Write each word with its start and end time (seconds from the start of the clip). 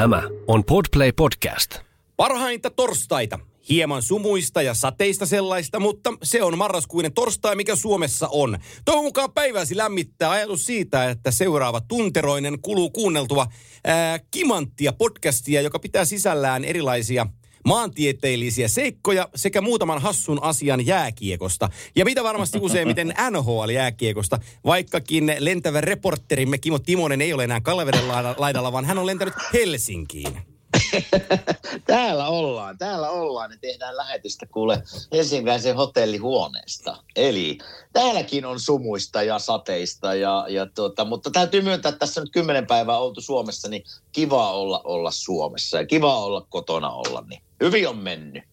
Tämä 0.00 0.22
on 0.46 0.64
Podplay 0.64 1.12
Podcast. 1.12 1.78
Parhainta 2.16 2.70
torstaita. 2.70 3.38
Hieman 3.68 4.02
sumuista 4.02 4.62
ja 4.62 4.74
sateista 4.74 5.26
sellaista, 5.26 5.80
mutta 5.80 6.12
se 6.22 6.42
on 6.42 6.58
marraskuinen 6.58 7.12
torstai, 7.12 7.56
mikä 7.56 7.76
Suomessa 7.76 8.28
on. 8.30 8.58
Toivon 8.84 9.04
mukaan 9.04 9.32
päiväsi 9.32 9.76
lämmittää 9.76 10.30
ajatus 10.30 10.66
siitä, 10.66 11.10
että 11.10 11.30
seuraava 11.30 11.80
tunteroinen 11.80 12.58
kuluu 12.62 12.90
kuunneltua 12.90 13.46
ää, 13.84 14.18
Kimanttia 14.30 14.92
podcastia, 14.92 15.60
joka 15.60 15.78
pitää 15.78 16.04
sisällään 16.04 16.64
erilaisia 16.64 17.26
maantieteellisiä 17.64 18.68
seikkoja 18.68 19.28
sekä 19.34 19.60
muutaman 19.60 20.02
hassun 20.02 20.42
asian 20.42 20.86
jääkiekosta. 20.86 21.68
Ja 21.96 22.04
mitä 22.04 22.24
varmasti 22.24 22.58
useimmiten 22.60 23.14
NHL-jääkiekosta, 23.30 24.38
vaikkakin 24.64 25.32
lentävä 25.38 25.80
reporterimme 25.80 26.58
Kimo 26.58 26.78
Timonen 26.78 27.20
ei 27.20 27.32
ole 27.32 27.44
enää 27.44 27.60
Kaleveden 27.60 28.08
laidalla, 28.36 28.72
vaan 28.72 28.84
hän 28.84 28.98
on 28.98 29.06
lentänyt 29.06 29.34
Helsinkiin. 29.52 30.49
täällä 31.86 32.28
ollaan, 32.28 32.78
täällä 32.78 33.10
ollaan 33.10 33.50
ja 33.50 33.56
tehdään 33.60 33.96
lähetystä 33.96 34.46
kuule 34.46 34.82
Helsinkiläisen 35.12 35.76
hotellihuoneesta. 35.76 36.96
Eli 37.16 37.58
täälläkin 37.92 38.44
on 38.44 38.60
sumuista 38.60 39.22
ja 39.22 39.38
sateista, 39.38 40.14
ja, 40.14 40.46
ja 40.48 40.66
tuota, 40.66 41.04
mutta 41.04 41.30
täytyy 41.30 41.62
myöntää, 41.62 41.88
että 41.88 41.98
tässä 41.98 42.20
nyt 42.20 42.32
kymmenen 42.32 42.66
päivää 42.66 42.98
oltu 42.98 43.20
Suomessa, 43.20 43.68
niin 43.68 43.84
kiva 44.12 44.52
olla 44.52 44.80
olla 44.84 45.10
Suomessa 45.10 45.76
ja 45.78 45.86
kiva 45.86 46.18
olla 46.18 46.46
kotona 46.48 46.90
olla, 46.90 47.24
niin 47.28 47.42
hyvin 47.60 47.88
on 47.88 47.98
mennyt. 47.98 48.49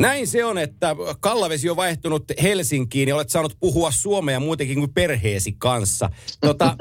Näin 0.00 0.26
se 0.26 0.44
on, 0.44 0.58
että 0.58 0.96
Kallavesi 1.20 1.70
on 1.70 1.76
vaihtunut 1.76 2.24
Helsinkiin 2.42 3.08
ja 3.08 3.14
olet 3.14 3.30
saanut 3.30 3.56
puhua 3.60 3.90
suomea 3.90 4.40
muutenkin 4.40 4.78
kuin 4.78 4.94
perheesi 4.94 5.52
kanssa. 5.52 6.10
Tota, 6.40 6.76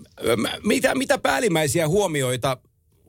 mitä, 0.64 0.94
mitä 0.94 1.18
päällimmäisiä 1.18 1.88
huomioita 1.88 2.56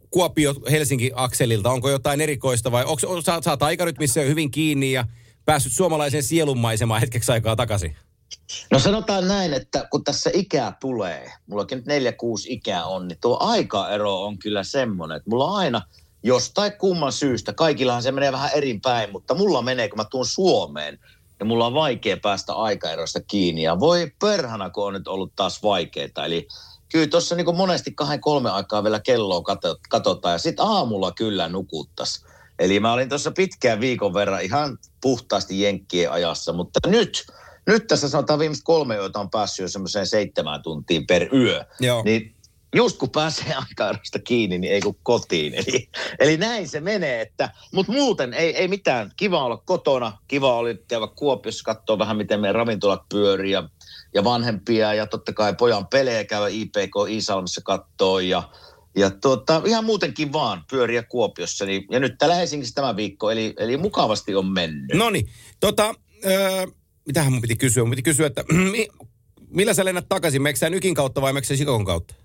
Kuopio-Helsinki-akselilta? 0.10 1.70
Onko 1.70 1.90
jotain 1.90 2.22
erikoista 2.22 2.72
vai 2.72 2.84
onko, 2.86 3.22
sä, 3.22 3.40
sä 3.44 3.58
missä 4.00 4.22
hyvin 4.22 4.52
kiinni 4.52 4.92
ja 4.92 5.06
päässyt 5.46 5.74
suomalaisen 5.74 6.24
sielunmaisemaan 6.24 7.02
hetkeksi 7.02 7.32
aikaa 7.32 7.56
takaisin? 7.56 7.96
No 8.72 8.80
sanotaan 8.80 9.28
näin, 9.28 9.54
että 9.54 9.88
kun 9.92 10.04
tässä 10.04 10.30
ikää 10.34 10.78
tulee, 10.80 11.32
mullakin 11.48 11.76
nyt 11.76 11.86
neljä, 11.86 12.12
kuusi 12.12 12.54
ikää 12.54 12.86
on, 12.86 13.08
niin 13.08 13.18
tuo 13.22 13.38
aikaero 13.42 14.22
on 14.22 14.38
kyllä 14.38 14.64
semmoinen, 14.64 15.18
että 15.18 15.30
mulla 15.30 15.58
aina 15.58 15.82
jostain 16.24 16.74
kumman 16.78 17.12
syystä, 17.12 17.54
kaikillahan 17.54 18.04
se 18.04 18.12
menee 18.12 18.32
vähän 18.32 18.52
eri 18.54 18.80
päin, 18.84 19.12
mutta 19.12 19.34
mulla 19.34 19.62
menee, 19.62 19.90
kun 19.90 19.98
mä 19.98 20.06
tuun 20.06 20.26
Suomeen, 20.26 21.00
ja 21.40 21.46
mulla 21.46 21.66
on 21.66 21.74
vaikea 21.74 22.18
päästä 22.18 22.54
aikaerosta 22.54 23.20
kiinni. 23.28 23.64
Ja 23.64 23.80
voi 23.80 24.12
perhana, 24.22 24.70
kun 24.70 24.88
on 24.88 24.94
nyt 24.94 25.08
ollut 25.08 25.36
taas 25.36 25.64
vaikeaa. 25.64 26.26
Eli 26.26 26.48
kyllä 26.92 27.08
tuossa 27.08 27.36
niin 27.36 27.56
monesti 27.56 27.92
kahden 27.92 28.22
kolme 28.22 28.50
aikaa 28.50 28.84
vielä 28.84 29.00
kelloa 29.00 29.44
katsotaan 29.90 30.32
ja 30.32 30.38
sitten 30.38 30.66
aamulla 30.66 31.12
kyllä 31.12 31.50
nukuttas. 31.50 32.26
Eli 32.60 32.80
mä 32.80 32.94
olin 32.94 33.10
tuossa 33.10 33.32
pitkään 33.32 33.80
viikon 33.80 34.14
verran 34.14 34.42
ihan 34.42 34.78
puhtaasti 35.02 35.62
jenkkien 35.62 36.12
ajassa, 36.12 36.54
mutta 36.54 36.80
nyt, 36.88 37.26
nyt 37.68 37.88
tässä 37.88 38.10
sanotaan 38.10 38.40
viimeiset 38.40 38.64
kolme 38.64 38.96
joita 38.96 39.20
on 39.20 39.30
päässyt 39.30 39.64
jo 39.64 39.68
semmoiseen 39.68 40.08
seitsemään 40.08 40.62
tuntiin 40.62 41.08
per 41.08 41.36
yö. 41.36 41.66
Joo. 41.80 42.04
Niin 42.04 42.36
just 42.76 42.98
kun 42.98 43.10
pääsee 43.10 43.54
aikaerosta 43.56 44.20
kiinni, 44.20 44.58
niin 44.58 44.74
ei 44.74 44.82
kun 44.82 44.96
kotiin. 45.04 45.54
Eli, 45.54 45.90
eli 46.20 46.38
näin 46.38 46.68
se 46.68 46.80
menee, 46.80 47.22
että, 47.22 47.50
mutta 47.74 47.92
muuten 47.92 48.34
ei, 48.34 48.56
ei 48.56 48.68
mitään. 48.68 49.12
Kiva 49.18 49.44
olla 49.44 49.58
kotona, 49.58 50.18
kiva 50.28 50.56
oli 50.56 50.84
käydä 50.88 51.08
Kuopiossa, 51.08 51.64
katsoa 51.64 52.00
vähän 52.00 52.18
miten 52.18 52.40
meidän 52.40 52.56
ravintolat 52.56 53.02
pyörii 53.10 53.52
ja 53.52 53.70
ja 54.14 54.24
vanhempia 54.24 54.94
ja 54.94 55.08
totta 55.08 55.34
kai 55.34 55.56
pojan 55.56 55.88
pelejä 55.88 56.24
käydä 56.24 56.48
IPK 56.48 56.94
Iisalmissa 57.10 57.62
kattoo 57.62 58.20
ja, 58.20 58.50
ja 58.96 59.10
tuota, 59.10 59.62
ihan 59.66 59.86
muutenkin 59.86 60.34
vaan 60.34 60.64
pyöriä 60.70 61.04
Kuopiossa. 61.04 61.66
Niin, 61.66 61.86
ja 61.92 62.00
nyt 62.00 62.18
täällä 62.18 62.36
Helsingissä 62.36 62.76
tämä 62.76 62.96
viikko, 62.96 63.32
eli, 63.32 63.54
eli 63.58 63.78
mukavasti 63.78 64.36
on 64.36 64.46
mennyt. 64.46 64.94
No 64.94 65.10
niin, 65.10 65.30
tota, 65.60 65.96
öö, 66.26 66.66
mitähän 67.06 67.32
mun 67.32 67.42
piti 67.42 67.56
kysyä? 67.56 67.84
Mun 67.84 67.90
piti 67.90 68.02
kysyä, 68.02 68.28
että 68.28 68.44
millä 69.58 69.74
sä 69.74 69.86
lennät 69.86 70.10
takaisin? 70.10 70.42
Meksä 70.42 70.70
Nykin 70.70 70.94
kautta 70.94 71.22
vai 71.22 71.34
meksä 71.34 71.56
Chicagon 71.56 71.86
kautta? 71.86 72.16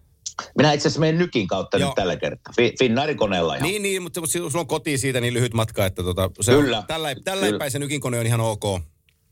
Minä 0.56 0.72
itse 0.72 0.88
asiassa 0.88 1.00
menen 1.00 1.18
Nykin 1.18 1.46
kautta 1.46 1.78
Joo. 1.78 1.88
nyt 1.88 1.94
tällä 1.94 2.16
kertaa. 2.16 2.52
Finnairin 2.78 3.16
koneella 3.16 3.54
ihan. 3.54 3.68
Niin, 3.68 3.82
niin, 3.82 4.02
mutta 4.02 4.20
sulla 4.26 4.60
on 4.60 4.66
koti 4.66 4.98
siitä 4.98 5.20
niin 5.20 5.34
lyhyt 5.34 5.54
matka, 5.54 5.86
että 5.86 6.02
tota, 6.02 6.30
se 6.40 6.52
kyllä. 6.52 6.78
On, 6.78 6.84
tällä, 6.86 7.14
tällä 7.24 7.46
kyllä. 7.46 7.70
se 7.70 7.78
Nykin 7.78 8.00
kone 8.00 8.18
on 8.18 8.26
ihan 8.26 8.40
ok. 8.40 8.80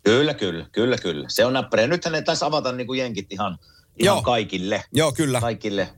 Kyllä, 0.05 0.35
kyllä, 0.35 0.67
kyllä, 0.73 0.99
kyllä. 0.99 1.29
Se 1.29 1.45
on 1.45 1.53
näppärä. 1.53 1.87
Nythän 1.87 2.13
ne 2.13 2.23
taisi 2.23 2.45
avata 2.45 2.73
niin 2.73 2.87
kuin 2.87 2.99
jenkit 2.99 3.33
ihan, 3.33 3.59
ihan 3.99 4.17
Joo. 4.17 4.23
kaikille. 4.23 4.85
Joo, 4.93 5.13
kyllä. 5.13 5.41
Kaikille. 5.41 5.89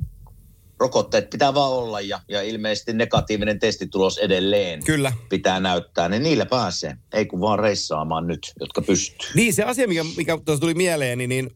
Rokotteet 0.81 1.31
pitää 1.31 1.54
vaan 1.54 1.72
olla 1.72 2.00
ja, 2.00 2.21
ja 2.28 2.43
ilmeisesti 2.43 2.93
negatiivinen 2.93 3.59
testitulos 3.59 4.19
edelleen 4.19 4.84
kyllä. 4.84 5.12
pitää 5.28 5.60
näyttää. 5.60 6.09
Niin 6.09 6.22
niillä 6.22 6.47
pääsee. 6.47 6.97
Ei 7.12 7.27
kun 7.27 7.41
vaan 7.41 7.59
reissaamaan 7.59 8.27
nyt, 8.27 8.53
jotka 8.60 8.83
pystyy. 8.83 9.28
Niin, 9.34 9.54
se 9.54 9.62
asia, 9.62 9.88
mikä, 9.88 10.04
mikä 10.16 10.38
tuossa 10.44 10.60
tuli 10.60 10.75
mieleen, 10.75 11.19
niin, 11.19 11.28
niin 11.28 11.50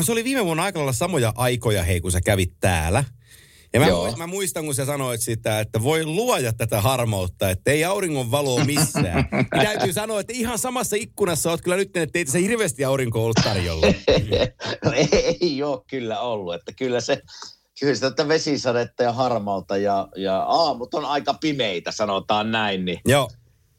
se 0.00 0.12
oli 0.12 0.24
viime 0.24 0.44
vuonna 0.44 0.62
aika 0.62 0.92
samoja 0.92 1.32
aikoja, 1.36 1.82
hei, 1.82 2.00
kun 2.00 2.12
sä 2.12 2.20
kävit 2.20 2.54
täällä. 2.60 3.04
Ja 3.72 3.80
mä, 3.80 3.86
Joo. 3.86 4.16
mä 4.16 4.26
muistan, 4.26 4.64
kun 4.64 4.74
sä 4.74 4.84
sanoit 4.84 5.20
sitä, 5.20 5.60
että 5.60 5.82
voi 5.82 6.04
luoja 6.04 6.52
tätä 6.52 6.80
harmautta, 6.80 7.50
että 7.50 7.70
ei 7.70 7.84
auringon 7.84 8.30
valoa 8.30 8.64
missään. 8.64 9.28
ja 9.56 9.64
täytyy 9.64 9.92
sanoa, 9.92 10.20
että 10.20 10.32
ihan 10.32 10.58
samassa 10.58 10.96
ikkunassa 10.96 11.50
oot 11.50 11.60
kyllä 11.60 11.76
nyt, 11.76 11.96
että 11.96 12.18
ei 12.18 12.26
se 12.26 12.40
hirveästi 12.40 12.84
aurinko 12.84 13.24
ollut 13.24 13.36
tarjolla. 13.44 13.86
no 14.84 14.92
ei, 14.92 15.38
ei 15.40 15.62
ole 15.62 15.80
kyllä 15.86 16.20
ollut, 16.20 16.54
että 16.54 16.72
kyllä 16.72 17.00
se, 17.00 17.22
kyllä 17.80 17.94
sitä 17.94 18.28
vesisadetta 18.28 19.02
ja 19.02 19.12
harmalta 19.12 19.76
ja, 19.76 20.08
ja 20.16 20.38
aamut 20.38 20.94
on 20.94 21.04
aika 21.04 21.34
pimeitä, 21.34 21.92
sanotaan 21.92 22.52
näin. 22.52 22.84
Niin, 22.84 23.00
Joo. 23.06 23.30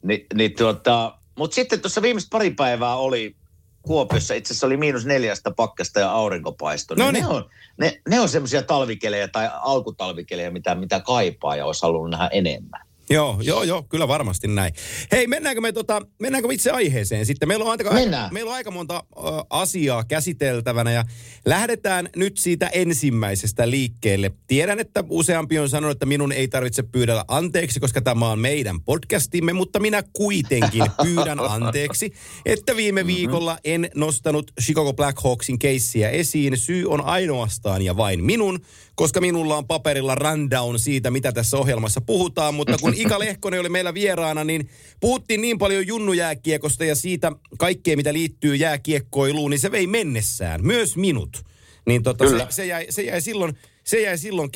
Ni, 0.02 0.26
niin 0.34 0.56
tuota, 0.56 1.18
mutta 1.38 1.54
sitten 1.54 1.80
tuossa 1.80 2.02
viimeiset 2.02 2.30
pari 2.30 2.50
päivää 2.50 2.96
oli, 2.96 3.36
Kuopiossa 3.82 4.34
itse 4.34 4.52
asiassa 4.52 4.66
oli 4.66 4.76
miinus 4.76 5.06
neljästä 5.06 5.50
pakkasta 5.50 6.00
ja 6.00 6.10
aurinkopaisto. 6.10 6.94
Niin 6.94 7.04
no 7.04 7.10
niin. 7.10 7.24
Ne 7.24 7.30
on, 7.30 7.50
ne, 7.76 8.00
ne 8.08 8.20
on 8.20 8.28
semmoisia 8.28 8.62
talvikelejä 8.62 9.28
tai 9.28 9.50
alkutalvikelejä, 9.52 10.50
mitä, 10.50 10.74
mitä 10.74 11.00
kaipaa 11.00 11.56
ja 11.56 11.66
olisi 11.66 11.82
halunnut 11.82 12.10
nähdä 12.10 12.28
enemmän. 12.32 12.80
Joo, 13.12 13.38
joo, 13.42 13.62
joo, 13.62 13.82
kyllä 13.82 14.08
varmasti 14.08 14.48
näin. 14.48 14.74
Hei, 15.12 15.26
mennäänkö 15.26 15.60
me 15.60 15.72
tota, 15.72 16.02
mennäänkö 16.18 16.48
me 16.48 16.54
itse 16.54 16.70
aiheeseen 16.70 17.26
sitten? 17.26 17.48
Meillä 17.48 17.64
on, 17.64 17.70
aika, 17.70 17.90
meillä 18.30 18.50
on 18.50 18.56
aika 18.56 18.70
monta 18.70 19.04
uh, 19.16 19.24
asiaa 19.50 20.04
käsiteltävänä 20.04 20.92
ja 20.92 21.04
lähdetään 21.46 22.08
nyt 22.16 22.38
siitä 22.38 22.66
ensimmäisestä 22.66 23.70
liikkeelle. 23.70 24.30
Tiedän, 24.46 24.80
että 24.80 25.04
useampi 25.08 25.58
on 25.58 25.68
sanonut, 25.68 25.92
että 25.92 26.06
minun 26.06 26.32
ei 26.32 26.48
tarvitse 26.48 26.82
pyydellä 26.82 27.24
anteeksi, 27.28 27.80
koska 27.80 28.00
tämä 28.00 28.30
on 28.30 28.38
meidän 28.38 28.80
podcastimme, 28.80 29.52
mutta 29.52 29.80
minä 29.80 30.02
kuitenkin 30.12 30.84
pyydän 31.04 31.40
anteeksi, 31.40 32.12
että 32.46 32.76
viime 32.76 33.02
mm-hmm. 33.02 33.16
viikolla 33.16 33.58
en 33.64 33.90
nostanut 33.94 34.52
Chicago 34.60 34.92
Blackhawksin 34.92 35.58
keissiä 35.58 36.10
esiin. 36.10 36.56
Syy 36.56 36.86
on 36.86 37.04
ainoastaan 37.04 37.82
ja 37.82 37.96
vain 37.96 38.24
minun, 38.24 38.60
koska 38.94 39.20
minulla 39.20 39.56
on 39.56 39.66
paperilla 39.66 40.14
rundown 40.14 40.78
siitä, 40.78 41.10
mitä 41.10 41.32
tässä 41.32 41.58
ohjelmassa 41.58 42.00
puhutaan, 42.00 42.54
mutta 42.54 42.76
kun 42.80 42.94
Ika 42.96 43.18
Lehkonen 43.24 43.60
oli 43.60 43.68
meillä 43.68 43.94
vieraana, 43.94 44.44
niin 44.44 44.68
puhuttiin 45.00 45.40
niin 45.40 45.58
paljon 45.58 45.86
junnujääkiekosta 45.86 46.84
ja 46.84 46.94
siitä 46.94 47.32
kaikkea, 47.58 47.96
mitä 47.96 48.12
liittyy 48.12 48.54
jääkiekkoiluun, 48.54 49.50
niin 49.50 49.60
se 49.60 49.70
vei 49.70 49.86
mennessään, 49.86 50.66
myös 50.66 50.96
minut. 50.96 51.44
Niin 51.86 52.02
tota, 52.02 52.28
se, 52.30 52.46
se, 52.50 52.66
jäi, 52.66 52.86
se 52.90 53.02
jäi 53.02 53.20
silloin 53.20 53.56
se 53.84 54.00
jäi 54.00 54.18
silloin 54.18 54.50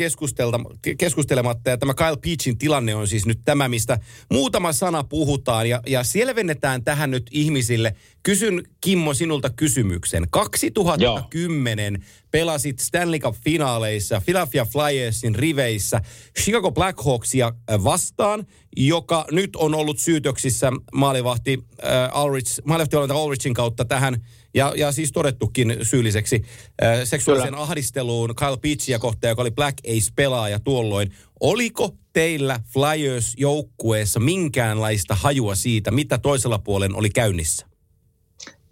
keskustelematta. 0.99 1.71
Ja 1.71 1.79
tämä 1.79 1.95
Kyle 1.95 2.17
Peachin 2.23 2.59
tilanne 2.59 2.95
on 2.95 3.09
siis 3.09 3.27
nyt 3.27 3.41
tämä, 3.45 3.69
mistä 3.69 3.99
muutama 4.31 4.73
sana 4.73 5.05
puhutaan. 5.05 5.69
Ja, 5.69 5.81
ja 5.87 6.05
selvennetään 6.05 6.85
tähän 6.85 7.11
nyt 7.11 7.27
ihmisille. 7.31 7.95
Kysyn 8.27 8.63
Kimmo 8.81 9.15
sinulta 9.15 9.51
kysymyksen. 9.51 10.27
2010 10.31 11.95
Joo. 11.95 12.03
pelasit 12.31 12.79
Stanley 12.79 13.19
Cup-finaaleissa 13.19 14.23
Philadelphia 14.25 14.65
Flyersin 14.65 15.35
riveissä 15.35 16.01
Chicago 16.41 16.73
Blackhawksia 16.73 17.53
vastaan, 17.85 18.47
joka 18.77 19.25
nyt 19.31 19.57
on 19.57 19.75
ollut 19.75 19.99
syytöksissä 19.99 20.73
maalivahti 20.95 21.59
äh, 21.85 22.25
Ulrich, 22.25 22.61
maalivahti 22.65 22.97
Ulrichin 22.97 23.55
kautta 23.55 23.85
tähän 23.85 24.17
ja, 24.55 24.73
ja 24.77 24.93
siis 24.93 25.13
todettukin 25.13 25.77
syylliseksi 25.83 26.43
äh, 26.83 26.99
seksuaaliseen 27.05 27.53
Kyllä. 27.53 27.63
ahdisteluun 27.63 28.35
Kyle 28.37 28.57
Pitchia 28.57 28.99
kohtaan, 28.99 29.29
joka 29.29 29.43
oli 29.43 29.51
Black 29.51 29.79
Ace-pelaaja 29.89 30.61
tuolloin. 30.61 31.13
Oliko 31.41 31.97
teillä 32.13 32.61
Flyers-joukkueessa 32.73 34.21
minkäänlaista 34.21 35.15
hajua 35.15 35.55
siitä, 35.55 35.91
mitä 35.91 36.19
toisella 36.19 36.59
puolen 36.59 36.95
oli 36.95 37.11
käynnissä? 37.11 37.76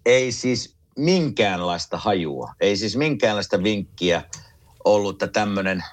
Ei 0.06 0.32
siis 0.32 0.74
minkäänlaista 0.96 1.98
hajua. 1.98 2.54
Ei 2.60 2.76
siis 2.76 2.96
minkäänlaista 2.96 3.62
vinkkiä 3.62 4.22
ollut, 4.84 5.22
että 5.22 5.40
tämmöinen 5.40 5.84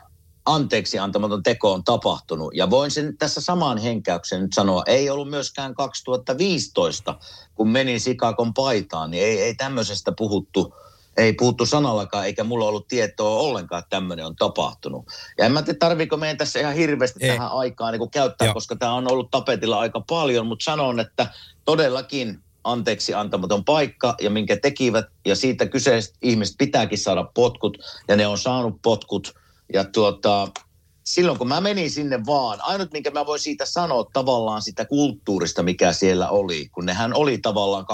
anteeksi 0.45 0.99
antamaton 0.99 1.43
teko 1.43 1.73
on 1.73 1.83
tapahtunut. 1.83 2.51
Ja 2.55 2.69
voin 2.69 2.91
sen 2.91 3.17
tässä 3.17 3.41
samaan 3.41 3.77
henkäyksen 3.77 4.41
nyt 4.41 4.53
sanoa, 4.53 4.83
ei 4.85 5.09
ollut 5.09 5.29
myöskään 5.29 5.75
2015, 5.75 7.17
kun 7.55 7.69
menin 7.69 7.99
Sikakon 7.99 8.53
paitaan, 8.53 9.11
niin 9.11 9.23
ei, 9.23 9.41
ei 9.41 9.55
tämmöisestä 9.55 10.11
puhuttu, 10.17 10.75
ei 11.17 11.33
puhuttu 11.33 11.65
sanallakaan, 11.65 12.25
eikä 12.25 12.43
mulla 12.43 12.65
ollut 12.65 12.87
tietoa 12.87 13.39
ollenkaan, 13.39 13.79
että 13.79 13.89
tämmöinen 13.89 14.25
on 14.25 14.35
tapahtunut. 14.35 15.05
Ja 15.37 15.45
en 15.45 15.51
mä 15.51 15.61
tiedä, 15.61 15.79
tarviiko 15.79 16.17
meidän 16.17 16.37
tässä 16.37 16.59
ihan 16.59 16.73
hirveästi 16.73 17.19
ei. 17.21 17.29
tähän 17.29 17.51
aikaan 17.51 17.93
niin 17.93 18.11
käyttää, 18.11 18.45
Joo. 18.45 18.53
koska 18.53 18.75
tämä 18.75 18.93
on 18.93 19.11
ollut 19.11 19.31
tapetilla 19.31 19.79
aika 19.79 20.01
paljon, 20.09 20.47
mutta 20.47 20.63
sanon, 20.63 20.99
että 20.99 21.27
todellakin 21.65 22.43
anteeksi 22.63 23.13
antamaton 23.13 23.65
paikka 23.65 24.15
ja 24.21 24.29
minkä 24.29 24.57
tekivät, 24.57 25.05
ja 25.25 25.35
siitä 25.35 25.65
kyseiset 25.65 26.15
ihmiset 26.21 26.55
pitääkin 26.57 26.97
saada 26.97 27.23
potkut, 27.33 27.77
ja 28.07 28.15
ne 28.15 28.27
on 28.27 28.37
saanut 28.37 28.81
potkut, 28.81 29.33
ja 29.73 29.83
tuota, 29.83 30.47
silloin 31.03 31.37
kun 31.37 31.47
mä 31.47 31.61
menin 31.61 31.91
sinne 31.91 32.25
vaan, 32.25 32.59
ainut 32.61 32.91
minkä 32.91 33.11
mä 33.11 33.25
voin 33.25 33.39
siitä 33.39 33.65
sanoa 33.65 34.05
tavallaan 34.13 34.61
sitä 34.61 34.85
kulttuurista, 34.85 35.63
mikä 35.63 35.93
siellä 35.93 36.29
oli, 36.29 36.69
kun 36.69 36.85
nehän 36.85 37.13
oli 37.13 37.37
tavallaan 37.37 37.85
2010-2015 37.85 37.87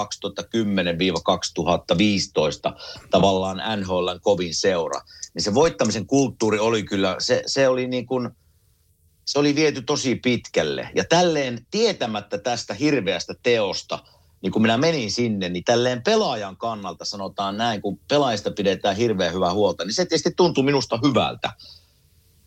tavallaan 3.10 3.80
NHLn 3.80 4.20
kovin 4.22 4.54
seura, 4.54 5.00
niin 5.34 5.42
se 5.42 5.54
voittamisen 5.54 6.06
kulttuuri 6.06 6.58
oli 6.58 6.82
kyllä, 6.82 7.16
se, 7.18 7.42
se 7.46 7.68
oli 7.68 7.86
niin 7.86 8.06
kuin, 8.06 8.30
se 9.24 9.38
oli 9.38 9.54
viety 9.54 9.82
tosi 9.82 10.14
pitkälle. 10.14 10.90
Ja 10.94 11.04
tälleen 11.04 11.66
tietämättä 11.70 12.38
tästä 12.38 12.74
hirveästä 12.74 13.34
teosta, 13.42 13.98
niin 14.42 14.52
kun 14.52 14.62
minä 14.62 14.78
menin 14.78 15.10
sinne, 15.10 15.48
niin 15.48 15.64
tälleen 15.64 16.02
pelaajan 16.02 16.56
kannalta 16.56 17.04
sanotaan 17.04 17.56
näin, 17.56 17.82
kun 17.82 18.00
pelaajista 18.08 18.50
pidetään 18.50 18.96
hirveän 18.96 19.34
hyvää 19.34 19.52
huolta, 19.52 19.84
niin 19.84 19.94
se 19.94 20.04
tietysti 20.04 20.30
tuntuu 20.36 20.64
minusta 20.64 20.98
hyvältä. 21.06 21.52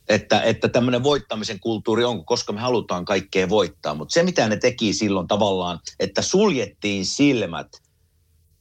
Että, 0.09 0.41
että 0.41 0.69
tämmöinen 0.69 1.03
voittamisen 1.03 1.59
kulttuuri 1.59 2.03
on, 2.03 2.25
koska 2.25 2.53
me 2.53 2.59
halutaan 2.59 3.05
kaikkea 3.05 3.49
voittaa. 3.49 3.95
Mutta 3.95 4.13
se, 4.13 4.23
mitä 4.23 4.49
ne 4.49 4.57
teki 4.57 4.93
silloin 4.93 5.27
tavallaan, 5.27 5.79
että 5.99 6.21
suljettiin 6.21 7.05
silmät 7.05 7.67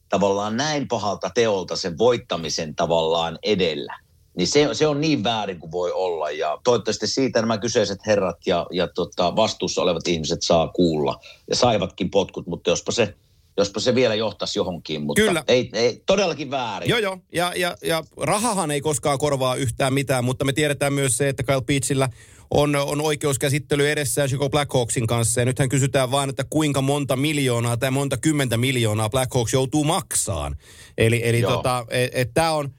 tavallaan 0.09 0.57
näin 0.57 0.89
pahalta 0.89 1.31
teolta 1.35 1.77
sen 1.77 1.99
voittamisen 1.99 2.75
tavallaan 2.75 3.39
edellä. 3.43 3.99
Niin 4.41 4.49
se, 4.49 4.69
se 4.73 4.87
on 4.87 5.01
niin 5.01 5.25
väärin 5.25 5.59
kuin 5.59 5.73
voi 5.73 5.93
olla. 5.93 6.31
Ja 6.31 6.59
toivottavasti 6.65 7.07
siitä 7.07 7.41
nämä 7.41 7.59
kyseiset 7.59 7.99
herrat 8.07 8.47
ja, 8.47 8.67
ja 8.73 8.89
tota, 8.89 9.37
vastuussa 9.37 9.83
olevat 9.83 10.09
ihmiset 10.09 10.43
saa 10.43 10.69
kuulla. 10.69 11.21
Ja 11.51 11.57
saivatkin 11.57 12.11
potkut, 12.11 12.47
mutta 12.47 12.71
jospa 12.71 12.93
se, 12.93 13.15
jospa 13.57 13.81
se 13.81 13.95
vielä 13.95 14.15
johtaisi 14.15 14.59
johonkin. 14.59 15.03
Mutta 15.03 15.23
Kyllä. 15.23 15.45
Ei, 15.49 15.71
ei, 15.73 16.03
todellakin 16.07 16.51
väärin. 16.51 16.91
Joo, 16.91 16.99
joo. 16.99 17.19
Ja, 17.33 17.53
ja, 17.57 17.77
ja 17.83 18.05
rahahan 18.17 18.71
ei 18.71 18.81
koskaan 18.81 19.19
korvaa 19.19 19.55
yhtään 19.55 19.95
mitään, 19.95 20.25
mutta 20.25 20.45
me 20.45 20.53
tiedetään 20.53 20.93
myös 20.93 21.17
se, 21.17 21.29
että 21.29 21.43
Kyle 21.43 21.63
Beachillä 21.63 22.09
on, 22.51 22.77
on 22.77 23.01
oikeuskäsittely 23.01 23.91
edessään 23.91 24.29
Chicago 24.29 24.51
Blackhawksin 24.51 25.07
kanssa. 25.07 25.41
Ja 25.41 25.45
nythän 25.45 25.69
kysytään 25.69 26.11
vain, 26.11 26.31
että 26.31 26.45
kuinka 26.51 26.81
monta 26.81 27.17
miljoonaa 27.17 27.77
tai 27.77 27.91
monta 27.91 28.17
kymmentä 28.17 28.57
miljoonaa 28.57 29.11
Blackhawks 29.11 29.53
joutuu 29.53 29.85
maksaan. 29.85 30.57
Eli, 30.99 31.21
eli 31.29 31.43
tota, 31.43 31.87
et, 31.91 32.11
et 32.15 32.31
tämä 32.35 32.53
on 32.53 32.71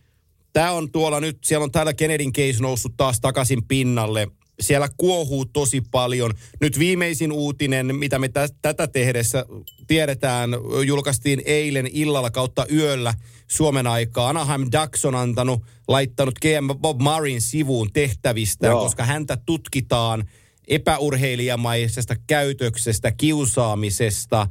Tämä 0.53 0.71
on 0.71 0.91
tuolla 0.91 1.19
nyt, 1.19 1.37
siellä 1.43 1.63
on 1.63 1.71
täällä 1.71 1.93
Kennedyn 1.93 2.33
case 2.33 2.59
noussut 2.61 2.93
taas 2.97 3.19
takaisin 3.19 3.65
pinnalle. 3.65 4.27
Siellä 4.59 4.89
kuohuu 4.97 5.45
tosi 5.45 5.81
paljon. 5.91 6.33
Nyt 6.61 6.79
viimeisin 6.79 7.31
uutinen, 7.31 7.95
mitä 7.95 8.19
me 8.19 8.29
tä- 8.29 8.49
tätä 8.61 8.87
tehdessä 8.87 9.45
tiedetään, 9.87 10.49
julkaistiin 10.85 11.41
eilen 11.45 11.89
illalla 11.93 12.31
kautta 12.31 12.65
yöllä 12.71 13.13
Suomen 13.47 13.87
aikaa. 13.87 14.29
Anaheim 14.29 14.61
Ducks 14.61 15.05
on 15.05 15.15
antanut, 15.15 15.63
laittanut 15.87 16.39
GM 16.39 16.79
Bob 16.81 17.01
Marin 17.01 17.41
sivuun 17.41 17.93
tehtävistä, 17.93 18.67
Joo. 18.67 18.83
koska 18.83 19.05
häntä 19.05 19.37
tutkitaan 19.45 20.23
epäurheilijamaisesta 20.67 22.15
käytöksestä, 22.27 23.11
kiusaamisesta, 23.11 24.47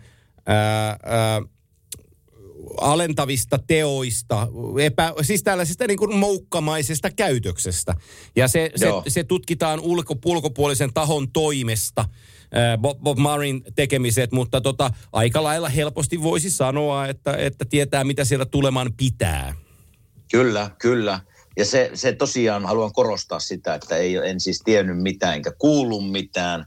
ää, 0.47 0.97
ää, 1.03 1.43
alentavista 2.77 3.59
teoista, 3.67 4.49
epä, 4.81 5.15
siis 5.23 5.43
tällaisesta 5.43 5.87
niin 5.87 5.99
kuin 5.99 6.17
moukkamaisesta 6.17 7.11
käytöksestä. 7.11 7.95
Ja 8.37 8.49
se, 8.49 8.71
se, 8.77 8.87
se 9.09 9.25
tutkitaan 9.25 9.81
ulko, 9.81 10.15
ulkopuolisen 10.25 10.93
tahon 10.95 11.33
toimesta. 11.33 12.05
Bob, 12.79 12.99
Bob 12.99 13.19
Marin 13.19 13.63
tekemiset, 13.75 14.33
mutta 14.33 14.61
tota, 14.61 14.91
aika 15.13 15.43
lailla 15.43 15.69
helposti 15.69 16.23
voisi 16.23 16.51
sanoa, 16.51 17.07
että, 17.07 17.33
että 17.33 17.65
tietää 17.65 18.05
mitä 18.05 18.25
siellä 18.25 18.47
tuleman 18.47 18.93
pitää. 18.97 19.55
Kyllä, 20.33 20.71
kyllä. 20.79 21.21
Ja 21.57 21.65
se, 21.65 21.91
se 21.95 22.13
tosiaan, 22.13 22.67
haluan 22.67 22.93
korostaa 22.93 23.41
sitä, 23.41 23.75
että 23.75 23.97
ei, 23.97 24.17
en 24.17 24.41
siis 24.41 24.63
tiennyt 24.65 25.03
mitään 25.03 25.35
enkä 25.35 25.53
kuullut 25.59 26.11
mitään. 26.11 26.67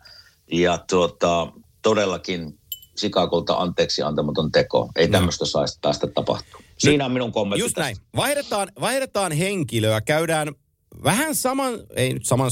Ja 0.51 0.77
tuota, 0.89 1.51
todellakin 1.81 2.59
Sikagolta 2.95 3.53
anteeksi 3.53 4.01
antamaton 4.01 4.51
teko. 4.51 4.89
Ei 4.95 5.07
no. 5.07 5.11
tämmöistä 5.11 5.45
saisi 5.45 5.79
päästä 5.81 6.07
tapahtua. 6.07 6.61
Siinä 6.77 7.05
on 7.05 7.11
minun 7.11 7.31
kommentti 7.31 7.63
Just 7.63 7.77
näin. 7.77 7.97
Vaihdetaan, 8.15 8.71
vaihdetaan 8.81 9.31
henkilöä. 9.31 10.01
Käydään 10.01 10.55
vähän 11.03 11.35
saman, 11.35 11.73
ei 11.95 12.13
nyt 12.13 12.25
saman, 12.25 12.51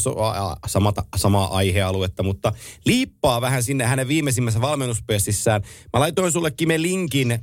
samata, 0.67 1.03
samaa 1.15 1.55
aihealuetta, 1.55 2.23
mutta 2.23 2.53
liippaa 2.85 3.41
vähän 3.41 3.63
sinne 3.63 3.85
hänen 3.85 4.07
viimeisimmässä 4.07 4.61
valmennuspestissään. 4.61 5.61
Mä 5.93 5.99
laitoin 5.99 6.31
sulle 6.31 6.51
Kime 6.51 6.81
linkin 6.81 7.31
äh, 7.31 7.39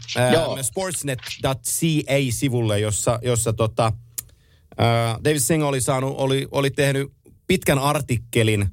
sportsnet.ca-sivulle, 0.63 2.81
jossa, 2.81 3.19
jossa 3.23 3.53
tota, 3.53 3.93
äh, 4.81 5.17
David 5.25 5.41
Singh 5.41 5.67
oli, 5.67 5.81
saanut, 5.81 6.15
oli, 6.19 6.49
oli 6.51 6.71
tehnyt 6.71 7.13
pitkän 7.47 7.79
artikkelin 7.79 8.69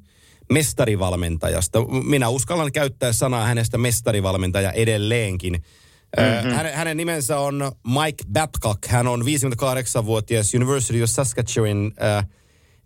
mestarivalmentajasta. 0.52 1.84
Minä 2.04 2.28
uskallan 2.28 2.72
käyttää 2.72 3.12
sanaa 3.12 3.46
hänestä 3.46 3.78
mestarivalmentaja 3.78 4.72
edelleenkin. 4.72 5.52
Mm-hmm. 5.52 6.50
Hänen, 6.50 6.74
hänen 6.74 6.96
nimensä 6.96 7.38
on 7.38 7.72
Mike 7.86 8.24
Babcock. 8.32 8.86
Hän 8.86 9.06
on 9.06 9.22
58-vuotias 9.22 10.54
University 10.54 11.02
of 11.02 11.10
Saskatchewan 11.10 11.92
äh, 12.02 12.26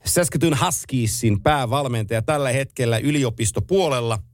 Saskatoon 0.05 0.57
Huskiesin 0.67 1.43
päävalmentaja 1.43 2.23
tällä 2.23 2.53
hetkellä 2.53 2.99
yliopistopuolella– 2.99 4.19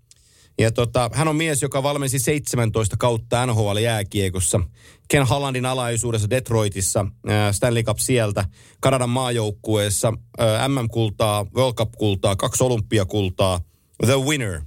ja 0.59 0.73
tota, 0.73 1.11
hän 1.13 1.29
on 1.29 1.37
mies, 1.37 1.63
joka 1.63 1.83
valmensi 1.83 2.19
17 2.19 2.97
kautta 2.99 3.47
NHL-jääkiekossa. 3.47 4.61
Ken 5.09 5.27
Hallandin 5.27 5.67
alaisuudessa 5.67 6.31
Detroitissa, 6.31 7.01
äh, 7.01 7.53
Stanley 7.53 7.83
Cup 7.83 7.99
sieltä, 7.99 8.45
Kanadan 8.81 9.11
maajoukkueessa, 9.11 10.13
äh, 10.41 10.69
MM-kultaa, 10.69 11.47
World 11.55 11.75
Cup-kultaa, 11.75 12.37
kaksi 12.37 12.65
olympiakultaa, 12.65 13.61
the 14.07 14.17
winner, 14.17 14.55
äh, 14.55 14.63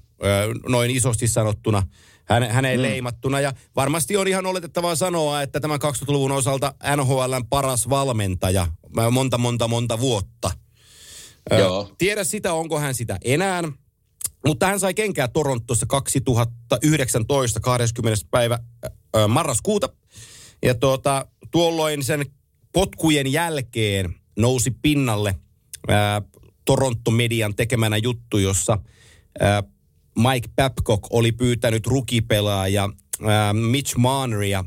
noin 0.68 0.92
isosti 0.92 1.28
sanottuna 1.28 1.84
häne, 2.26 2.50
häneen 2.50 2.80
mm. 2.80 2.82
leimattuna. 2.82 3.40
Ja 3.40 3.54
varmasti 3.76 4.18
on 4.18 4.28
ihan 4.28 4.46
oletettavaa 4.46 4.96
sanoa, 4.96 5.42
että 5.42 5.60
tämän 5.60 5.80
2000-luvun 5.80 6.32
osalta 6.32 6.74
NHLn 6.96 7.46
paras 7.50 7.90
valmentaja 7.90 8.68
monta, 9.12 9.38
monta, 9.38 9.68
monta 9.68 10.00
vuotta. 10.00 10.52
Joo. 11.58 11.92
Tiedä 11.98 12.24
sitä, 12.24 12.54
onko 12.54 12.80
hän 12.80 12.96
sitä 12.96 13.18
enää. 13.24 13.64
Mutta 14.48 14.66
hän 14.66 14.80
sai 14.80 14.94
kenkää 14.94 15.28
Torontossa 15.28 15.86
2019 15.86 17.60
20. 17.60 18.26
päivä 18.32 18.60
marraskuuta. 19.28 19.90
Ja 20.64 20.76
tuota, 20.76 21.26
tuolloin 21.52 22.04
sen 22.04 22.26
potkujen 22.74 23.32
jälkeen 23.32 24.16
nousi 24.38 24.72
pinnalle 24.72 25.36
ää, 25.88 26.22
Toronto-median 26.66 27.56
tekemänä 27.56 27.98
juttu, 27.98 28.38
jossa 28.38 28.78
ää, 29.40 29.64
Mike 30.18 30.50
Babcock 30.56 31.04
oli 31.10 31.32
pyytänyt 31.32 31.88
rukipelaaja 31.88 32.90
ää, 33.28 33.54
Mitch 33.54 33.98
Marneria 33.98 34.66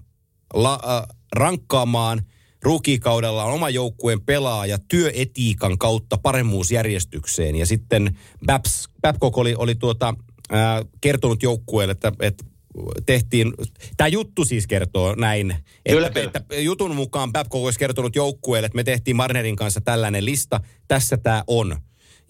la, 0.55 0.81
ää, 0.87 1.07
rankkaamaan 1.37 2.23
rukikaudella 2.63 3.45
oma 3.45 3.71
joukkueen 3.71 4.21
pelaaja 4.21 4.79
työetiikan 4.89 5.79
kautta 5.79 6.19
paremmuusjärjestykseen. 6.19 7.57
Ja 7.57 7.67
sitten 7.67 8.19
Babs, 8.47 8.89
Babcock 9.03 9.39
oli, 9.39 9.55
oli 9.55 9.75
tuota, 9.75 10.15
ää, 10.51 10.83
kertonut 11.01 11.43
joukkueelle, 11.43 11.93
että, 11.93 12.13
että 12.21 12.45
tehtiin, 13.07 13.55
tämä 13.97 14.09
juttu 14.09 14.45
siis 14.45 14.67
kertoo 14.67 15.15
näin, 15.15 15.51
että, 15.51 15.63
kyllä, 15.93 16.11
kyllä. 16.11 16.27
että 16.27 16.57
jutun 16.57 16.97
mukaan 16.97 17.33
Babcock 17.33 17.65
olisi 17.65 17.79
kertonut 17.79 18.17
joukkueelle, 18.17 18.67
että 18.67 18.77
me 18.77 18.85
tehtiin 18.85 19.17
Marnerin 19.17 19.57
kanssa 19.57 19.81
tällainen 19.81 20.25
lista, 20.25 20.61
tässä 20.89 21.17
tämä 21.17 21.45
on. 21.47 21.77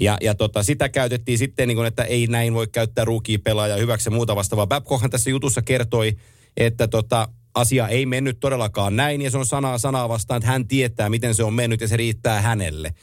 Ja, 0.00 0.16
ja 0.20 0.34
tota, 0.34 0.62
sitä 0.62 0.88
käytettiin 0.88 1.38
sitten, 1.38 1.68
niin 1.68 1.76
kuin, 1.76 1.86
että 1.86 2.04
ei 2.04 2.26
näin 2.26 2.54
voi 2.54 2.66
käyttää 2.66 3.04
ruukia-pelaajaa 3.04 3.78
hyväksi 3.78 4.08
ja 4.08 4.14
muuta 4.14 4.36
vastaavaa. 4.36 4.66
Babcockhan 4.66 5.10
tässä 5.10 5.30
jutussa 5.30 5.62
kertoi, 5.62 6.16
että 6.56 6.88
tota, 6.88 7.28
asia 7.54 7.88
ei 7.88 8.06
mennyt 8.06 8.40
todellakaan 8.40 8.96
näin 8.96 9.22
ja 9.22 9.30
se 9.30 9.38
on 9.38 9.46
sanaa 9.46 9.78
sanaa 9.78 10.08
vastaan, 10.08 10.38
että 10.38 10.50
hän 10.50 10.68
tietää, 10.68 11.10
miten 11.10 11.34
se 11.34 11.44
on 11.44 11.54
mennyt 11.54 11.80
ja 11.80 11.88
se 11.88 11.96
riittää 11.96 12.40
hänelle. 12.40 12.94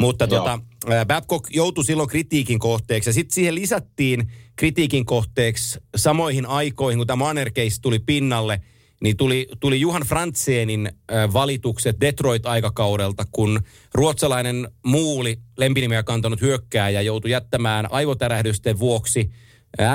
Mutta 0.00 0.26
tota, 0.26 0.60
Babcock 1.06 1.46
joutui 1.50 1.84
silloin 1.84 2.08
kritiikin 2.08 2.58
kohteeksi 2.58 3.08
ja 3.08 3.14
sitten 3.14 3.34
siihen 3.34 3.54
lisättiin 3.54 4.32
kritiikin 4.56 5.06
kohteeksi 5.06 5.78
samoihin 5.96 6.46
aikoihin, 6.46 6.98
kun 6.98 7.06
tämä 7.06 7.24
Manner 7.24 7.50
tuli 7.82 7.98
pinnalle, 7.98 8.60
niin 9.02 9.16
tuli, 9.16 9.48
tuli 9.60 9.80
Juhan 9.80 10.02
Frantseenin 10.02 10.90
valitukset 11.32 11.96
Detroit-aikakaudelta, 12.00 13.24
kun 13.32 13.60
ruotsalainen 13.94 14.68
muuli, 14.86 15.36
lempinimiä 15.56 16.02
kantanut 16.02 16.40
hyökkääjä, 16.40 17.00
joutui 17.00 17.30
jättämään 17.30 17.92
aivotärähdysten 17.92 18.78
vuoksi 18.78 19.30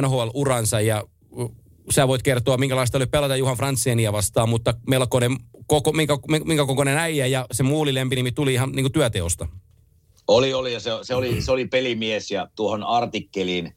NHL-uransa 0.02 0.82
ja 0.82 1.04
sä 1.92 2.08
voit 2.08 2.24
kertoa, 2.24 2.58
minkälaista 2.58 2.98
oli 2.98 3.06
pelata 3.06 3.36
Juhan 3.36 3.58
Fransseenia 3.58 4.14
vastaan, 4.14 4.50
mutta 4.50 4.74
melkoinen, 4.88 5.38
koko, 5.68 5.92
minkä, 5.92 6.18
minkä 6.46 6.66
kokoinen 6.66 6.98
äijä 6.98 7.26
ja 7.26 7.46
se 7.52 7.64
muuli 7.64 7.94
lempinimi 7.94 8.32
tuli 8.32 8.54
ihan 8.54 8.72
niin 8.72 8.84
kuin 8.84 8.92
työteosta. 8.92 9.48
Oli, 10.28 10.54
oli 10.54 10.74
ja 10.74 10.80
se, 10.80 10.92
se, 11.02 11.16
oli, 11.16 11.42
se 11.42 11.52
oli 11.52 11.68
pelimies 11.68 12.32
ja 12.32 12.48
tuohon 12.56 12.84
artikkeliin 12.84 13.74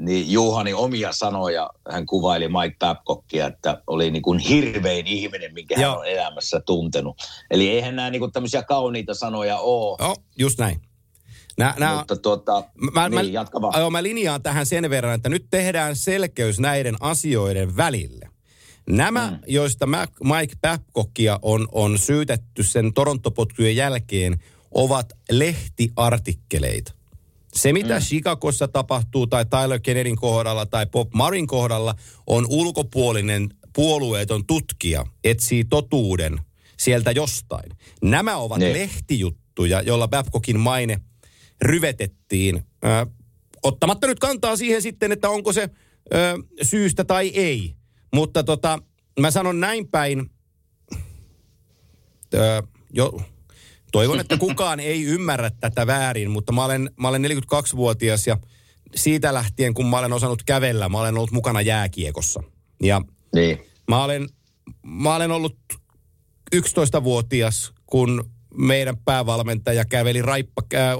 niin 0.00 0.32
Juhani 0.32 0.74
omia 0.74 1.12
sanoja, 1.12 1.70
hän 1.92 2.06
kuvaili 2.06 2.48
Mike 2.48 2.76
Babcockia, 2.78 3.46
että 3.46 3.82
oli 3.86 4.10
niin 4.10 4.22
kuin 4.22 4.38
hirvein 4.38 5.06
ihminen, 5.06 5.54
minkä 5.54 5.74
Joo. 5.80 5.90
hän 5.90 5.98
on 5.98 6.06
elämässä 6.06 6.60
tuntenut. 6.66 7.16
Eli 7.50 7.70
eihän 7.70 7.96
nämä 7.96 8.10
niin 8.10 8.20
kuin 8.20 8.32
tämmöisiä 8.32 8.62
kauniita 8.62 9.14
sanoja 9.14 9.58
ole. 9.58 9.96
Joo, 10.00 10.16
just 10.38 10.58
näin. 10.58 10.80
Nää, 11.60 11.74
nää, 11.78 11.96
Mutta 11.96 12.16
tuota, 12.16 12.64
mä, 12.92 13.08
niin, 13.08 13.32
jatka 13.32 13.60
vaan. 13.60 13.80
Joo, 13.80 13.90
mä 13.90 14.02
linjaan 14.02 14.42
tähän 14.42 14.66
sen 14.66 14.90
verran, 14.90 15.14
että 15.14 15.28
nyt 15.28 15.46
tehdään 15.50 15.96
selkeys 15.96 16.60
näiden 16.60 16.96
asioiden 17.00 17.76
välille. 17.76 18.30
Nämä, 18.88 19.30
mm. 19.30 19.38
joista 19.46 19.86
Mike 20.24 20.54
Babcockia 20.62 21.38
on, 21.42 21.68
on 21.72 21.98
syytetty 21.98 22.62
sen 22.62 22.92
Torontopotkujen 22.92 23.76
jälkeen, 23.76 24.42
ovat 24.70 25.12
lehtiartikkeleita. 25.30 26.92
Se, 27.54 27.72
mitä 27.72 27.98
mm. 27.98 28.04
Chicagossa 28.04 28.68
tapahtuu 28.68 29.26
tai 29.26 29.44
Tyler 29.46 29.80
Kennedyn 29.80 30.16
kohdalla 30.16 30.66
tai 30.66 30.86
Bob 30.86 31.08
Marin 31.14 31.46
kohdalla, 31.46 31.94
on 32.26 32.46
ulkopuolinen 32.48 33.48
puolueeton 33.72 34.46
tutkija 34.46 35.06
etsii 35.24 35.64
totuuden 35.64 36.40
sieltä 36.76 37.10
jostain. 37.10 37.72
Nämä 38.02 38.36
ovat 38.36 38.58
ne. 38.58 38.72
lehtijuttuja, 38.72 39.82
joilla 39.82 40.08
Babcockin 40.08 40.60
maine 40.60 41.00
ryvetettiin. 41.62 42.64
Ö, 42.84 43.06
ottamatta 43.62 44.06
nyt 44.06 44.18
kantaa 44.18 44.56
siihen 44.56 44.82
sitten, 44.82 45.12
että 45.12 45.30
onko 45.30 45.52
se 45.52 45.70
ö, 46.14 46.38
syystä 46.62 47.04
tai 47.04 47.28
ei. 47.28 47.74
Mutta 48.14 48.44
tota, 48.44 48.78
mä 49.20 49.30
sanon 49.30 49.60
näin 49.60 49.88
päin, 49.88 50.30
ö, 52.34 52.62
jo, 52.92 53.20
Toivon, 53.92 54.20
että 54.20 54.36
kukaan 54.36 54.80
ei 54.90 55.04
ymmärrä 55.04 55.50
tätä 55.60 55.86
väärin, 55.86 56.30
mutta 56.30 56.52
mä 56.52 56.64
olen, 56.64 56.90
mä 57.00 57.08
olen 57.08 57.24
42-vuotias 57.24 58.26
ja 58.26 58.36
siitä 58.94 59.34
lähtien, 59.34 59.74
kun 59.74 59.86
mä 59.86 59.98
olen 59.98 60.12
osannut 60.12 60.42
kävellä, 60.42 60.88
mä 60.88 61.00
olen 61.00 61.16
ollut 61.16 61.30
mukana 61.30 61.60
jääkiekossa. 61.60 62.42
Ja 62.82 63.02
niin. 63.34 63.58
mä, 63.88 64.04
olen, 64.04 64.28
mä 64.82 65.16
olen 65.16 65.30
ollut 65.30 65.56
11-vuotias, 66.56 67.72
kun 67.86 68.30
meidän 68.54 68.96
päävalmentaja 69.04 69.84
käveli 69.84 70.22
raippa, 70.22 70.62
äh, 70.74 70.96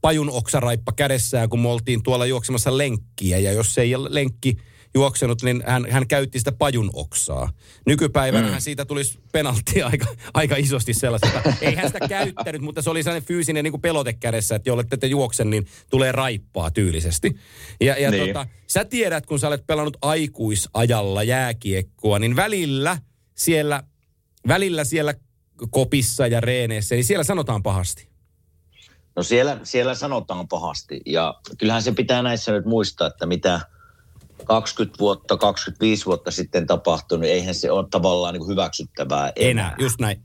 pajun 0.00 0.30
oksaraippa 0.30 0.92
kädessään, 0.92 1.48
kun 1.48 1.60
me 1.60 1.68
oltiin 1.68 2.02
tuolla 2.02 2.26
juoksemassa 2.26 2.78
lenkkiä. 2.78 3.38
Ja 3.38 3.52
jos 3.52 3.78
ei 3.78 3.92
lenkki 4.08 4.56
juoksenut, 4.96 5.42
niin 5.42 5.62
hän, 5.66 5.86
hän 5.90 6.08
käytti 6.08 6.38
sitä 6.38 6.52
pajun 6.52 6.90
oksaa. 6.92 7.50
Nykypäivänä 7.86 8.50
mm. 8.50 8.54
siitä 8.58 8.84
tulisi 8.84 9.18
penalti 9.32 9.82
aika, 9.90 10.06
aika 10.34 10.56
isosti 10.56 10.94
sellaista. 10.94 11.42
Ei 11.60 11.74
hän 11.74 11.86
sitä 11.86 12.08
käyttänyt, 12.08 12.62
mutta 12.62 12.82
se 12.82 12.90
oli 12.90 13.02
sellainen 13.02 13.28
fyysinen 13.28 13.64
niin 13.64 13.72
kuin 13.72 13.80
pelote 13.80 14.12
kädessä, 14.12 14.54
että 14.54 14.70
jolle 14.70 14.84
te 14.84 15.06
juoksen, 15.06 15.50
niin 15.50 15.66
tulee 15.90 16.12
raippaa 16.12 16.70
tyylisesti. 16.70 17.36
Ja, 17.80 18.00
ja 18.00 18.10
niin. 18.10 18.26
tota, 18.26 18.46
sä 18.66 18.84
tiedät, 18.84 19.26
kun 19.26 19.38
sä 19.38 19.48
olet 19.48 19.66
pelannut 19.66 19.96
aikuisajalla 20.02 21.22
jääkiekkoa, 21.22 22.18
niin 22.18 22.36
välillä 22.36 22.98
siellä, 23.34 23.82
välillä 24.48 24.84
siellä 24.84 25.14
kopissa 25.70 26.26
ja 26.26 26.40
reeneissä, 26.40 26.94
niin 26.94 27.04
siellä 27.04 27.24
sanotaan 27.24 27.62
pahasti. 27.62 28.08
No 29.16 29.22
siellä, 29.22 29.60
siellä 29.62 29.94
sanotaan 29.94 30.48
pahasti 30.48 31.00
ja 31.06 31.34
kyllähän 31.58 31.82
se 31.82 31.92
pitää 31.92 32.22
näissä 32.22 32.52
nyt 32.52 32.64
muistaa, 32.64 33.06
että 33.06 33.26
mitä– 33.26 33.60
20 34.44 34.98
vuotta, 34.98 35.36
25 35.36 36.06
vuotta 36.06 36.30
sitten 36.30 36.66
tapahtunut, 36.66 37.20
niin 37.20 37.34
eihän 37.34 37.54
se 37.54 37.70
ole 37.70 37.86
tavallaan 37.90 38.34
niin 38.34 38.48
hyväksyttävää 38.48 39.32
enää. 39.36 39.50
enää. 39.50 39.76
just 39.78 40.00
näin. 40.00 40.22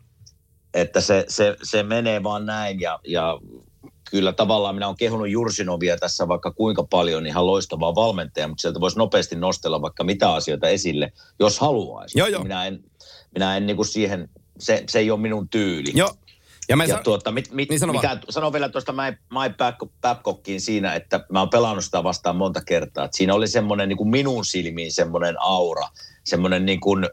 Että 0.73 1.01
se, 1.01 1.25
se, 1.27 1.55
se 1.63 1.83
menee 1.83 2.23
vaan 2.23 2.45
näin 2.45 2.79
ja, 2.79 2.99
ja 3.07 3.39
kyllä 4.11 4.33
tavallaan 4.33 4.75
minä 4.75 4.87
olen 4.87 4.97
kehunut 4.97 5.29
Jursinovia 5.29 5.97
tässä 5.97 6.27
vaikka 6.27 6.51
kuinka 6.51 6.83
paljon, 6.83 7.27
ihan 7.27 7.47
loistavaa 7.47 7.95
valmentaja, 7.95 8.47
mutta 8.47 8.61
sieltä 8.61 8.79
voisi 8.79 8.97
nopeasti 8.97 9.35
nostella 9.35 9.81
vaikka 9.81 10.03
mitä 10.03 10.33
asioita 10.33 10.67
esille, 10.67 11.11
jos 11.39 11.59
haluaisi. 11.59 12.19
Joo, 12.19 12.27
joo. 12.27 12.43
Minä 12.43 12.65
en, 12.65 12.83
minä 13.33 13.57
en 13.57 13.65
niin 13.65 13.75
kuin 13.75 13.87
siihen, 13.87 14.29
se, 14.61 14.83
se 14.89 14.99
ei 14.99 15.11
ole 15.11 15.19
minun 15.19 15.49
tyyli. 15.49 15.91
Joo, 15.95 16.13
ja, 16.69 16.77
ja 16.87 16.95
sa- 16.95 17.03
tuota, 17.03 17.31
mit, 17.31 17.51
mit, 17.51 17.69
niin 17.69 17.79
sano 17.79 17.93
mikä, 17.93 18.17
sano 18.29 18.53
vielä 18.53 18.69
tuosta 18.69 18.93
My 18.93 19.53
Babcockiin 20.01 20.61
siinä, 20.61 20.93
että 20.93 21.25
mä 21.31 21.39
oon 21.39 21.49
pelannut 21.49 21.85
sitä 21.85 22.03
vastaan 22.03 22.35
monta 22.35 22.61
kertaa. 22.61 23.05
Että 23.05 23.17
siinä 23.17 23.33
oli 23.33 23.47
semmoinen 23.47 23.89
niin 23.89 23.97
kuin 23.97 24.09
minun 24.09 24.45
silmiin 24.45 24.91
semmoinen 24.91 25.35
aura, 25.39 25.87
semmoinen 26.23 26.65
niin 26.65 26.79
kuin 26.79 27.09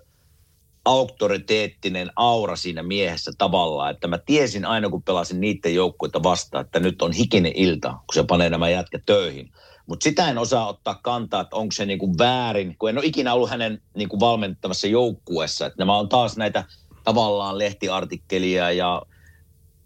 auktoriteettinen 0.84 2.10
aura 2.16 2.56
siinä 2.56 2.82
miehessä 2.82 3.32
tavallaan, 3.38 3.90
että 3.90 4.08
mä 4.08 4.18
tiesin 4.18 4.64
aina 4.64 4.88
kun 4.88 5.02
pelasin 5.02 5.40
niiden 5.40 5.74
joukkueita 5.74 6.22
vastaan, 6.22 6.64
että 6.64 6.80
nyt 6.80 7.02
on 7.02 7.12
hikinen 7.12 7.52
ilta, 7.54 7.88
kun 7.90 8.14
se 8.14 8.22
panee 8.22 8.50
nämä 8.50 8.68
jätkä 8.68 8.98
töihin. 9.06 9.52
Mutta 9.86 10.04
sitä 10.04 10.30
en 10.30 10.38
osaa 10.38 10.68
ottaa 10.68 11.00
kantaa, 11.02 11.40
että 11.40 11.56
onko 11.56 11.72
se 11.72 11.86
niinku 11.86 12.18
väärin, 12.18 12.76
kun 12.78 12.90
en 12.90 12.98
ole 12.98 13.06
ikinä 13.06 13.34
ollut 13.34 13.50
hänen 13.50 13.82
niinku 13.94 14.20
valmentavassa 14.20 14.86
joukkueessa. 14.86 15.66
Että 15.66 15.78
nämä 15.78 15.96
on 15.96 16.08
taas 16.08 16.36
näitä 16.36 16.64
tavallaan 17.04 17.58
lehtiartikkelia 17.58 18.72
ja 18.72 19.02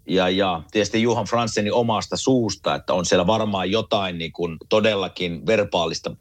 ja, 0.09 0.29
ja 0.29 0.63
tietysti 0.71 1.03
Juhan 1.03 1.25
Fransenin 1.25 1.73
omasta 1.73 2.17
suusta, 2.17 2.75
että 2.75 2.95
on 2.95 3.05
siellä 3.05 3.27
varmaan 3.27 3.71
jotain 3.71 4.19
niin 4.19 4.33
kuin 4.33 4.57
todellakin 4.69 5.47
verbaalista 5.47 6.17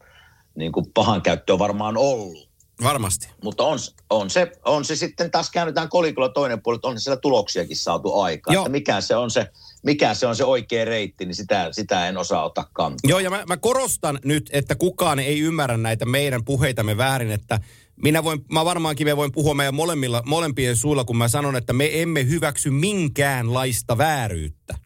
niin 0.54 0.72
kuin 0.72 0.86
pahankäyttöä 0.94 1.58
varmaan 1.58 1.96
ollut. 1.96 2.52
Varmasti. 2.82 3.28
Mutta 3.42 3.64
on, 3.64 3.78
on, 4.10 4.30
se, 4.30 4.52
on 4.64 4.84
se 4.84 4.96
sitten, 4.96 5.30
taas 5.30 5.50
käännetään 5.50 5.88
kolikolla 5.88 6.28
toinen 6.28 6.62
puoli, 6.62 6.76
että 6.76 6.88
on 6.88 7.00
siellä 7.00 7.20
tuloksiakin 7.20 7.76
saatu 7.76 8.20
aikaan. 8.20 8.56
Että 8.56 8.68
mikä 8.68 9.00
se 9.00 9.16
on 9.16 9.30
se, 9.30 9.50
mikä 9.82 10.14
se 10.14 10.26
on 10.26 10.36
se 10.36 10.44
oikea 10.44 10.84
reitti, 10.84 11.24
niin 11.24 11.34
sitä, 11.34 11.68
sitä 11.72 12.08
en 12.08 12.16
osaa 12.16 12.44
ottaa 12.44 12.68
kantaa. 12.72 13.08
Joo, 13.08 13.18
ja 13.18 13.30
mä, 13.30 13.44
mä 13.48 13.56
korostan 13.56 14.18
nyt, 14.24 14.50
että 14.52 14.74
kukaan 14.74 15.18
ei 15.18 15.40
ymmärrä 15.40 15.76
näitä 15.76 16.04
meidän 16.04 16.44
puheitamme 16.44 16.96
väärin, 16.96 17.30
että 17.30 17.60
minä 18.02 18.24
voin, 18.24 18.44
mä 18.52 18.64
varmaankin 18.64 19.06
me 19.06 19.16
voin 19.16 19.32
puhua 19.32 19.54
meidän 19.54 19.74
molemmilla, 19.74 20.22
molempien 20.26 20.76
suulla, 20.76 21.04
kun 21.04 21.16
mä 21.16 21.28
sanon, 21.28 21.56
että 21.56 21.72
me 21.72 22.02
emme 22.02 22.28
hyväksy 22.28 22.70
minkäänlaista 22.70 23.98
vääryyttä. 23.98 24.78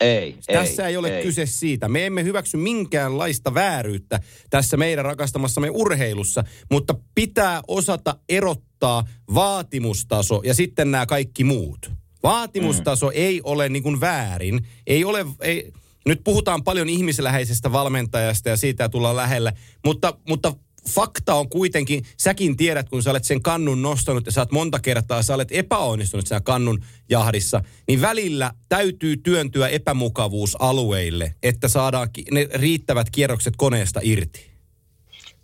Ei, 0.00 0.36
Tässä 0.52 0.86
ei, 0.86 0.90
ei 0.90 0.96
ole 0.96 1.16
ei. 1.16 1.22
kyse 1.22 1.46
siitä. 1.46 1.88
Me 1.88 2.06
emme 2.06 2.24
hyväksy 2.24 2.56
minkäänlaista 2.56 3.54
vääryyttä 3.54 4.20
tässä 4.50 4.76
meidän 4.76 5.04
rakastamassamme 5.04 5.70
urheilussa, 5.70 6.44
mutta 6.70 6.94
pitää 7.14 7.60
osata 7.68 8.16
erottaa 8.28 9.04
vaatimustaso 9.34 10.40
ja 10.44 10.54
sitten 10.54 10.90
nämä 10.90 11.06
kaikki 11.06 11.44
muut. 11.44 11.90
Vaatimustaso 12.22 13.06
mm. 13.06 13.12
ei 13.14 13.40
ole 13.44 13.68
niin 13.68 13.82
kuin 13.82 14.00
väärin. 14.00 14.66
Ei 14.86 15.04
ole, 15.04 15.26
ei, 15.40 15.72
nyt 16.06 16.20
puhutaan 16.24 16.64
paljon 16.64 16.88
ihmisläheisestä 16.88 17.72
valmentajasta 17.72 18.48
ja 18.48 18.56
siitä 18.56 18.88
tullaan 18.88 19.16
lähellä, 19.16 19.52
mutta, 19.84 20.18
mutta 20.28 20.52
fakta 20.88 21.34
on 21.34 21.48
kuitenkin, 21.48 22.04
säkin 22.16 22.56
tiedät, 22.56 22.88
kun 22.88 23.02
sä 23.02 23.10
olet 23.10 23.24
sen 23.24 23.42
kannun 23.42 23.82
nostanut 23.82 24.26
ja 24.26 24.32
sä 24.32 24.40
oot 24.40 24.52
monta 24.52 24.80
kertaa, 24.80 25.22
sä 25.22 25.34
olet 25.34 25.48
epäonnistunut 25.50 26.26
sen 26.26 26.42
kannun 26.42 26.84
jahdissa, 27.08 27.62
niin 27.88 28.00
välillä 28.00 28.52
täytyy 28.68 29.16
työntyä 29.16 29.68
epämukavuusalueille, 29.68 31.34
että 31.42 31.68
saadaan 31.68 32.08
ne 32.30 32.48
riittävät 32.54 33.10
kierrokset 33.10 33.54
koneesta 33.56 34.00
irti. 34.02 34.48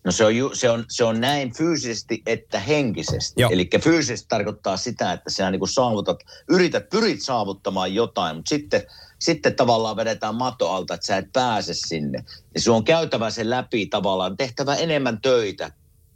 No 0.05 0.13
se 0.13 0.25
on, 0.25 0.37
ju, 0.37 0.51
se, 0.55 0.71
on, 0.71 0.85
se 0.89 1.05
on 1.05 1.21
näin 1.21 1.53
fyysisesti 1.57 2.23
että 2.27 2.61
henkisesti. 2.61 3.43
Eli 3.51 3.69
fyysisesti 3.83 4.29
tarkoittaa 4.29 4.77
sitä, 4.77 5.13
että 5.13 5.31
sä 5.31 5.51
niin 5.51 5.69
saavutat, 5.69 6.19
yrität, 6.49 6.91
pyrit 6.91 7.23
saavuttamaan 7.23 7.95
jotain, 7.95 8.37
mutta 8.37 8.49
sitten– 8.49 8.83
sitten 9.25 9.57
tavallaan 9.57 9.97
vedetään 9.97 10.35
mato 10.35 10.71
alta, 10.71 10.95
että 10.95 11.07
sä 11.07 11.17
et 11.17 11.33
pääse 11.33 11.75
sinne. 11.75 12.25
Ja 12.55 12.61
sun 12.61 12.77
on 12.77 12.85
käytävä 12.85 13.31
sen 13.31 13.51
läpi 13.51 13.87
tavallaan, 13.87 14.37
tehtävä 14.37 14.75
enemmän 14.75 15.21
töitä 15.21 15.71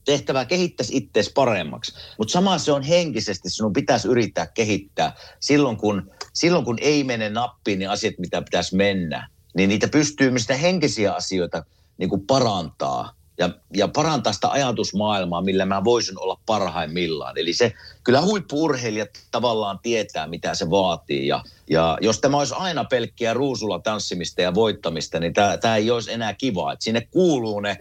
tehtävä 0.09 0.45
kehittäisi 0.45 0.97
itseäsi 0.97 1.33
paremmaksi. 1.35 1.95
Mutta 2.19 2.33
sama 2.33 2.59
se 2.59 2.73
on 2.73 2.83
henkisesti, 2.83 3.51
sinun 3.51 3.73
pitäisi 3.73 4.09
yrittää 4.09 4.47
kehittää. 4.47 5.17
Silloin 5.41 5.77
kun, 5.77 6.11
silloin 6.33 6.65
kun 6.65 6.79
ei 6.81 7.05
mene 7.05 7.31
nappiin, 7.31 7.79
niin 7.79 7.91
asiat, 7.91 8.15
mitä 8.19 8.43
pitäisi 8.43 8.77
mennä, 8.77 9.29
niin 9.57 9.69
niitä 9.69 9.89
pystyy 9.89 10.31
myös 10.31 10.49
henkisiä 10.49 11.15
asioita 11.15 11.65
niin 11.99 12.11
kuin 12.11 12.27
parantaa 12.27 13.13
ja, 13.39 13.51
ja 13.75 13.89
parantaa 13.89 14.33
sitä 14.33 14.51
ajatusmaailmaa, 14.51 15.43
millä 15.43 15.67
mä 15.67 15.85
voisin 15.85 16.21
olla 16.21 16.41
parhaimmillaan. 16.47 17.39
Eli 17.39 17.53
se, 17.53 17.73
kyllä 18.05 18.21
huippuurheilijat 18.21 19.11
tavallaan 19.31 19.79
tietää, 19.83 20.27
mitä 20.27 20.55
se 20.55 20.71
vaatii. 20.71 21.27
Ja, 21.27 21.43
ja 21.71 21.99
jos 22.01 22.21
tämä 22.21 22.39
olisi 22.39 22.55
aina 22.57 22.85
pelkkiä 22.85 23.35
ruusulla 23.35 23.79
tanssimista 23.79 24.43
ja 24.43 24.55
voittamista, 24.55 25.21
niin 25.21 25.33
tämä 25.61 25.77
ei 25.77 25.91
olisi 25.91 26.13
enää 26.13 26.35
kiva. 26.35 26.73
Et 26.73 26.83
sinne 26.83 27.01
kuuluu 27.01 27.61
ne 27.61 27.79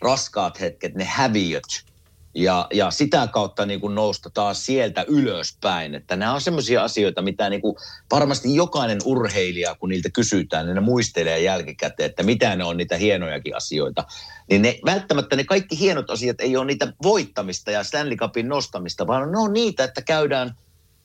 raskaat 0.00 0.60
hetket, 0.60 0.94
ne 0.94 1.04
häviöt– 1.04 1.62
ja, 2.34 2.66
ja 2.72 2.90
sitä 2.90 3.28
kautta 3.32 3.66
niin 3.66 3.80
kuin 3.80 3.94
nousta 3.94 4.30
taas 4.30 4.66
sieltä 4.66 5.04
ylöspäin. 5.08 5.94
Että 5.94 6.16
nämä 6.16 6.34
on 6.34 6.40
sellaisia 6.40 6.84
asioita, 6.84 7.22
mitä 7.22 7.50
niin 7.50 7.60
kuin 7.60 7.76
varmasti 8.10 8.54
jokainen 8.54 8.98
urheilija, 9.04 9.74
kun 9.74 9.88
niiltä 9.88 10.10
kysytään, 10.10 10.66
niin 10.66 10.74
ne 10.74 10.80
muistelee 10.80 11.40
jälkikäteen, 11.40 12.10
että 12.10 12.22
mitä 12.22 12.56
ne 12.56 12.64
on 12.64 12.76
niitä 12.76 12.96
hienojakin 12.96 13.56
asioita. 13.56 14.04
Niin 14.50 14.62
ne, 14.62 14.78
välttämättä 14.84 15.36
ne 15.36 15.44
kaikki 15.44 15.78
hienot 15.78 16.10
asiat 16.10 16.40
ei 16.40 16.56
ole 16.56 16.64
niitä 16.64 16.92
voittamista 17.02 17.70
ja 17.70 17.84
Stanley 17.84 18.16
Cupin 18.16 18.48
nostamista, 18.48 19.06
vaan 19.06 19.32
ne 19.32 19.38
on 19.38 19.52
niitä, 19.52 19.84
että 19.84 20.02
käydään 20.02 20.54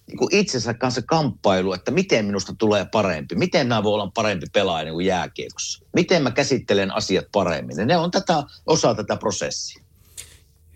niin 0.07 0.17
kuin 0.17 0.36
itsensä 0.36 0.74
kanssa 0.74 1.01
kamppailu, 1.01 1.74
että 1.74 1.91
miten 1.91 2.25
minusta 2.25 2.55
tulee 2.57 2.86
parempi, 2.91 3.36
miten 3.36 3.67
mä 3.67 3.84
voin 3.84 4.01
olla 4.01 4.12
parempi 4.13 4.46
pelaaja 4.53 4.86
niin 4.86 4.93
kuin 4.93 5.05
jääkiekossa, 5.05 5.86
miten 5.93 6.24
mä 6.24 6.31
käsittelen 6.31 6.96
asiat 6.96 7.25
paremmin. 7.31 7.79
Ja 7.79 7.86
ne 7.86 7.98
on 7.98 8.12
tätä, 8.12 8.43
osa 8.65 8.96
tätä 8.96 9.17
prosessia. 9.17 9.87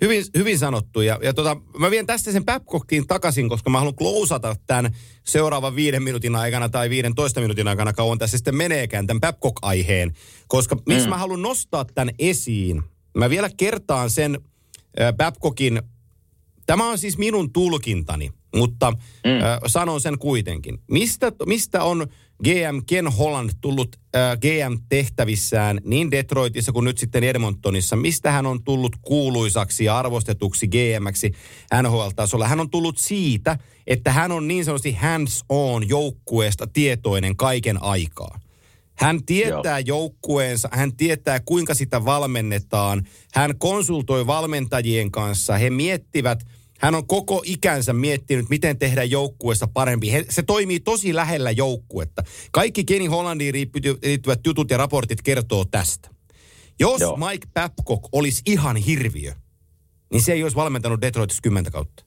Hyvin, 0.02 0.26
hyvin 0.38 0.60
sanottu. 0.60 1.02
Ja, 1.02 1.20
ja 1.24 1.34
tota, 1.34 1.58
mä 1.78 1.92
vien 1.92 2.06
tästä 2.06 2.32
sen 2.32 2.46
Babcockiin 2.46 3.08
takaisin, 3.08 3.50
koska 3.50 3.70
mä 3.70 3.78
haluan 3.78 3.96
klousata 3.96 4.56
tämän 4.68 4.96
seuraavan 5.24 5.76
viiden 5.76 6.04
minuutin 6.04 6.36
aikana 6.36 6.70
tai 6.70 6.90
viiden 6.90 7.16
toista 7.16 7.42
minuutin 7.42 7.68
aikana, 7.68 7.94
kauan 7.94 8.18
tässä 8.18 8.38
sitten 8.38 8.56
meneekään 8.56 9.08
tämän 9.08 9.22
Babcock-aiheen. 9.22 10.12
Koska 10.48 10.78
missä 10.86 11.08
mm. 11.08 11.10
mä 11.10 11.18
haluan 11.18 11.42
nostaa 11.42 11.86
tämän 11.86 12.16
esiin, 12.20 12.84
mä 13.18 13.30
vielä 13.30 13.50
kertaan 13.58 14.10
sen 14.10 14.40
äh, 15.02 15.14
Babcockin, 15.14 15.82
tämä 16.66 16.90
on 16.90 16.98
siis 16.98 17.18
minun 17.18 17.54
tulkintani, 17.54 18.32
mutta 18.56 18.92
mm. 18.92 18.98
äh, 19.32 19.60
sanon 19.68 20.02
sen 20.02 20.18
kuitenkin. 20.18 20.80
Mistä, 20.92 21.32
mistä 21.46 21.84
on 21.84 22.08
GM 22.44 22.82
Ken 22.88 23.08
Holland 23.08 23.50
tullut 23.62 23.96
äh, 24.16 24.38
GM-tehtävissään 24.38 25.82
niin 25.84 26.12
Detroitissa 26.12 26.72
kuin 26.72 26.86
nyt 26.86 26.98
sitten 26.98 27.24
Edmontonissa. 27.24 27.96
Mistä 27.96 28.32
hän 28.32 28.46
on 28.46 28.64
tullut 28.64 28.96
kuuluisaksi 29.02 29.86
ja 29.86 29.98
arvostetuksi 29.98 30.68
GMksi 30.68 31.32
NHL-tasolla? 31.84 32.48
Hän 32.48 32.60
on 32.60 32.70
tullut 32.70 32.98
siitä, 32.98 33.58
että 33.88 34.12
hän 34.12 34.32
on 34.32 34.48
niin 34.48 34.66
sanotusti 34.66 34.94
hands-on 34.94 35.90
joukkueesta 35.90 36.68
tietoinen 36.68 37.36
kaiken 37.36 37.84
aikaa. 37.84 38.40
Hän 38.98 39.26
tietää 39.26 39.80
Joo. 39.80 40.00
joukkueensa, 40.00 40.70
hän 40.72 40.96
tietää 40.96 41.40
kuinka 41.40 41.74
sitä 41.74 42.06
valmennetaan. 42.06 43.04
Hän 43.34 43.58
konsultoi 43.58 44.28
valmentajien 44.28 45.12
kanssa, 45.12 45.58
he 45.58 45.70
miettivät– 45.70 46.44
hän 46.82 46.96
on 46.96 47.08
koko 47.08 47.42
ikänsä 47.46 47.94
miettinyt, 47.94 48.50
miten 48.50 48.78
tehdä 48.78 49.04
joukkueesta 49.04 49.68
parempi. 49.68 50.12
He, 50.12 50.26
se 50.30 50.44
toimii 50.44 50.80
tosi 50.80 51.16
lähellä 51.16 51.52
joukkuetta. 51.52 52.24
Kaikki 52.52 52.84
Kenny 52.84 53.08
Hollandiin 53.08 53.54
liittyvät 53.54 54.40
jutut 54.46 54.70
ja 54.70 54.78
raportit 54.78 55.22
kertoo 55.22 55.66
tästä. 55.66 56.10
Jos 56.80 57.02
Joo. 57.02 57.18
Mike 57.18 57.48
Babcock 57.54 58.04
olisi 58.12 58.42
ihan 58.46 58.76
hirviö, 58.76 59.34
niin 60.12 60.22
se 60.22 60.34
ei 60.34 60.44
olisi 60.44 60.56
valmentanut 60.56 61.02
Detroitissa 61.02 61.42
kymmentä 61.42 61.72
kautta. 61.72 62.04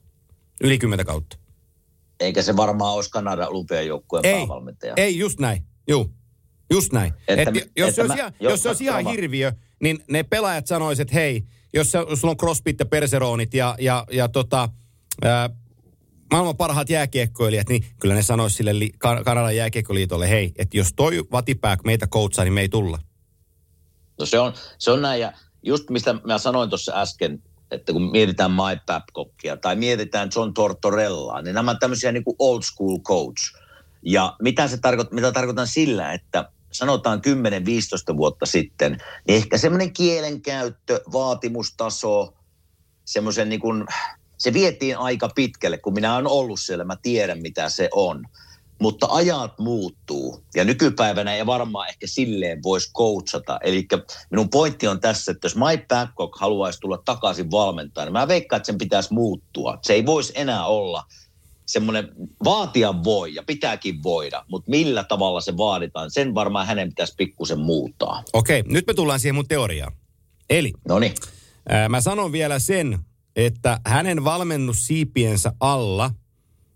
Yli 0.63 0.77
kymmentä 0.77 1.05
kautta. 1.05 1.37
Eikä 2.19 2.41
se 2.41 2.55
varmaan 2.55 2.93
olisi 2.93 3.09
Kanadan 3.09 3.47
joukkueen 3.87 4.25
ei, 4.25 4.33
päävalmentaja. 4.33 4.93
Ei, 4.97 5.17
just 5.17 5.39
näin. 5.39 5.63
Juu, 5.87 6.13
just 6.71 6.93
näin. 6.93 7.13
Että, 7.27 7.51
Et, 7.55 7.71
jos, 7.77 7.89
että 7.89 8.01
olisi, 8.01 8.17
ihan, 8.17 8.33
jos 8.39 8.63
se 8.63 8.69
olisi 8.69 8.83
ihan 8.83 9.07
hirviö, 9.07 9.51
niin 9.81 10.03
ne 10.07 10.23
pelaajat 10.23 10.67
sanoisivat, 10.67 11.07
että 11.07 11.19
hei, 11.19 11.43
jos, 11.75 11.91
sulla 11.91 12.31
on 12.31 12.37
crossfit 12.37 12.79
ja 12.79 12.85
perseroonit 12.85 13.53
ja, 13.53 13.75
ja, 13.79 14.05
ja 14.11 14.29
tota, 14.29 14.69
ää, 15.23 15.49
maailman 16.31 16.57
parhaat 16.57 16.89
jääkiekkoilijat, 16.89 17.69
niin 17.69 17.85
kyllä 17.99 18.15
ne 18.15 18.21
sanoisi 18.21 18.55
sille 18.55 18.79
li, 18.79 18.89
Kanadan 18.97 19.55
jääkiekkoliitolle, 19.55 20.29
hei, 20.29 20.53
että 20.57 20.77
jos 20.77 20.87
toi 20.95 21.23
vatipää 21.31 21.77
meitä 21.85 22.07
koutsaa, 22.07 22.45
niin 22.45 22.53
me 22.53 22.61
ei 22.61 22.69
tulla. 22.69 22.99
No 24.19 24.25
se 24.25 24.39
on, 24.39 24.53
se 24.77 24.91
on 24.91 25.01
näin, 25.01 25.21
ja 25.21 25.33
just 25.63 25.89
mistä 25.89 26.13
mä 26.13 26.37
sanoin 26.37 26.69
tuossa 26.69 27.01
äsken, 27.01 27.43
että 27.71 27.93
kun 27.93 28.11
mietitään 28.11 28.51
Mike 28.51 28.81
Babcockia 28.85 29.57
tai 29.57 29.75
mietitään 29.75 30.29
John 30.35 30.53
Tortorellaa, 30.53 31.41
niin 31.41 31.55
nämä 31.55 31.71
on 31.71 31.79
tämmöisiä 31.79 32.11
niin 32.11 32.23
kuin 32.23 32.35
old 32.39 32.61
school 32.61 32.99
coach. 32.99 33.55
Ja 34.01 34.35
mitä, 34.41 34.67
se 34.67 34.77
tarkoit, 34.77 35.11
mitä 35.11 35.31
tarkoitan 35.31 35.67
sillä, 35.67 36.13
että 36.13 36.49
sanotaan 36.77 37.21
10-15 38.13 38.17
vuotta 38.17 38.45
sitten, 38.45 38.97
niin 39.27 39.37
ehkä 39.37 39.57
semmoinen 39.57 39.93
kielenkäyttö, 39.93 41.01
vaatimustaso, 41.11 42.33
semmoisen 43.05 43.49
niin 43.49 43.59
kuin, 43.59 43.85
se 44.37 44.53
vietiin 44.53 44.97
aika 44.97 45.29
pitkälle, 45.35 45.77
kun 45.77 45.93
minä 45.93 46.15
olen 46.15 46.27
ollut 46.27 46.59
siellä, 46.59 46.83
mä 46.83 46.95
tiedän 47.01 47.41
mitä 47.41 47.69
se 47.69 47.89
on. 47.93 48.25
Mutta 48.79 49.07
ajat 49.09 49.59
muuttuu 49.59 50.43
ja 50.55 50.65
nykypäivänä 50.65 51.35
ei 51.35 51.45
varmaan 51.45 51.89
ehkä 51.89 52.07
silleen 52.07 52.63
voisi 52.63 52.91
coachata. 52.93 53.59
Eli 53.63 53.87
minun 54.29 54.49
pointti 54.49 54.87
on 54.87 54.99
tässä, 54.99 55.31
että 55.31 55.45
jos 55.45 55.55
Mike 55.55 55.85
Babcock 55.87 56.39
haluaisi 56.39 56.79
tulla 56.79 57.01
takaisin 57.05 57.51
valmentajana, 57.51 58.05
niin 58.05 58.13
mä 58.13 58.27
veikkaan, 58.27 58.57
että 58.57 58.65
sen 58.65 58.77
pitäisi 58.77 59.13
muuttua. 59.13 59.79
Se 59.81 59.93
ei 59.93 60.05
voisi 60.05 60.33
enää 60.35 60.65
olla– 60.65 61.03
semmoinen 61.65 62.09
vaatia 62.43 63.03
voi 63.03 63.35
ja 63.35 63.43
pitääkin 63.43 64.03
voida, 64.03 64.45
mutta 64.47 64.69
millä 64.69 65.03
tavalla 65.03 65.41
se 65.41 65.57
vaaditaan, 65.57 66.11
sen 66.11 66.35
varmaan 66.35 66.67
hänen 66.67 66.89
pitäisi 66.89 67.13
pikkusen 67.17 67.59
muuttaa. 67.59 68.23
Okei, 68.33 68.63
nyt 68.67 68.87
me 68.87 68.93
tullaan 68.93 69.19
siihen 69.19 69.35
mun 69.35 69.47
teoriaan. 69.47 69.93
Eli 70.49 70.73
Noniin. 70.87 71.13
Ää, 71.69 71.89
mä 71.89 72.01
sanon 72.01 72.31
vielä 72.31 72.59
sen, 72.59 72.99
että 73.35 73.79
hänen 73.85 74.23
valmennussiipiensä 74.23 75.51
alla 75.59 76.11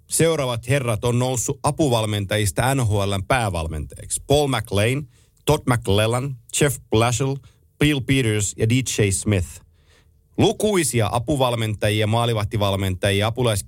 seuraavat 0.07 0.69
herrat 0.69 1.05
on 1.05 1.19
noussut 1.19 1.59
apuvalmentajista 1.63 2.75
NHLn 2.75 3.23
päävalmentajiksi. 3.27 4.23
Paul 4.27 4.47
McLean, 4.47 5.07
Todd 5.45 5.63
McLellan, 5.65 6.35
Jeff 6.61 6.77
Blashill, 6.89 7.35
Bill 7.79 7.99
Peters 7.99 8.55
ja 8.57 8.69
DJ 8.69 9.11
Smith. 9.11 9.47
Lukuisia 10.37 11.09
apuvalmentajia, 11.11 12.07
maalivahtivalmentajia, 12.07 13.27
apulais 13.27 13.63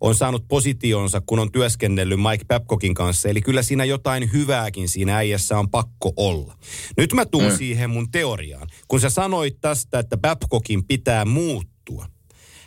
on 0.00 0.14
saanut 0.14 0.48
positionsa, 0.48 1.22
kun 1.26 1.38
on 1.38 1.52
työskennellyt 1.52 2.18
Mike 2.30 2.44
Babcockin 2.44 2.94
kanssa. 2.94 3.28
Eli 3.28 3.42
kyllä 3.42 3.62
siinä 3.62 3.84
jotain 3.84 4.32
hyvääkin 4.32 4.88
siinä 4.88 5.16
äijässä 5.16 5.58
on 5.58 5.70
pakko 5.70 6.12
olla. 6.16 6.58
Nyt 6.96 7.12
mä 7.12 7.26
tuun 7.26 7.52
mm. 7.52 7.56
siihen 7.56 7.90
mun 7.90 8.10
teoriaan. 8.10 8.68
Kun 8.88 9.00
sä 9.00 9.10
sanoit 9.10 9.60
tästä, 9.60 9.98
että 9.98 10.16
Babcockin 10.16 10.84
pitää 10.84 11.24
muuttua. 11.24 12.06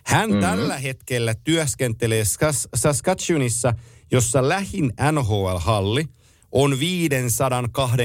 Hän 0.06 0.30
mm-hmm. 0.30 0.42
tällä 0.42 0.78
hetkellä 0.78 1.36
työskentelee 1.44 2.24
Saskatchewanissa, 2.76 3.74
jossa 4.12 4.50
lähin 4.50 4.94
NHL-halli– 5.12 6.06
on 6.52 6.80
522 6.80 7.98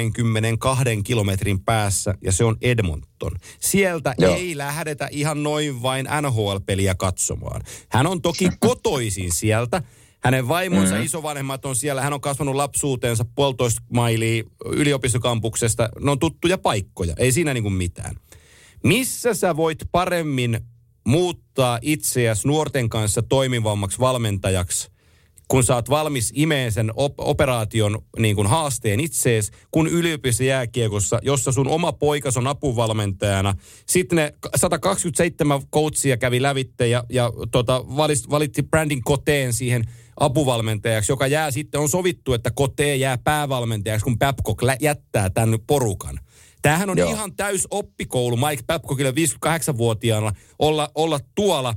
kilometrin 1.05 1.61
päässä 1.61 2.15
ja 2.25 2.33
se 2.33 2.45
on 2.45 2.57
Edmonton. 2.61 3.33
Sieltä 3.61 4.15
Joo. 4.19 4.35
ei 4.35 4.57
lähdetä 4.57 5.09
ihan 5.11 5.43
noin 5.43 5.83
vain 5.83 6.07
NHL-peliä 6.23 6.95
katsomaan. 6.95 7.63
Hän 7.89 8.07
on 8.07 8.23
toki 8.23 8.49
kotoisin 8.61 9.33
sieltä. 9.33 9.83
Hänen 10.21 10.49
vaimonsa 10.49 10.93
mm-hmm. 10.93 11.05
isovanhemmat 11.05 11.65
on 11.65 11.77
siellä. 11.77 12.03
Hän 12.03 12.13
on 12.13 12.21
kasvanut 12.21 12.55
lapsuutensa 12.55 13.25
puolitoista 13.35 13.83
mailia 13.93 14.43
yliopistokampuksesta. 14.67 15.89
Ne 16.01 16.11
on 16.11 16.19
tuttuja 16.19 16.59
paikkoja. 16.59 17.15
Ei 17.19 17.33
siinä 17.33 17.55
niinku 17.55 17.71
mitään. 17.71 18.17
Missä 18.85 19.35
sä 19.35 19.57
voit 19.57 19.79
paremmin 19.93 20.61
muuttaa 21.07 21.79
itseäsi 21.83 22.49
nuorten 22.49 22.89
kanssa 22.89 23.23
toimivammaksi 23.23 23.99
valmentajaksi– 23.99 24.91
kun 25.49 25.65
sä 25.65 25.75
oot 25.75 25.91
valmis 25.91 26.33
imeen 26.35 26.73
sen 26.73 26.93
op- 26.97 27.21
operaation 27.21 27.99
niin 28.19 28.37
kuin 28.37 28.47
haasteen 28.47 29.01
itsees, 29.01 29.51
kun 29.71 29.87
yliopistojääkiekossa, 29.87 31.19
jossa 31.23 31.53
sun 31.53 31.69
oma 31.69 31.93
poikas 31.93 32.37
on 32.37 32.47
apuvalmentajana. 32.47 33.55
Sitten 33.87 34.17
ne 34.17 34.33
127 34.57 35.61
coachia 35.75 36.17
kävi 36.17 36.43
lävitte 36.43 36.89
ja, 36.89 37.05
ja 37.11 37.33
tota, 37.51 37.85
valist, 37.97 38.31
valitti 38.31 38.63
Brandin 38.63 39.05
Koteen 39.05 39.53
siihen 39.53 39.85
apuvalmentajaksi, 40.21 41.13
joka 41.13 41.27
jää 41.27 41.51
sitten, 41.51 41.81
on 41.81 41.89
sovittu, 41.89 42.33
että 42.33 42.51
Kote 42.55 42.97
jää 42.97 43.19
päävalmentajaksi, 43.19 44.05
kun 44.05 44.19
Babcock 44.19 44.63
lä- 44.63 44.77
jättää 44.81 45.31
tämän 45.31 45.59
porukan. 45.67 46.21
Tämähän 46.63 46.91
on 46.91 46.99
Joo. 46.99 47.11
ihan 47.11 47.37
täys 47.37 47.67
oppikoulu 47.71 48.37
Mike 48.37 48.63
Babcockille 48.67 49.11
58-vuotiaana 49.11 50.33
olla, 50.59 50.91
olla 50.95 51.21
tuolla 51.35 51.75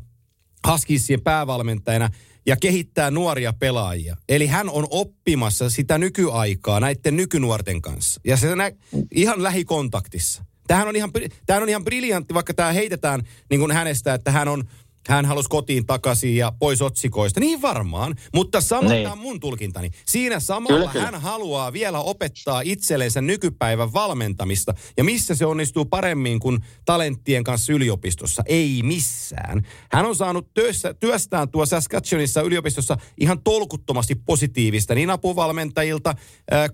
Huskiesien 0.67 1.21
päävalmentajana– 1.21 2.09
ja 2.45 2.55
kehittää 2.55 3.11
nuoria 3.11 3.53
pelaajia. 3.53 4.17
Eli 4.29 4.47
hän 4.47 4.69
on 4.69 4.87
oppimassa 4.89 5.69
sitä 5.69 5.97
nykyaikaa 5.97 6.79
näiden 6.79 7.15
nykynuorten 7.15 7.81
kanssa. 7.81 8.21
Ja 8.25 8.37
se 8.37 8.55
nä- 8.55 8.71
ihan 9.11 9.43
lähikontaktissa. 9.43 10.45
Tämähän 10.67 10.87
on 10.87 10.95
ihan, 10.95 11.11
tämähän 11.45 11.63
on 11.63 11.69
ihan 11.69 11.83
briljantti, 11.83 12.33
vaikka 12.33 12.53
tämä 12.53 12.73
heitetään 12.73 13.21
niin 13.49 13.59
kuin 13.59 13.71
hänestä, 13.71 14.13
että 14.13 14.31
hän 14.31 14.47
on 14.47 14.63
hän 15.07 15.25
halusi 15.25 15.49
kotiin 15.49 15.85
takaisin 15.85 16.35
ja 16.35 16.51
pois 16.59 16.81
otsikoista. 16.81 17.39
Niin 17.39 17.61
varmaan, 17.61 18.15
mutta 18.33 18.61
sama 18.61 18.89
niin. 18.89 19.07
on 19.07 19.17
mun 19.17 19.39
tulkintani. 19.39 19.89
Siinä 20.05 20.39
samalla 20.39 20.77
kyllä, 20.77 20.91
kyllä. 20.91 21.05
hän 21.05 21.21
haluaa 21.21 21.73
vielä 21.73 21.99
opettaa 21.99 22.61
itsellensä 22.61 23.21
nykypäivän 23.21 23.93
valmentamista. 23.93 24.73
Ja 24.97 25.03
missä 25.03 25.35
se 25.35 25.45
onnistuu 25.45 25.85
paremmin 25.85 26.39
kuin 26.39 26.59
talenttien 26.85 27.43
kanssa 27.43 27.73
yliopistossa? 27.73 28.43
Ei 28.45 28.81
missään. 28.83 29.67
Hän 29.91 30.05
on 30.05 30.15
saanut 30.15 30.53
työssä, 30.53 30.93
työstään 30.93 31.49
tuossa 31.49 31.75
Saskatchewanissa 31.75 32.41
yliopistossa 32.41 32.97
ihan 33.19 33.41
tolkuttomasti 33.43 34.15
positiivista 34.15 34.95
niin 34.95 35.09
apuvalmentajilta, 35.09 36.15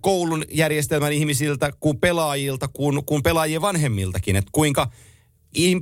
koulun 0.02 0.46
järjestelmän 0.52 1.14
ihmisiltä, 1.14 1.72
kuin 1.80 2.00
pelaajilta, 2.00 2.68
kuin, 2.68 3.06
kuin 3.06 3.24
pelaajien 3.24 3.62
vanhemmiltakin. 3.62 4.36
Että 4.36 4.50
kuinka 4.52 4.90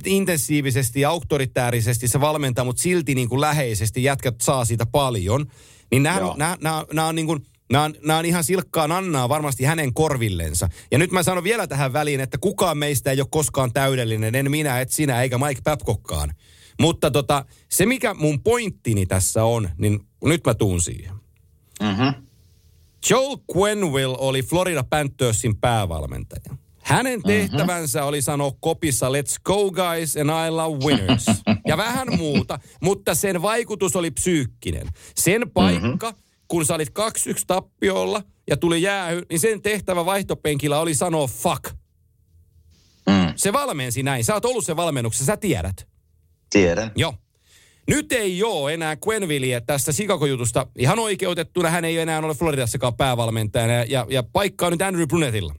intensiivisesti 0.06 1.00
ja 1.00 1.10
auktoritäärisesti 1.10 2.08
se 2.08 2.20
valmentaa, 2.20 2.64
mutta 2.64 2.82
silti 2.82 3.14
niin 3.14 3.28
kuin 3.28 3.40
läheisesti 3.40 4.02
jätkät 4.02 4.40
saa 4.40 4.64
siitä 4.64 4.86
paljon. 4.86 5.46
Niin 5.90 6.02
nämä, 6.02 6.20
nämä, 6.36 6.56
nämä, 6.60 6.84
nämä 6.92 7.08
on 7.08 7.14
niin 7.14 7.26
kuin, 7.26 7.40
Nämä 7.72 7.84
on, 7.84 7.94
nämä 8.06 8.18
on 8.18 8.24
ihan 8.24 8.44
silkkaa 8.44 8.88
nannaa 8.88 9.28
varmasti 9.28 9.64
hänen 9.64 9.94
korvillensa. 9.94 10.68
Ja 10.90 10.98
nyt 10.98 11.10
mä 11.10 11.22
sanon 11.22 11.44
vielä 11.44 11.66
tähän 11.66 11.92
väliin, 11.92 12.20
että 12.20 12.38
kukaan 12.38 12.78
meistä 12.78 13.10
ei 13.10 13.20
ole 13.20 13.28
koskaan 13.30 13.72
täydellinen. 13.72 14.34
En 14.34 14.50
minä, 14.50 14.80
et 14.80 14.90
sinä, 14.90 15.22
eikä 15.22 15.38
Mike 15.38 15.60
Babcockkaan. 15.64 16.34
Mutta 16.80 17.10
tota, 17.10 17.44
se 17.70 17.86
mikä 17.86 18.14
mun 18.14 18.42
pointtini 18.42 19.06
tässä 19.06 19.44
on, 19.44 19.70
niin 19.78 20.00
nyt 20.24 20.46
mä 20.46 20.54
tuun 20.54 20.80
siihen. 20.80 21.14
Mm-hmm. 21.82 22.14
Joel 23.10 23.36
Quenville 23.56 24.16
oli 24.18 24.42
Florida 24.42 24.84
Panthersin 24.90 25.56
päävalmentaja. 25.56 26.56
Hänen 26.84 27.18
mhm. 27.18 27.26
tehtävänsä 27.26 28.04
oli 28.04 28.22
sanoa 28.22 28.52
kopissa 28.60 29.08
let's 29.08 29.36
go 29.44 29.70
guys 29.70 30.16
and 30.16 30.46
I 30.46 30.50
love 30.50 30.84
winners. 30.84 31.26
ja 31.68 31.76
vähän 31.76 32.08
muuta, 32.16 32.58
mutta 32.82 33.14
sen 33.14 33.42
vaikutus 33.42 33.96
oli 33.96 34.10
psyykkinen. 34.10 34.88
Sen 35.16 35.40
mhm. 35.40 35.50
paikka, 35.50 36.14
kun 36.48 36.66
sä 36.66 36.74
olit 36.74 36.88
2-1 36.88 36.92
tappiolla 37.46 38.22
ja 38.50 38.56
tuli 38.56 38.82
jäähy, 38.82 39.22
niin 39.30 39.40
sen 39.40 39.62
tehtävä 39.62 40.04
vaihtopenkillä 40.04 40.78
oli 40.78 40.94
sanoa 40.94 41.26
fuck. 41.26 41.64
Mm. 43.06 43.32
Se 43.36 43.52
valmensi 43.52 44.02
näin. 44.02 44.24
Sä 44.24 44.34
oot 44.34 44.44
ollut 44.44 44.64
se 44.64 44.76
valmennuksessa, 44.76 45.24
sä 45.24 45.36
tiedät. 45.36 45.88
Tiedän. 46.50 46.92
Joo. 46.96 47.14
Nyt 47.88 48.12
ei 48.12 48.42
ole 48.42 48.74
enää 48.74 48.96
Quenville 49.08 49.62
tästä 49.66 49.92
Chicago-jutusta 49.92 50.66
ihan 50.78 50.98
oikeutettuna. 50.98 51.70
Hän 51.70 51.84
ei 51.84 51.98
enää 51.98 52.18
ole 52.18 52.34
Floridassakaan 52.34 52.94
päävalmentajana 52.94 53.72
ja, 53.72 53.84
ja, 53.88 54.06
ja 54.08 54.22
paikka 54.22 54.66
on 54.66 54.72
nyt 54.72 54.82
Andrew 54.82 55.06
Brunettilla. 55.08 55.54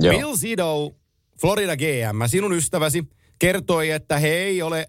Joo. 0.00 0.16
Bill 0.16 0.36
Zido, 0.36 0.94
Florida 1.40 1.76
GM, 1.76 2.26
sinun 2.26 2.52
ystäväsi, 2.52 3.04
kertoi, 3.38 3.90
että 3.90 4.18
he 4.18 4.28
ei 4.28 4.62
ole, 4.62 4.88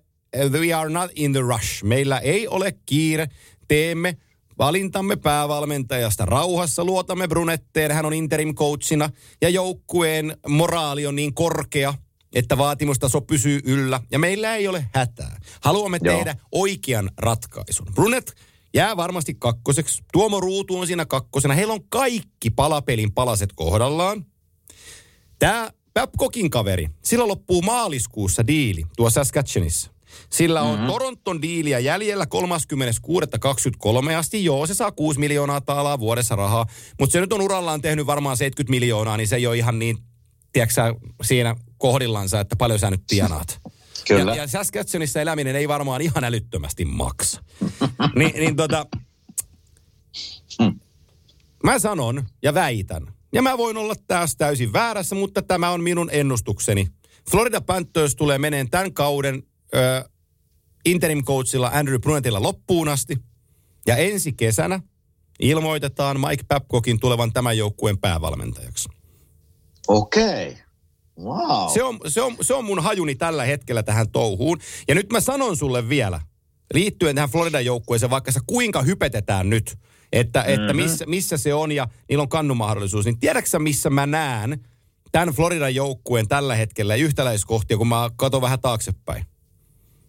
we 0.50 0.74
are 0.74 0.90
not 0.90 1.12
in 1.16 1.32
the 1.32 1.42
rush. 1.42 1.84
Meillä 1.84 2.20
ei 2.20 2.48
ole 2.48 2.74
kiire. 2.86 3.28
Teemme 3.68 4.18
valintamme 4.58 5.16
päävalmentajasta 5.16 6.26
rauhassa. 6.26 6.86
Luotamme 6.86 7.28
Brunetteen, 7.28 7.92
hän 7.92 8.06
on 8.06 8.14
interim 8.14 8.56
coachina 8.56 9.10
ja 9.42 9.50
joukkueen 9.50 10.38
moraali 10.48 11.08
on 11.08 11.16
niin 11.16 11.34
korkea, 11.34 11.94
että 12.34 12.58
vaatimustaso 12.58 13.22
pysyy 13.22 13.60
yllä 13.64 14.00
ja 14.12 14.20
meillä 14.20 14.56
ei 14.56 14.68
ole 14.68 14.86
hätää. 14.94 15.40
Haluamme 15.62 16.00
Joo. 16.04 16.18
tehdä 16.18 16.36
oikean 16.52 17.12
ratkaisun. 17.18 17.88
Brunet 17.96 18.34
jää 18.74 18.98
varmasti 18.98 19.36
kakkoseksi. 19.40 20.04
Tuomo 20.14 20.40
Ruutu 20.40 20.80
on 20.80 20.88
siinä 20.88 21.06
kakkosena. 21.06 21.54
Heillä 21.54 21.74
on 21.74 21.90
kaikki 21.90 22.50
palapelin 22.50 23.14
palaset 23.14 23.50
kohdallaan. 23.56 24.26
Tämä 25.40 25.72
Babcockin 25.94 26.50
kaveri, 26.50 26.88
sillä 27.04 27.28
loppuu 27.28 27.62
maaliskuussa 27.62 28.48
diili 28.48 28.84
tuossa 28.98 29.24
Saskatchewanissa. 29.24 29.92
Sillä 30.30 30.62
on 30.62 30.72
mm-hmm. 30.72 30.88
Toronton 30.88 31.42
diiliä 31.42 31.80
jäljellä 31.80 32.26
36.23 32.26 34.16
asti. 34.18 34.46
Joo, 34.46 34.68
se 34.68 34.74
saa 34.74 34.92
6 34.92 35.20
miljoonaa 35.20 35.62
taalaa 35.62 36.00
vuodessa 36.00 36.36
rahaa. 36.36 36.66
Mutta 37.00 37.14
se 37.14 37.22
nyt 37.22 37.34
on 37.34 37.42
urallaan 37.42 37.82
tehnyt 37.82 38.06
varmaan 38.06 38.38
70 38.38 38.72
miljoonaa, 38.72 39.18
niin 39.18 39.28
se 39.28 39.36
ei 39.36 39.48
ole 39.48 39.58
ihan 39.58 39.80
niin, 39.80 39.98
tiedätkö 40.54 40.96
siinä 41.24 41.56
kohdillansa, 41.78 42.40
että 42.40 42.56
paljon 42.56 42.80
sä 42.80 42.92
nyt 42.92 43.04
tienaat. 43.08 43.62
Kyllä. 44.08 44.32
Ja, 44.32 44.42
ja 44.42 44.48
Saskatchewanissa 44.48 45.22
eläminen 45.22 45.56
ei 45.56 45.68
varmaan 45.68 46.02
ihan 46.02 46.24
älyttömästi 46.24 46.86
maksa. 46.86 47.44
Ni, 48.16 48.26
niin 48.26 48.56
tota, 48.56 48.86
mm. 50.62 50.80
mä 51.64 51.80
sanon 51.80 52.24
ja 52.44 52.54
väitän, 52.54 53.15
ja 53.34 53.42
mä 53.42 53.58
voin 53.58 53.78
olla 53.78 53.96
taas 54.08 54.36
täysin 54.36 54.74
väärässä, 54.74 55.16
mutta 55.16 55.42
tämä 55.42 55.70
on 55.70 55.84
minun 55.84 56.10
ennustukseni. 56.12 56.88
Florida 57.32 57.62
Panthers 57.62 58.16
tulee 58.16 58.38
meneen 58.38 58.70
tämän 58.70 58.94
kauden 58.94 59.44
ö, 59.76 60.10
interim 60.86 61.24
coachilla 61.24 61.72
Andrew 61.74 62.00
Brunettilla 62.00 62.42
loppuun 62.42 62.88
asti. 62.88 63.18
Ja 63.88 63.96
ensi 63.96 64.34
kesänä 64.34 64.80
ilmoitetaan 65.40 66.20
Mike 66.20 66.44
Babcockin 66.48 67.00
tulevan 67.00 67.34
tämän 67.34 67.58
joukkueen 67.58 67.98
päävalmentajaksi. 67.98 68.90
Okei. 69.88 70.48
Okay. 70.48 70.66
Wow. 71.20 71.70
Se 71.74 71.84
on, 71.84 72.00
se, 72.08 72.22
on, 72.22 72.36
se 72.42 72.54
on 72.54 72.66
mun 72.66 72.84
hajuni 72.84 73.16
tällä 73.16 73.46
hetkellä 73.46 73.84
tähän 73.84 74.12
touhuun. 74.12 74.60
Ja 74.88 74.96
nyt 74.96 75.12
mä 75.12 75.20
sanon 75.20 75.58
sulle 75.58 75.90
vielä, 75.90 76.22
liittyen 76.74 77.16
tähän 77.16 77.30
Floridan 77.30 77.66
joukkueeseen, 77.66 78.10
vaikka 78.10 78.32
sä 78.32 78.40
kuinka 78.48 78.82
hypetetään 78.82 79.50
nyt– 79.50 79.76
että, 80.16 80.40
mm-hmm. 80.40 80.54
että 80.54 80.74
missä, 80.74 81.06
missä 81.06 81.38
se 81.38 81.54
on 81.54 81.72
ja 81.72 81.88
niillä 82.10 82.22
on 82.22 82.30
kannumahdollisuus. 82.30 83.06
Niin 83.06 83.20
tiedätkö 83.20 83.60
missä 83.60 83.90
mä 83.90 84.06
näen 84.06 84.60
tämän 85.12 85.36
Floridan 85.36 85.76
joukkueen 85.76 86.28
tällä 86.28 86.56
hetkellä 86.56 86.96
yhtäläiskohtia, 86.96 87.78
kun 87.78 87.88
mä 87.88 88.10
katson 88.16 88.42
vähän 88.42 88.60
taaksepäin? 88.60 89.26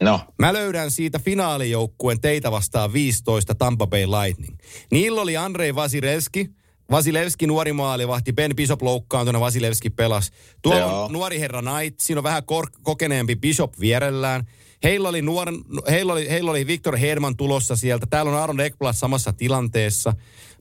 No. 0.02 0.20
Mä 0.38 0.52
löydän 0.52 0.90
siitä 0.90 1.18
finaalijoukkueen 1.18 2.20
teitä 2.20 2.50
vastaan 2.50 2.92
15 2.92 3.54
Tampa 3.54 3.86
Bay 3.86 4.06
Lightning. 4.06 4.58
Niillä 4.90 5.20
oli 5.20 5.36
Andrei 5.36 5.74
Vasilevski, 5.74 6.50
Vasilevski 6.90 7.46
nuori 7.46 7.72
maalivahti, 7.72 8.32
Ben 8.32 8.56
Bishop 8.56 8.82
loukkaantuna, 8.82 9.40
Vasilevski 9.40 9.90
pelas. 9.90 10.30
Tuolla 10.62 11.04
on 11.04 11.12
nuori 11.12 11.40
herra 11.40 11.62
Knight, 11.62 12.00
siinä 12.00 12.18
on 12.18 12.24
vähän 12.24 12.44
kor- 12.44 12.70
kokeneempi 12.82 13.36
Bishop 13.36 13.80
vierellään. 13.80 14.44
Heillä 14.84 15.08
oli, 15.08 15.22
nuoren, 15.22 15.56
heillä 15.90 16.12
oli, 16.12 16.30
heillä 16.30 16.50
oli 16.50 16.66
Viktor 16.66 16.96
Herman 16.96 17.36
tulossa 17.36 17.76
sieltä. 17.76 18.06
Täällä 18.06 18.30
on 18.30 18.38
Aaron 18.38 18.60
Ekblad 18.60 18.94
samassa 18.94 19.32
tilanteessa. 19.32 20.12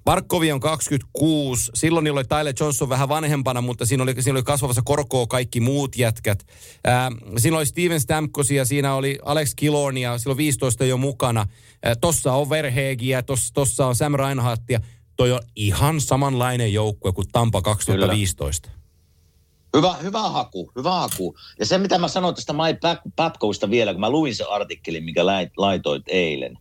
Barkovi 0.06 0.51
on 0.51 0.60
26. 0.60 1.71
Silloin 1.73 2.04
niillä 2.04 2.17
oli 2.17 2.25
Tyler 2.25 2.54
Johnson 2.60 2.89
vähän 2.89 3.10
vanhempana, 3.10 3.62
mutta 3.62 3.86
siinä 3.86 4.04
oli, 4.04 4.21
siinä 4.21 4.38
oli 4.38 4.43
kasvavassa 4.43 4.82
korkoa 4.86 5.28
kaikki 5.28 5.60
muut 5.60 5.97
jätkät. 5.97 6.45
Ää, 6.84 7.12
siinä 7.38 7.58
oli 7.58 7.65
Steven 7.65 7.99
Stamkosia, 7.99 8.65
siinä 8.65 8.95
oli 8.95 9.19
Alex 9.25 9.54
Kilornia, 9.56 10.17
silloin 10.17 10.38
15 10.38 10.86
jo 10.86 10.97
mukana. 10.97 11.47
Ää, 11.84 11.95
tossa 11.95 12.34
on 12.34 12.49
Verhegiä, 12.49 13.23
tossa, 13.23 13.54
tossa 13.54 13.88
on 13.88 13.95
Sam 13.95 14.13
Reinhardtia. 14.13 14.80
Toi 15.17 15.32
on 15.32 15.41
ihan 15.56 16.01
samanlainen 16.01 16.73
joukkue 16.73 17.12
kuin 17.12 17.28
Tampa 17.32 17.62
2015. 17.62 18.69
Kyllä. 18.69 18.85
Hyvä, 19.76 19.94
hyvä 19.94 20.22
haku, 20.22 20.72
hyvä 20.76 20.92
haku. 20.92 21.36
Ja 21.60 21.66
se, 21.66 21.78
mitä 21.78 21.98
mä 21.98 22.08
sanoin 22.08 22.36
tästä 22.36 22.54
Mike 22.54 22.80
Babcockista 23.16 23.70
vielä, 23.70 23.92
kun 23.92 24.02
mä 24.02 24.10
luin 24.10 24.36
sen 24.36 24.50
artikkelin, 24.50 25.04
mikä 25.04 25.26
laitoit 25.58 26.04
eilen, 26.08 26.58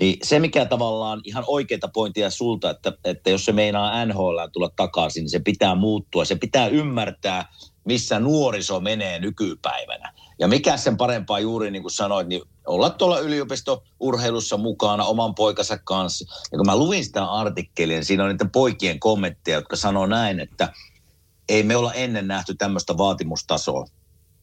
niin 0.00 0.18
se, 0.22 0.38
mikä 0.38 0.64
tavallaan 0.64 1.20
ihan 1.24 1.44
oikeita 1.46 1.88
pointtia 1.88 2.30
sulta, 2.30 2.70
että, 2.70 2.92
että 3.04 3.30
jos 3.30 3.44
se 3.44 3.52
meinaa 3.52 4.06
NHL 4.06 4.38
tulla 4.52 4.70
takaisin, 4.76 5.20
niin 5.20 5.30
se 5.30 5.38
pitää 5.38 5.74
muuttua. 5.74 6.24
Se 6.24 6.36
pitää 6.36 6.66
ymmärtää, 6.66 7.48
missä 7.84 8.20
nuoriso 8.20 8.80
menee 8.80 9.18
nykypäivänä. 9.18 10.12
Ja 10.38 10.48
mikä 10.48 10.76
sen 10.76 10.96
parempaa 10.96 11.40
juuri 11.40 11.70
niin 11.70 11.82
kuin 11.82 11.92
sanoit, 11.92 12.28
niin 12.28 12.42
olla 12.66 12.90
tuolla 12.90 13.18
yliopistourheilussa 13.18 14.56
mukana 14.56 15.04
oman 15.04 15.34
poikansa 15.34 15.78
kanssa. 15.78 16.24
Ja 16.52 16.58
kun 16.58 16.66
mä 16.66 16.76
luin 16.76 17.04
sitä 17.04 17.24
artikkelia, 17.24 17.96
niin 17.96 18.04
siinä 18.04 18.24
on 18.24 18.30
niiden 18.30 18.50
poikien 18.50 19.00
kommentteja, 19.00 19.56
jotka 19.56 19.76
sanoo 19.76 20.06
näin, 20.06 20.40
että– 20.40 20.68
ei 21.50 21.62
me 21.62 21.76
olla 21.76 21.94
ennen 21.94 22.28
nähty 22.28 22.54
tämmöistä 22.54 22.96
vaatimustasoa. 22.96 23.86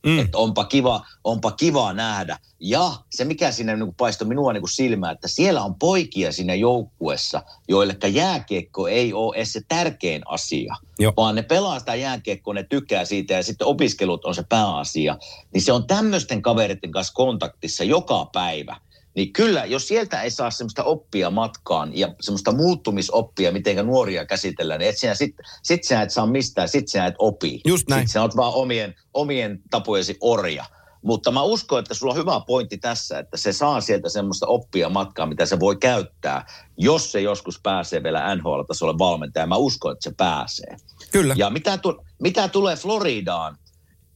Mm. 0.05 0.19
Että 0.19 0.37
onpa 0.37 0.65
kiva, 0.65 1.05
onpa 1.23 1.51
kiva 1.51 1.93
nähdä. 1.93 2.39
Ja 2.59 2.91
se, 3.09 3.25
mikä 3.25 3.51
sinne 3.51 3.75
niin 3.75 3.95
paistoi 3.95 4.27
minua 4.27 4.53
niin 4.53 4.69
silmään, 4.69 5.13
että 5.13 5.27
siellä 5.27 5.63
on 5.63 5.75
poikia 5.75 6.31
siinä 6.31 6.55
joukkuessa, 6.55 7.43
joille 7.67 7.95
jääkiekko 8.07 8.87
ei 8.87 9.13
ole 9.13 9.35
edes 9.35 9.53
se 9.53 9.61
tärkein 9.67 10.21
asia. 10.25 10.75
Jo. 10.99 11.13
Vaan 11.17 11.35
ne 11.35 11.41
pelaa 11.41 11.79
sitä 11.79 11.95
jääkiekkoa, 11.95 12.53
ne 12.53 12.63
tykkää 12.63 13.05
siitä 13.05 13.33
ja 13.33 13.43
sitten 13.43 13.67
opiskelut 13.67 14.25
on 14.25 14.35
se 14.35 14.43
pääasia. 14.49 15.17
Niin 15.53 15.61
se 15.61 15.71
on 15.71 15.87
tämmöisten 15.87 16.41
kavereiden 16.41 16.91
kanssa 16.91 17.13
kontaktissa 17.13 17.83
joka 17.83 18.29
päivä. 18.33 18.75
Niin 19.17 19.33
kyllä, 19.33 19.65
jos 19.65 19.87
sieltä 19.87 20.21
ei 20.21 20.31
saa 20.31 20.51
semmoista 20.51 20.83
oppia 20.83 21.29
matkaan 21.29 21.97
ja 21.97 22.15
semmoista 22.21 22.51
muuttumisoppia, 22.51 23.51
miten 23.51 23.85
nuoria 23.85 24.25
käsitellään, 24.25 24.79
niin 24.79 24.89
et 24.89 24.97
sinä 24.97 25.15
sit, 25.15 25.35
sit 25.63 25.83
sinä 25.83 26.01
et 26.01 26.11
saa 26.11 26.27
mistään, 26.27 26.69
sit 26.69 26.87
sinä 26.87 27.05
et 27.05 27.15
opi. 27.19 27.61
Just 27.65 27.89
näin. 27.89 27.99
Sitten 27.99 28.11
sinä 28.11 28.21
olet 28.21 28.35
vaan 28.35 28.53
omien, 28.53 28.95
omien 29.13 29.59
tapojesi 29.69 30.17
orja. 30.21 30.65
Mutta 31.01 31.31
mä 31.31 31.41
uskon, 31.41 31.79
että 31.79 31.93
sulla 31.93 32.13
on 32.13 32.19
hyvä 32.19 32.41
pointti 32.47 32.77
tässä, 32.77 33.19
että 33.19 33.37
se 33.37 33.53
saa 33.53 33.81
sieltä 33.81 34.09
semmoista 34.09 34.47
oppia 34.47 34.89
matkaa, 34.89 35.25
mitä 35.25 35.45
se 35.45 35.59
voi 35.59 35.75
käyttää, 35.75 36.45
jos 36.77 37.11
se 37.11 37.21
joskus 37.21 37.59
pääsee 37.63 38.03
vielä 38.03 38.35
NHL-tasolle 38.35 38.97
valmentaja. 38.97 39.47
Mä 39.47 39.55
uskon, 39.55 39.91
että 39.91 40.09
se 40.09 40.15
pääsee. 40.17 40.77
Kyllä. 41.11 41.35
Ja 41.37 41.49
mitä, 41.49 41.77
tu- 41.77 42.05
mitä 42.21 42.47
tulee 42.47 42.75
Floridaan, 42.75 43.57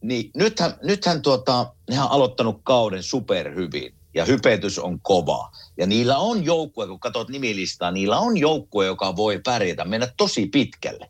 niin 0.01 0.31
nythän, 0.35 0.73
nythän 0.83 1.21
tuota, 1.21 1.73
nehän 1.89 2.05
on 2.05 2.11
aloittanut 2.11 2.61
kauden 2.63 3.03
superhyvin 3.03 4.00
ja 4.13 4.25
hypetys 4.25 4.79
on 4.79 4.99
kova. 5.01 5.51
Ja 5.77 5.87
niillä 5.87 6.17
on 6.17 6.45
joukkue, 6.45 6.87
kun 6.87 6.99
katsot 6.99 7.29
nimilistaa, 7.29 7.91
niillä 7.91 8.19
on 8.19 8.37
joukkue, 8.37 8.85
joka 8.85 9.15
voi 9.15 9.39
pärjätä, 9.45 9.85
mennä 9.85 10.07
tosi 10.17 10.45
pitkälle. 10.45 11.09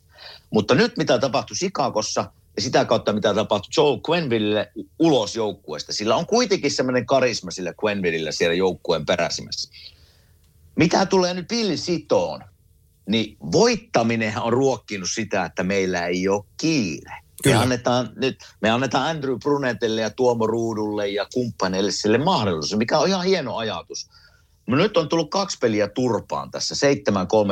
Mutta 0.50 0.74
nyt 0.74 0.96
mitä 0.96 1.18
tapahtui 1.18 1.56
Sikakossa 1.56 2.32
ja 2.56 2.62
sitä 2.62 2.84
kautta 2.84 3.12
mitä 3.12 3.34
tapahtui 3.34 3.70
Joe 3.76 4.00
Quenville 4.10 4.72
ulos 4.98 5.36
joukkueesta, 5.36 5.92
sillä 5.92 6.16
on 6.16 6.26
kuitenkin 6.26 6.70
semmoinen 6.70 7.06
karisma 7.06 7.50
sillä 7.50 7.74
Quenvillellä 7.84 8.32
siellä 8.32 8.54
joukkueen 8.54 9.06
peräsimässä. 9.06 9.70
Mitä 10.76 11.06
tulee 11.06 11.34
nyt 11.34 11.48
Billy 11.48 11.76
Sitoon, 11.76 12.40
niin 13.08 13.36
voittaminen 13.52 14.38
on 14.40 14.52
ruokkinut 14.52 15.08
sitä, 15.14 15.44
että 15.44 15.62
meillä 15.62 16.06
ei 16.06 16.28
ole 16.28 16.44
kiire. 16.56 17.16
Kyllä. 17.42 17.56
Me 17.56 17.62
annetaan, 17.62 18.10
nyt, 18.16 18.38
me 18.60 18.70
annetaan 18.70 19.10
Andrew 19.10 19.38
Brunetelle 19.38 20.00
ja 20.00 20.10
Tuomo 20.10 20.46
Ruudulle 20.46 21.08
ja 21.08 21.26
kumppaneille 21.34 21.90
sille 21.90 22.18
mahdollisuus, 22.18 22.78
mikä 22.78 22.98
on 22.98 23.08
ihan 23.08 23.24
hieno 23.24 23.56
ajatus. 23.56 24.10
Nyt 24.66 24.96
on 24.96 25.08
tullut 25.08 25.30
kaksi 25.30 25.58
peliä 25.58 25.88
turpaan 25.88 26.50
tässä, 26.50 26.74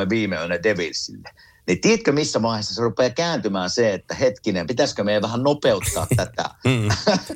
7-3 0.05 0.09
viime 0.09 0.35
yönä 0.35 0.63
Devilsille. 0.63 1.29
Niin 1.71 1.81
tiedätkö, 1.81 2.11
missä 2.11 2.41
vaiheessa 2.41 2.73
se 2.75 2.81
rupeaa 2.81 3.09
kääntymään 3.09 3.69
se, 3.69 3.93
että 3.93 4.15
hetkinen, 4.15 4.67
pitäisikö 4.67 5.03
meidän 5.03 5.21
vähän 5.21 5.43
nopeuttaa 5.43 6.07
tätä? 6.15 6.49
mm, 6.65 6.89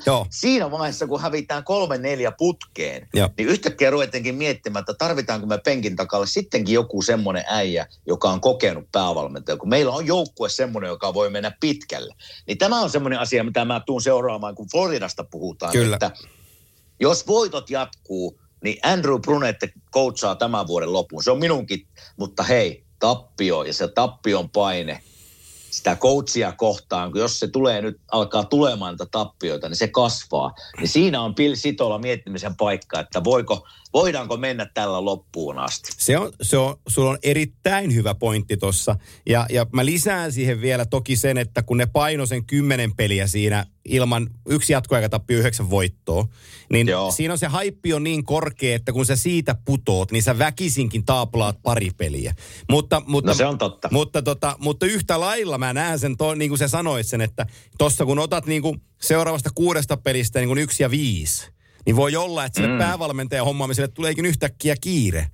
joo. 0.06 0.28
Siinä 0.42 0.72
vaiheessa, 0.72 1.08
kun 1.08 1.22
hävitään 1.22 1.64
kolme 1.64 1.98
neljä 1.98 2.32
putkeen, 2.32 3.08
joo. 3.14 3.30
niin 3.38 3.50
yhtäkkiä 3.50 3.90
ruvetenkin 3.90 4.36
miettimään, 4.36 4.82
että 4.82 4.94
tarvitaanko 4.94 5.48
me 5.48 5.58
penkin 5.58 5.96
takalle 5.96 6.28
sittenkin 6.28 6.74
joku 6.74 7.02
semmoinen 7.02 7.44
äijä, 7.48 7.88
joka 8.08 8.30
on 8.30 8.42
kokenut 8.42 8.86
päävalmentaja. 8.92 9.58
Kun 9.58 9.70
meillä 9.70 9.92
on 9.92 10.08
joukkue 10.08 10.50
semmoinen, 10.50 10.88
joka 10.88 11.14
voi 11.14 11.30
mennä 11.30 11.52
pitkälle. 11.60 12.16
Niin 12.48 12.58
tämä 12.58 12.82
on 12.82 12.90
semmoinen 12.90 13.20
asia, 13.20 13.44
mitä 13.44 13.66
mä 13.66 13.82
tuun 13.86 14.02
seuraamaan, 14.02 14.56
kun 14.56 14.68
Floridasta 14.72 15.24
puhutaan. 15.24 15.72
Kyllä. 15.72 15.96
Että 15.96 16.12
jos 17.00 17.28
voitot 17.28 17.70
jatkuu, 17.70 18.40
niin 18.64 18.80
Andrew 18.84 19.22
Brunette 19.22 19.74
coachaa 19.94 20.36
tämän 20.36 20.68
vuoden 20.68 20.94
loppuun. 20.94 21.24
Se 21.24 21.32
on 21.32 21.40
minunkin, 21.40 21.88
mutta 22.18 22.44
hei, 22.44 22.85
tappio 23.06 23.64
ja 23.64 23.74
se 23.74 23.88
tappion 23.88 24.50
paine 24.50 25.02
sitä 25.70 25.96
coachia 25.96 26.52
kohtaan, 26.52 27.12
kun 27.12 27.22
jos 27.22 27.40
se 27.40 27.48
tulee 27.48 27.82
nyt, 27.82 28.02
alkaa 28.12 28.44
tulemaan 28.44 28.98
tappioita, 29.12 29.70
niin 29.70 29.78
se 29.78 29.88
kasvaa. 29.88 30.56
Niin 30.78 30.88
siinä 30.88 31.22
on 31.22 31.36
Bill 31.36 31.56
Sitola 31.56 32.00
miettimisen 32.00 32.56
paikka, 32.56 33.00
että 33.00 33.24
voiko, 33.24 33.68
voidaanko 33.96 34.38
mennä 34.38 34.68
tällä 34.74 35.06
loppuun 35.06 35.60
asti. 35.60 35.92
Se 35.98 36.18
on, 36.18 36.32
se 36.42 36.58
on, 36.58 36.76
sulla 36.88 37.10
on 37.10 37.18
erittäin 37.24 37.96
hyvä 37.96 38.16
pointti 38.16 38.58
tuossa. 38.58 38.96
Ja, 39.26 39.46
ja 39.50 39.66
mä 39.74 39.86
lisään 39.86 40.32
siihen 40.32 40.62
vielä 40.62 40.86
toki 40.86 41.16
sen, 41.16 41.38
että 41.38 41.64
kun 41.64 41.78
ne 41.78 41.86
paino 41.86 42.26
sen 42.26 42.46
kymmenen 42.46 42.96
peliä 42.96 43.28
siinä 43.28 43.66
ilman 43.86 44.28
yksi 44.50 44.74
jatkoaikatappio 44.74 45.38
yhdeksän 45.38 45.70
voittoa, 45.70 46.28
niin 46.72 46.88
Joo. 46.88 47.12
siinä 47.12 47.34
on 47.34 47.38
se 47.38 47.48
haippi 47.48 47.94
on 47.94 48.04
niin 48.04 48.24
korkea, 48.24 48.76
että 48.76 48.92
kun 48.92 49.06
sä 49.06 49.16
siitä 49.16 49.56
putoot, 49.66 50.12
niin 50.12 50.24
sä 50.24 50.40
väkisinkin 50.40 51.06
taaplaat 51.06 51.62
pari 51.64 51.90
peliä. 51.98 52.36
Mutta, 52.70 53.02
mutta, 53.08 53.32
no 53.32 53.36
se 53.36 53.46
on 53.46 53.58
totta. 53.58 53.90
Mutta, 53.92 54.22
tota, 54.22 54.56
mutta 54.60 54.86
yhtä 54.86 55.20
lailla 55.20 55.58
mä 55.58 55.74
näen 55.74 56.00
sen, 56.00 56.18
to, 56.18 56.36
niin 56.36 56.50
kuin 56.50 56.60
sä 56.60 56.68
sanoit 56.68 57.08
sen, 57.08 57.22
että 57.22 57.46
tossa 57.78 58.06
kun 58.06 58.20
otat 58.20 58.46
niin 58.46 58.62
kuin 58.62 58.82
seuraavasta 59.02 59.50
kuudesta 59.56 59.98
pelistä 59.98 60.40
niin 60.40 60.48
kuin 60.48 60.60
yksi 60.60 60.84
ja 60.84 60.92
viisi, 60.92 61.55
niin 61.86 61.96
voi 61.96 62.16
olla, 62.16 62.46
että 62.46 62.62
sille 62.62 62.74
mm. 62.74 62.78
päävalmentajan 62.78 63.46
hommaamiselle 63.46 63.88
tuleekin 63.88 64.26
yhtäkkiä 64.26 64.76
kiire. 64.82 65.28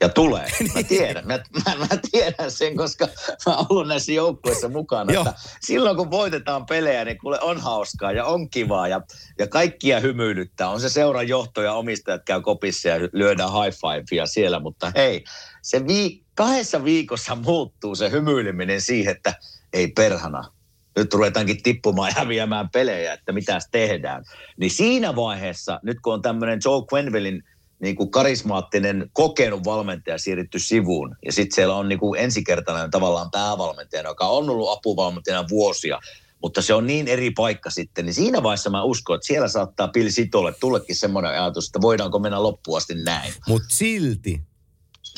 Ja 0.00 0.08
tulee. 0.08 0.46
Mä 0.74 0.82
tiedän. 0.82 1.26
Mä, 1.26 1.38
mä, 1.66 1.76
mä 1.78 1.86
tiedän 2.10 2.50
sen, 2.50 2.76
koska 2.76 3.08
mä 3.46 3.56
oon 3.56 3.66
ollut 3.68 3.88
näissä 3.88 4.12
joukkueissa 4.12 4.68
mukana. 4.68 5.12
että 5.12 5.34
silloin 5.60 5.96
kun 5.96 6.10
voitetaan 6.10 6.66
pelejä, 6.66 7.04
niin 7.04 7.18
kuule 7.18 7.40
on 7.40 7.60
hauskaa 7.60 8.12
ja 8.12 8.24
on 8.24 8.50
kivaa 8.50 8.88
ja, 8.88 9.00
ja 9.38 9.46
kaikkia 9.46 10.00
hymyilyttää. 10.00 10.70
On 10.70 10.80
se 10.80 10.88
seuran 10.88 11.28
johto 11.28 11.62
ja 11.62 11.72
omistajat 11.72 12.22
käy 12.24 12.40
kopissa 12.40 12.88
ja 12.88 13.08
lyödään 13.12 13.50
high 13.52 13.78
fivea 13.78 14.26
siellä. 14.26 14.60
Mutta 14.60 14.92
hei, 14.96 15.24
se 15.62 15.86
vii, 15.86 16.24
kahdessa 16.34 16.84
viikossa 16.84 17.34
muuttuu 17.34 17.94
se 17.94 18.10
hymyileminen 18.10 18.80
siihen, 18.80 19.16
että 19.16 19.34
ei 19.72 19.88
perhana, 19.88 20.52
nyt 20.96 21.14
ruvetaankin 21.14 21.62
tippumaan 21.62 22.08
ja 22.08 22.14
häviämään 22.20 22.70
pelejä, 22.70 23.12
että 23.12 23.32
mitä 23.32 23.58
tehdään. 23.70 24.24
Niin 24.56 24.70
siinä 24.70 25.16
vaiheessa, 25.16 25.80
nyt 25.82 25.96
kun 26.02 26.14
on 26.14 26.22
tämmöinen 26.22 26.60
Joe 26.64 26.82
Quenvillin 26.92 27.42
niin 27.78 27.96
kuin 27.96 28.10
karismaattinen, 28.10 29.10
kokenut 29.12 29.64
valmentaja 29.64 30.18
siirretty 30.18 30.58
sivuun, 30.58 31.16
ja 31.24 31.32
sitten 31.32 31.54
siellä 31.54 31.76
on 31.76 31.88
niin 31.88 31.98
kuin 31.98 32.20
ensikertainen 32.20 32.90
tavallaan 32.90 33.30
päävalmentaja, 33.30 34.02
joka 34.02 34.26
on 34.26 34.50
ollut 34.50 34.70
apuvalmentajana 34.70 35.48
vuosia, 35.48 35.98
mutta 36.42 36.62
se 36.62 36.74
on 36.74 36.86
niin 36.86 37.08
eri 37.08 37.30
paikka 37.30 37.70
sitten, 37.70 38.04
niin 38.04 38.14
siinä 38.14 38.42
vaiheessa 38.42 38.70
mä 38.70 38.82
uskon, 38.82 39.16
että 39.16 39.26
siellä 39.26 39.48
saattaa 39.48 39.88
Pili 39.88 40.10
Sitolle 40.10 40.54
tullekin 40.60 40.96
semmoinen 40.96 41.30
ajatus, 41.30 41.66
että 41.66 41.80
voidaanko 41.80 42.18
mennä 42.18 42.42
loppuun 42.42 42.76
asti 42.76 42.94
näin. 42.94 43.32
Mutta 43.48 43.68
silti, 43.70 44.40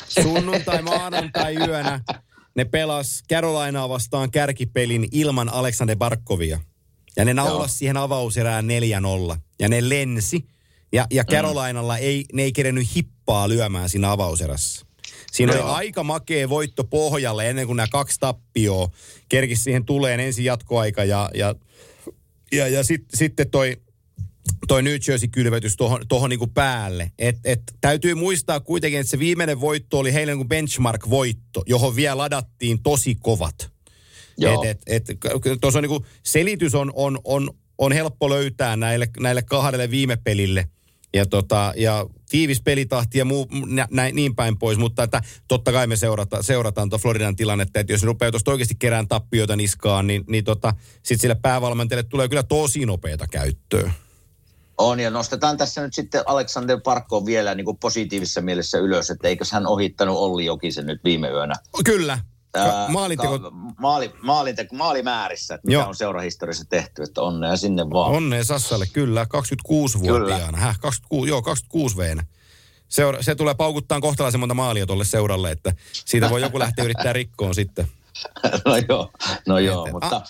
sunnuntai, 0.07 0.81
maanantai 0.81 1.55
yönä, 1.55 2.01
ne 2.55 2.65
pelas 2.65 3.23
Carolinaa 3.29 3.89
vastaan 3.89 4.31
kärkipelin 4.31 5.07
ilman 5.11 5.49
Aleksander 5.49 5.97
Barkovia. 5.97 6.59
Ja 7.17 7.25
ne 7.25 7.33
naulas 7.33 7.79
siihen 7.79 7.97
avauserään 7.97 8.67
4-0. 9.35 9.37
Ja 9.59 9.69
ne 9.69 9.89
lensi. 9.89 10.45
Ja, 10.93 11.07
ja 11.11 11.23
mm. 11.23 11.27
Carolinalla 11.31 11.93
mm. 11.93 11.99
ei, 12.01 12.25
ne 12.33 12.43
ei 12.43 12.51
kerennyt 12.51 12.95
hippaa 12.95 13.49
lyömään 13.49 13.89
siinä 13.89 14.11
avauserässä. 14.11 14.85
Siinä 15.31 15.53
oli 15.53 15.61
aika 15.61 16.03
makea 16.03 16.49
voitto 16.49 16.83
pohjalle 16.83 17.49
ennen 17.49 17.67
kuin 17.67 17.77
nämä 17.77 17.87
kaksi 17.91 18.19
tappioa 18.19 18.89
kerkisi 19.29 19.63
siihen 19.63 19.85
tuleen 19.85 20.19
ensin 20.19 20.45
jatkoaika 20.45 21.03
ja, 21.03 21.29
ja, 21.33 21.55
ja, 22.51 22.67
ja 22.67 22.83
sitten 22.83 23.17
sit 23.17 23.33
toi 23.51 23.77
toi 24.67 24.83
New 24.83 24.93
Jersey-kylvetys 25.07 25.75
tuohon 25.77 26.07
tohon 26.07 26.29
niinku 26.29 26.47
päälle. 26.47 27.11
Et, 27.19 27.37
et, 27.43 27.61
täytyy 27.81 28.15
muistaa 28.15 28.59
kuitenkin, 28.59 28.99
että 28.99 29.11
se 29.11 29.19
viimeinen 29.19 29.61
voitto 29.61 29.99
oli 29.99 30.13
heille 30.13 30.31
niinku 30.31 30.47
benchmark-voitto, 30.47 31.63
johon 31.67 31.95
vielä 31.95 32.17
ladattiin 32.17 32.83
tosi 32.83 33.15
kovat. 33.15 33.71
Joo. 34.37 34.63
Et, 34.63 34.81
et, 34.87 35.09
et, 35.09 35.17
on 35.75 35.83
niinku, 35.83 36.05
selitys 36.23 36.75
on, 36.75 36.91
on, 36.95 37.19
on, 37.23 37.49
on 37.77 37.91
helppo 37.91 38.29
löytää 38.29 38.75
näille, 38.75 39.07
näille 39.19 39.41
kahdelle 39.41 39.91
viime 39.91 40.17
pelille. 40.23 40.69
Ja, 41.13 41.25
tota, 41.25 41.73
ja 41.75 42.05
tiivis 42.29 42.61
pelitahti 42.61 43.17
ja 43.17 43.25
muu, 43.25 43.47
nä, 43.89 44.09
niin 44.11 44.35
päin 44.35 44.57
pois, 44.57 44.77
mutta 44.77 45.03
että 45.03 45.21
totta 45.47 45.71
kai 45.71 45.87
me 45.87 45.95
seurata, 45.95 46.43
seurataan 46.43 46.89
tuon 46.89 47.01
Floridan 47.01 47.35
tilannetta, 47.35 47.79
että 47.79 47.93
jos 47.93 48.01
ne 48.01 48.05
rupeaa 48.05 48.31
tuosta 48.31 48.51
oikeasti 48.51 48.75
kerään 48.79 49.07
tappioita 49.07 49.55
niskaan, 49.55 50.07
niin, 50.07 50.23
niin 50.27 50.43
tota, 50.43 50.73
sitten 50.95 51.19
sille 51.19 51.35
päävalmentajalle 51.35 52.09
tulee 52.09 52.29
kyllä 52.29 52.43
tosi 52.43 52.85
nopeata 52.85 53.27
käyttöä. 53.27 53.91
On, 54.79 54.99
ja 54.99 55.09
nostetaan 55.09 55.57
tässä 55.57 55.81
nyt 55.81 55.93
sitten 55.93 56.23
Alexander 56.25 56.79
Parkko 56.83 57.25
vielä 57.25 57.55
niin 57.55 57.65
kuin 57.65 57.77
positiivisessa 57.77 58.41
mielessä 58.41 58.77
ylös, 58.77 59.09
että 59.09 59.27
eikös 59.27 59.51
hän 59.51 59.67
ohittanut 59.67 60.17
Olli 60.17 60.45
Jokisen 60.45 60.87
nyt 60.87 61.03
viime 61.03 61.29
yönä. 61.29 61.53
Kyllä. 61.85 62.19
maalinteko... 62.87 63.39
Ka- 63.39 63.51
maali, 63.79 64.13
maalinteko, 64.21 64.75
maalimäärissä, 64.75 65.55
että 65.55 65.67
mitä 65.67 65.87
on 65.87 65.95
seurahistoriassa 65.95 66.65
tehty, 66.69 67.03
että 67.03 67.21
onnea 67.21 67.57
sinne 67.57 67.89
vaan. 67.89 68.11
Onnea 68.11 68.43
Sassalle, 68.43 68.85
kyllä, 68.93 69.23
26-vuotiaana. 69.23 70.57
Häh, 70.57 70.79
26, 70.79 71.29
joo, 71.29 71.41
26 71.41 71.97
veenä. 71.97 72.23
Seura, 72.89 73.21
se 73.21 73.35
tulee 73.35 73.53
paukuttaan 73.53 74.01
kohtalaisen 74.01 74.39
monta 74.39 74.55
maalia 74.55 74.85
tuolle 74.85 75.05
seuralle, 75.05 75.51
että 75.51 75.73
siitä 76.05 76.29
voi 76.29 76.41
joku 76.41 76.59
lähteä 76.59 76.85
yrittää 76.85 77.13
rikkoon 77.13 77.55
sitten. 77.55 77.87
no 78.65 78.77
joo, 78.89 79.11
no 79.47 79.59
joo, 79.59 79.87
mutta... 79.91 80.21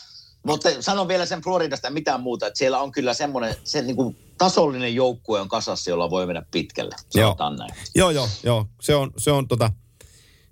Mutta 0.50 0.82
sanon 0.82 1.08
vielä 1.08 1.26
sen 1.26 1.42
Floridasta 1.42 1.90
mitään 1.90 2.22
muuta, 2.22 2.48
että 2.48 2.58
siellä 2.58 2.80
on 2.80 2.92
kyllä 2.92 3.14
semmoinen, 3.14 3.56
se 3.64 3.82
niin 3.82 3.96
kuin 3.96 4.18
tasollinen 4.38 4.96
joukkue 4.96 5.42
on 5.42 5.50
kasassa, 5.50 5.90
jolla 5.90 6.10
voi 6.10 6.26
mennä 6.26 6.44
pitkälle. 6.52 6.96
Joo. 7.16 7.36
näin. 7.58 7.74
joo, 7.96 8.12
joo, 8.12 8.30
joo. 8.44 8.66
Se 8.82 8.96
on, 8.96 9.12
se 9.18 9.32
on, 9.32 9.48
tota, 9.48 9.72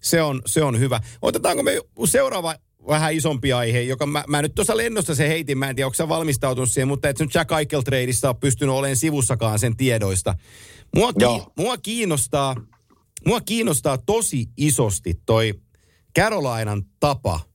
se 0.02 0.22
on, 0.22 0.42
se 0.46 0.64
on 0.64 0.80
hyvä. 0.80 1.00
Otetaanko 1.22 1.64
me 1.64 1.72
seuraava 2.06 2.56
vähän 2.88 3.14
isompi 3.14 3.54
aihe, 3.54 3.82
joka 3.82 4.06
mä, 4.06 4.24
mä 4.28 4.42
nyt 4.42 4.56
tuossa 4.56 4.78
lennosta 4.78 5.16
se 5.16 5.28
heitin, 5.30 5.58
mä 5.58 5.70
en 5.70 5.76
tiedä, 5.76 5.88
onko 5.88 5.96
sä 5.96 6.10
valmistautunut 6.10 6.72
siihen, 6.72 6.88
mutta 6.88 7.10
et 7.10 7.20
nyt 7.20 7.34
Jack 7.36 7.52
Eichel 7.52 7.82
tradeista 7.82 8.30
ole 8.30 8.38
pystynyt 8.40 8.76
olemaan 8.76 8.96
sivussakaan 8.96 9.60
sen 9.60 9.78
tiedoista. 9.78 10.36
Mua, 10.96 11.14
ki, 11.14 11.26
mua, 11.58 11.78
kiinnostaa, 11.78 12.56
mua 13.26 13.42
kiinnostaa 13.42 13.98
tosi 13.98 14.46
isosti 14.58 15.14
toi 15.26 15.54
Carolinan 16.18 16.84
tapa– 17.00 17.40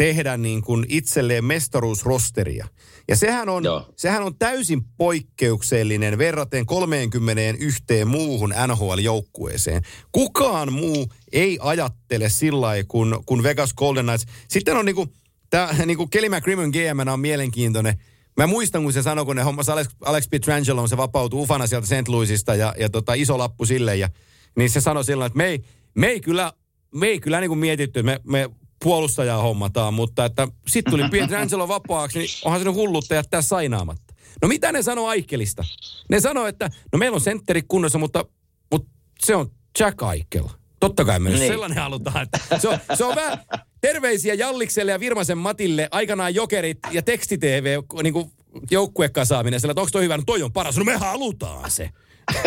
tehdä 0.00 0.36
niin 0.36 0.62
kuin 0.62 0.86
itselleen 0.88 1.44
mestaruusrosteria. 1.44 2.66
Ja 3.08 3.16
sehän 3.16 3.48
on, 3.48 3.62
sehän 3.96 4.22
on 4.22 4.38
täysin 4.38 4.84
poikkeuksellinen 4.96 6.18
verraten 6.18 6.66
31 6.66 7.82
muuhun 8.04 8.54
NHL-joukkueeseen. 8.66 9.82
Kukaan 10.12 10.72
muu 10.72 11.12
ei 11.32 11.58
ajattele 11.60 12.28
sillä 12.28 12.60
lailla 12.60 12.84
kuin, 12.88 13.16
kuin 13.26 13.42
Vegas 13.42 13.74
Golden 13.74 14.04
Knights. 14.04 14.26
Sitten 14.48 14.76
on 14.76 14.84
niin 14.84 14.94
kuin, 14.94 15.12
tämä 15.50 15.70
niin 15.86 15.96
kuin 15.96 16.10
Kelly 16.10 16.28
McCrimmon 16.28 16.70
GM 16.70 17.08
on 17.12 17.20
mielenkiintoinen. 17.20 17.94
Mä 18.36 18.46
muistan, 18.46 18.82
kun 18.82 18.92
se 18.92 19.02
sanoi, 19.02 19.24
kun 19.24 19.36
ne 19.36 19.42
hommas 19.42 19.68
Alex, 19.68 19.88
Alex 20.04 20.28
Pietrangelo, 20.30 20.86
se 20.86 20.96
vapautui 20.96 21.40
ufana 21.40 21.66
sieltä 21.66 21.86
St. 21.86 22.08
Louisista 22.08 22.54
ja, 22.54 22.74
ja 22.78 22.90
tota, 22.90 23.14
iso 23.14 23.38
lappu 23.38 23.66
sille. 23.66 23.96
Ja, 23.96 24.08
niin 24.56 24.70
se 24.70 24.80
sanoi 24.80 25.04
silloin, 25.04 25.26
että 25.26 25.36
me 25.36 25.46
ei, 25.46 25.64
me 25.94 26.06
ei 26.06 26.20
kyllä, 26.20 26.52
me 26.94 27.06
ei 27.06 27.20
kyllä 27.20 27.40
niin 27.40 27.50
kuin 27.50 27.58
mietitty, 27.58 28.02
me, 28.02 28.20
me 28.24 28.50
puolustajaa 28.84 29.42
hommataan, 29.42 29.94
mutta 29.94 30.24
että 30.24 30.48
sitten 30.68 30.90
tuli 30.90 31.08
Pietrangelo 31.10 31.68
vapaaksi, 31.68 32.18
niin 32.18 32.28
onhan 32.44 32.62
se 32.62 32.68
hullutta 32.68 33.14
jättää 33.14 33.42
sainaamatta. 33.42 34.14
No 34.42 34.48
mitä 34.48 34.72
ne 34.72 34.82
sanoo 34.82 35.08
Aikelista? 35.08 35.64
Ne 36.08 36.20
sanoo, 36.20 36.46
että 36.46 36.70
no 36.92 36.98
meillä 36.98 37.14
on 37.14 37.20
sentteri 37.20 37.62
kunnossa, 37.68 37.98
mutta, 37.98 38.24
mutta 38.72 38.90
se 39.20 39.36
on 39.36 39.50
Jack 39.78 40.02
Aikel. 40.02 40.44
Totta 40.80 41.04
kai 41.04 41.20
myös 41.20 41.38
niin. 41.38 41.52
sellainen 41.52 41.78
halutaan. 41.78 42.22
Että 42.22 42.58
se, 42.58 42.68
on, 42.68 42.78
se 42.94 43.04
on 43.04 43.14
vähän 43.14 43.38
terveisiä 43.80 44.34
Jallikselle 44.34 44.92
ja 44.92 45.00
Virmasen 45.00 45.38
Matille, 45.38 45.88
aikanaan 45.90 46.34
Jokerit 46.34 46.78
ja 46.90 47.02
tekstitv 47.02 47.64
niin 48.02 48.12
kuin 48.12 48.30
joukkuekasaaminen. 48.70 49.60
Sillä, 49.60 49.72
että 49.72 49.80
onko 49.80 49.90
toi 49.90 50.02
hyvä? 50.02 50.16
No 50.16 50.22
toi 50.26 50.42
on 50.42 50.52
paras. 50.52 50.76
No 50.76 50.84
me 50.84 50.96
halutaan 50.96 51.70
se. 51.70 51.90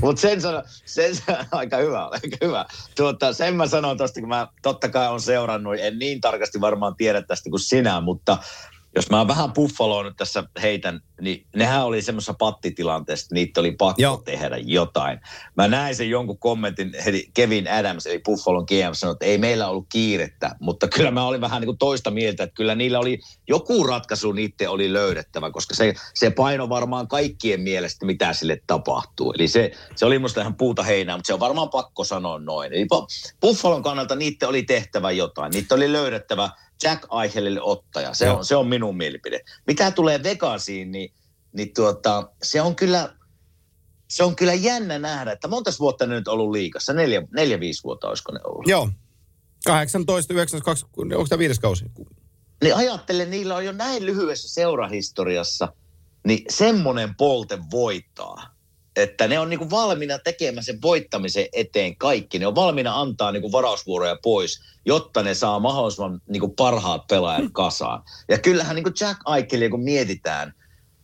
Mutta 0.00 0.20
sen 0.20 0.40
sano, 0.40 0.62
sen 0.84 1.16
sano, 1.16 1.38
aika 1.52 1.76
hyvä, 1.76 2.04
aika 2.04 2.36
hyvä. 2.44 2.64
Tuota, 2.96 3.32
sen 3.32 3.54
mä 3.54 3.66
sanon 3.66 3.96
tosta, 3.96 4.20
kun 4.20 4.28
mä 4.28 4.48
totta 4.62 4.88
kai 4.88 5.08
on 5.08 5.20
seurannut, 5.20 5.76
en 5.78 5.98
niin 5.98 6.20
tarkasti 6.20 6.60
varmaan 6.60 6.96
tiedä 6.96 7.22
tästä 7.22 7.50
kuin 7.50 7.60
sinä, 7.60 8.00
mutta 8.00 8.38
jos 8.96 9.10
mä 9.10 9.28
vähän 9.28 9.52
Buffaloa 9.52 10.02
nyt 10.02 10.16
tässä 10.16 10.44
heitän, 10.62 11.00
niin 11.20 11.46
nehän 11.56 11.84
oli 11.84 12.02
semmoisessa 12.02 12.34
pattitilanteessa, 12.34 13.24
että 13.24 13.34
niitä 13.34 13.60
oli 13.60 13.72
pakko 13.72 14.02
Joo. 14.02 14.16
tehdä 14.16 14.56
jotain. 14.56 15.20
Mä 15.56 15.68
näin 15.68 15.94
sen 15.94 16.10
jonkun 16.10 16.38
kommentin, 16.38 16.92
eli 17.06 17.30
Kevin 17.34 17.70
Adams, 17.70 18.06
eli 18.06 18.18
Buffalon 18.18 18.64
GM, 18.68 18.92
sanoi, 18.92 19.12
että 19.12 19.26
ei 19.26 19.38
meillä 19.38 19.68
ollut 19.68 19.86
kiirettä, 19.88 20.56
mutta 20.60 20.88
kyllä 20.88 21.10
mä 21.10 21.26
olin 21.26 21.40
vähän 21.40 21.60
niin 21.60 21.66
kuin 21.66 21.78
toista 21.78 22.10
mieltä, 22.10 22.42
että 22.42 22.54
kyllä 22.54 22.74
niillä 22.74 22.98
oli 22.98 23.18
joku 23.48 23.84
ratkaisu 23.84 24.32
niiden 24.32 24.70
oli 24.70 24.92
löydettävä, 24.92 25.50
koska 25.50 25.74
se, 25.74 25.94
se 26.14 26.30
paino 26.30 26.68
varmaan 26.68 27.08
kaikkien 27.08 27.60
mielestä, 27.60 28.06
mitä 28.06 28.32
sille 28.32 28.60
tapahtuu. 28.66 29.32
Eli 29.32 29.48
se, 29.48 29.70
se 29.96 30.06
oli 30.06 30.18
musta 30.18 30.40
ihan 30.40 30.56
puuta 30.56 30.82
heinää, 30.82 31.16
mutta 31.16 31.26
se 31.26 31.34
on 31.34 31.40
varmaan 31.40 31.68
pakko 31.68 32.04
sanoa 32.04 32.38
noin. 32.38 32.72
Eli 32.72 32.86
Buffalon 33.40 33.82
kannalta 33.82 34.16
niiden 34.16 34.48
oli 34.48 34.62
tehtävä 34.62 35.10
jotain, 35.10 35.50
niitä 35.52 35.74
oli 35.74 35.92
löydettävä– 35.92 36.50
Jack 36.82 37.04
Eichelille 37.22 37.60
ottaja. 37.62 38.14
Se 38.14 38.30
on, 38.30 38.44
se 38.44 38.56
on 38.56 38.66
minun 38.68 38.96
mielipide. 38.96 39.40
Mitä 39.66 39.90
tulee 39.90 40.22
Vegasiin, 40.22 40.92
niin, 40.92 41.12
niin 41.52 41.74
tuota, 41.74 42.30
se 42.42 42.62
on 42.62 42.76
kyllä 42.76 43.16
se 44.08 44.24
on 44.24 44.36
kyllä 44.36 44.54
jännä 44.54 44.98
nähdä, 44.98 45.32
että 45.32 45.48
monta 45.48 45.70
vuotta 45.80 46.06
ne 46.06 46.14
nyt 46.14 46.28
ollut 46.28 46.50
liikassa? 46.50 46.92
Neljä, 46.92 47.22
neljä 47.32 47.60
viisi 47.60 47.84
vuotta 47.84 48.08
olisiko 48.08 48.32
ne 48.32 48.40
ollut? 48.44 48.68
Joo. 48.68 48.88
18, 49.66 50.34
19, 50.34 50.88
onko 50.96 51.26
tämä 51.28 51.38
viides 51.38 51.58
kausi? 51.58 51.84
Niin 52.62 52.76
ajattelen, 52.76 53.30
niillä 53.30 53.56
on 53.56 53.64
jo 53.64 53.72
näin 53.72 54.06
lyhyessä 54.06 54.48
seurahistoriassa, 54.48 55.72
niin 56.26 56.44
semmoinen 56.50 57.14
polte 57.14 57.58
voittaa 57.70 58.55
että 58.96 59.28
ne 59.28 59.38
on 59.38 59.50
niin 59.50 59.58
kuin 59.58 59.70
valmiina 59.70 60.18
tekemään 60.18 60.64
sen 60.64 60.82
voittamisen 60.82 61.46
eteen 61.52 61.96
kaikki. 61.96 62.38
Ne 62.38 62.46
on 62.46 62.54
valmiina 62.54 63.00
antaa 63.00 63.32
niin 63.32 63.40
kuin 63.42 63.52
varausvuoroja 63.52 64.16
pois, 64.22 64.60
jotta 64.86 65.22
ne 65.22 65.34
saa 65.34 65.58
mahdollisimman 65.58 66.20
niin 66.28 66.40
kuin 66.40 66.56
parhaat 66.56 67.06
pelaajat 67.06 67.50
kasaan. 67.52 68.02
Ja 68.28 68.38
kyllähän 68.38 68.76
niin 68.76 68.84
kuin 68.84 68.94
Jack 69.00 69.20
Aikeli, 69.24 69.68
kun 69.68 69.84
mietitään, 69.84 70.52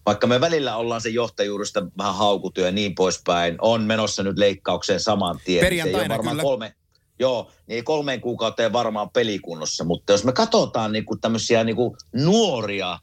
vaikka 0.07 0.27
me 0.27 0.41
välillä 0.41 0.77
ollaan 0.77 1.01
se 1.01 1.09
johtajuudesta 1.09 1.87
vähän 1.99 2.15
haukutyö 2.15 2.67
ja 2.67 2.73
niin 2.73 2.95
poispäin, 2.95 3.57
on 3.61 3.83
menossa 3.83 4.23
nyt 4.23 4.39
leikkaukseen 4.39 5.01
saman 5.01 5.41
tien. 5.45 5.65
Perjantaina 5.65 6.17
varmaan 6.17 6.37
kyllä. 6.37 6.43
Kolme, 6.43 6.75
joo, 7.19 7.51
niin 7.67 7.85
kolmeen 7.85 8.21
kuukauteen 8.21 8.73
varmaan 8.73 9.11
pelikunnossa, 9.11 9.85
mutta 9.85 10.13
jos 10.13 10.25
me 10.25 10.33
katsotaan 10.33 10.93
niin 10.93 11.05
kuin 11.05 11.21
tämmöisiä 11.21 11.65
niin 11.65 11.77
kuin 11.77 11.97
nuoria, 12.15 12.99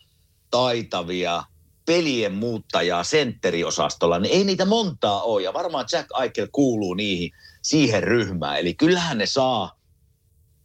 taitavia, 0.52 1.44
pelien 1.90 2.34
muuttajaa 2.34 3.04
sentteriosastolla, 3.04 4.20
niin 4.20 4.34
ei 4.34 4.44
niitä 4.44 4.66
montaa 4.66 5.22
ole. 5.22 5.42
Ja 5.42 5.54
varmaan 5.54 5.86
Jack 5.92 6.10
Eichel 6.22 6.48
kuuluu 6.52 6.94
niihin, 6.94 7.32
siihen 7.62 8.04
ryhmään. 8.04 8.58
Eli 8.58 8.74
kyllähän 8.74 9.18
ne 9.18 9.26
saa, 9.26 9.80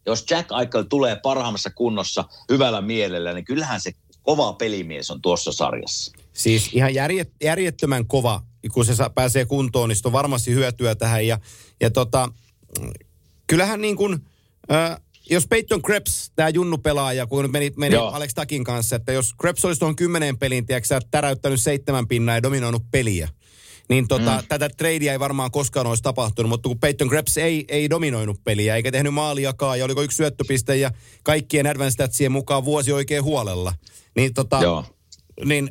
jos 0.05 0.25
Jack 0.29 0.49
Eichel 0.59 0.83
tulee 0.83 1.15
parhaimmassa 1.23 1.69
kunnossa 1.69 2.25
hyvällä 2.49 2.81
mielellä, 2.81 3.33
niin 3.33 3.45
kyllähän 3.45 3.81
se 3.81 3.91
kova 4.23 4.53
pelimies 4.53 5.11
on 5.11 5.21
tuossa 5.21 5.51
sarjassa. 5.51 6.11
Siis 6.33 6.69
ihan 6.73 6.93
järjet, 6.93 7.31
järjettömän 7.43 8.07
kova, 8.07 8.41
kun 8.73 8.85
se 8.85 8.93
pääsee 9.15 9.45
kuntoon, 9.45 9.89
niin 9.89 9.97
on 10.05 10.11
varmasti 10.11 10.53
hyötyä 10.53 10.95
tähän. 10.95 11.27
Ja, 11.27 11.39
ja 11.81 11.91
tota, 11.91 12.29
kyllähän 13.47 13.81
niin 13.81 13.95
kuin, 13.95 14.25
äh, 14.71 15.01
jos 15.29 15.47
Peyton 15.47 15.81
Krebs, 15.81 16.31
tämä 16.35 16.49
junnu-pelaaja, 16.49 17.27
kun 17.27 17.51
meni, 17.51 17.71
meni 17.77 17.95
Alex 17.95 18.33
Takin 18.33 18.63
kanssa, 18.63 18.95
että 18.95 19.11
jos 19.11 19.33
Krebs 19.33 19.65
olisi 19.65 19.79
tuohon 19.79 19.95
kymmeneen 19.95 20.37
peliin, 20.37 20.65
tiedätkö 20.65 20.99
täräyttänyt 21.11 21.61
seitsemän 21.61 22.07
pinnaa 22.07 22.35
ja 22.35 22.43
dominoinut 22.43 22.83
peliä, 22.91 23.29
niin 23.89 24.07
tota, 24.07 24.41
mm. 24.41 24.47
tätä 24.47 24.69
tradea 24.69 25.11
ei 25.11 25.19
varmaan 25.19 25.51
koskaan 25.51 25.87
olisi 25.87 26.03
tapahtunut, 26.03 26.49
mutta 26.49 26.69
kun 26.69 26.79
Peyton 26.79 27.09
Krebs 27.09 27.37
ei, 27.37 27.65
ei 27.67 27.89
dominoinut 27.89 28.43
peliä, 28.43 28.75
eikä 28.75 28.91
tehnyt 28.91 29.13
maaliakaan, 29.13 29.79
ja 29.79 29.85
oliko 29.85 30.01
yksi 30.01 30.15
syöttöpiste, 30.15 30.75
ja 30.75 30.91
kaikkien 31.23 31.67
advanced 31.67 32.29
mukaan 32.29 32.65
vuosi 32.65 32.91
oikein 32.91 33.23
huolella, 33.23 33.73
niin, 34.15 34.33
tota, 34.33 34.83
niin 35.45 35.69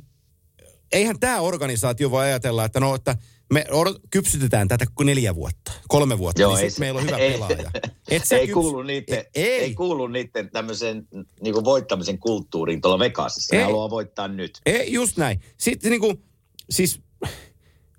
eihän 0.92 1.20
tämä 1.20 1.40
organisaatio 1.40 2.10
voi 2.10 2.24
ajatella, 2.24 2.64
että 2.64 2.80
no, 2.80 2.94
että 2.94 3.16
me 3.54 3.64
kypsytetään 4.10 4.68
tätä 4.68 4.84
neljä 5.04 5.34
vuotta, 5.34 5.72
kolme 5.88 6.18
vuotta, 6.18 6.42
Joo, 6.42 6.54
niin 6.54 6.64
ei, 6.64 6.70
meillä 6.78 7.00
on 7.00 7.06
hyvä 7.06 7.16
ei, 7.16 7.32
pelaaja. 7.32 7.70
Et 8.10 8.22
ei, 8.32 8.46
kyps... 8.46 8.54
kuulu 8.54 8.82
niiden, 8.82 9.24
ei. 9.34 9.60
ei 9.60 9.74
kuulu 9.74 10.06
niiden 10.06 10.50
tämmöisen 10.50 11.08
niin 11.40 11.64
voittamisen 11.64 12.18
kulttuuriin 12.18 12.80
tuolla 12.80 12.98
Vegasissa. 12.98 13.56
Ei. 13.56 13.58
Ne 13.58 13.64
haluaa 13.64 13.90
voittaa 13.90 14.28
nyt. 14.28 14.60
Ei, 14.66 14.92
just 14.92 15.16
näin. 15.16 15.40
Sitten 15.56 15.90
niin 15.90 16.00
kuin, 16.00 16.24
siis 16.70 17.00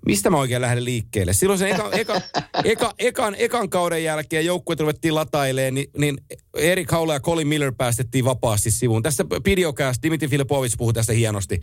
mistä 0.06 0.30
mä 0.30 0.36
oikein 0.36 0.62
lähden 0.62 0.84
liikkeelle? 0.84 1.32
Silloin 1.32 1.58
sen 1.58 1.68
eka, 1.68 1.90
eka, 1.92 2.20
eka, 2.64 2.94
ekan, 2.98 3.34
ekan 3.38 3.70
kauden 3.70 4.04
jälkeen 4.04 4.46
joukkueet 4.46 4.80
ruvettiin 4.80 5.14
latailemaan, 5.14 5.74
niin, 5.74 5.90
niin 5.98 6.16
Erik 6.54 6.90
Haula 6.90 7.12
ja 7.12 7.20
Colin 7.20 7.48
Miller 7.48 7.72
päästettiin 7.78 8.24
vapaasti 8.24 8.70
sivuun. 8.70 9.02
Tässä 9.02 9.24
videocast, 9.44 10.02
Dimitri 10.02 10.28
Filipovic 10.28 10.72
puhui 10.78 10.92
tästä 10.92 11.12
hienosti. 11.12 11.60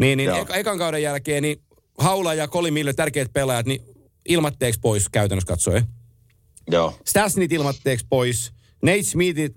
Niin, 0.00 0.16
niin 0.16 0.30
eka, 0.30 0.54
ekan 0.54 0.78
kauden 0.78 1.02
jälkeen 1.02 1.42
niin 1.42 1.62
Haula 1.98 2.34
ja 2.34 2.48
Colin 2.48 2.74
Miller, 2.74 2.94
tärkeät 2.94 3.32
pelaajat, 3.32 3.66
niin 3.66 3.82
ilmatteeksi 4.28 4.80
pois 4.80 5.08
käytännössä 5.08 5.46
katsoen. 5.46 5.84
Joo. 6.70 6.98
Stasnit 7.06 7.52
ilmatteeksi 7.52 8.06
pois. 8.08 8.52
Nate 8.82 9.02
Smithit 9.02 9.52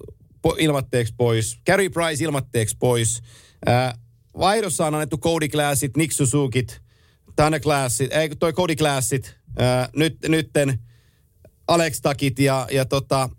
po- 0.48 0.56
ilmatteeksi 0.60 1.14
pois. 1.18 1.60
Carey 1.68 1.90
Price 1.90 2.24
ilmatteeksi 2.24 2.76
pois. 2.80 3.22
Äh, 3.70 3.94
vaihdossa 4.40 4.86
on 4.86 4.94
annettu 4.96 5.18
Cody 5.18 5.48
Classit, 5.48 5.98
Nick 5.98 6.12
Suzukit, 6.12 6.82
Tanner 7.36 7.62
Classit, 7.62 8.14
ei 8.14 8.30
toi 8.30 8.54
Cody 8.54 8.76
Classit, 8.76 9.36
äh, 9.62 9.90
nyt, 9.96 10.18
nytten 10.28 10.80
Alex 11.68 12.02
Takit 12.02 12.40
ja, 12.40 12.68
ja, 12.72 12.86
tota, 12.86 13.30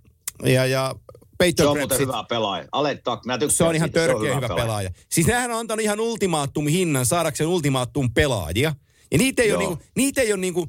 ja, 0.45 0.67
ja 0.67 0.95
Peyton 1.39 1.65
Se 1.65 1.69
on 1.69 1.79
muuten 1.79 1.99
hyvä 1.99 2.25
pelaaja. 2.29 2.69
Alex 2.73 3.01
Tak, 3.05 3.25
mä 3.25 3.39
Se 3.49 3.65
on 3.65 3.75
ihan 3.75 3.93
törkeä 3.93 4.19
hyvä, 4.19 4.35
hyvä 4.37 4.41
pelaaja. 4.49 4.65
pelaaja. 4.65 4.91
Siis 5.11 5.27
nehän 5.27 5.51
on 5.51 5.59
antanut 5.59 5.83
ihan 5.85 6.01
ultimaattum 6.01 6.67
hinnan 6.67 7.07
saadakseen 7.07 7.49
ultimaattum 7.49 8.15
pelaajia. 8.15 8.75
Ja 9.11 9.19
niitä 9.19 9.43
ei, 9.43 9.53
ole 9.53 9.59
niinku, 9.59 9.83
niitä 9.97 10.21
ei 10.21 10.33
ole 10.33 10.41
niinku, 10.41 10.69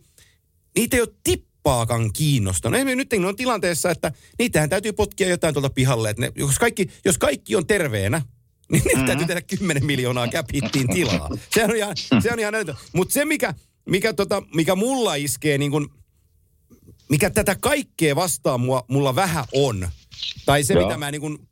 niitä 0.75 0.97
ei 0.97 1.01
ole 1.01 1.15
tippaakaan 1.23 2.13
kiinnostanut. 2.13 2.77
Esimerkiksi 2.77 3.17
nyt 3.17 3.27
on 3.27 3.35
tilanteessa, 3.35 3.91
että 3.91 4.11
niitähän 4.39 4.69
täytyy 4.69 4.93
potkia 4.93 5.29
jotain 5.29 5.53
tuolta 5.53 5.69
pihalle. 5.69 6.09
Että 6.09 6.21
ne, 6.21 6.31
jos, 6.35 6.59
kaikki, 6.59 6.89
jos 7.05 7.17
kaikki 7.17 7.55
on 7.55 7.67
terveenä, 7.67 8.21
niin 8.71 8.83
mm-hmm. 8.83 9.05
täytyy 9.05 9.27
tehdä 9.27 9.41
10 9.41 9.85
miljoonaa 9.85 10.27
cap 10.27 10.47
tilaa. 10.93 11.29
Se 11.53 11.63
on 11.63 11.75
ihan, 11.75 11.95
se 12.21 12.31
on 12.33 12.39
ihan 12.39 12.53
Mutta 12.93 13.13
se, 13.13 13.25
mikä, 13.25 13.53
mikä, 13.89 14.13
tota, 14.13 14.43
mikä 14.55 14.75
mulla 14.75 15.15
iskee, 15.15 15.57
niin 15.57 15.71
kun, 15.71 15.89
mikä 17.09 17.29
tätä 17.29 17.55
kaikkea 17.55 18.15
vastaan 18.15 18.61
mua, 18.61 18.85
mulla 18.87 19.15
vähän 19.15 19.45
on, 19.53 19.89
tai 20.45 20.63
se, 20.63 20.73
Joo. 20.73 20.83
mitä 20.83 20.97
mä 20.97 21.11
niin 21.11 21.21
kun, 21.21 21.47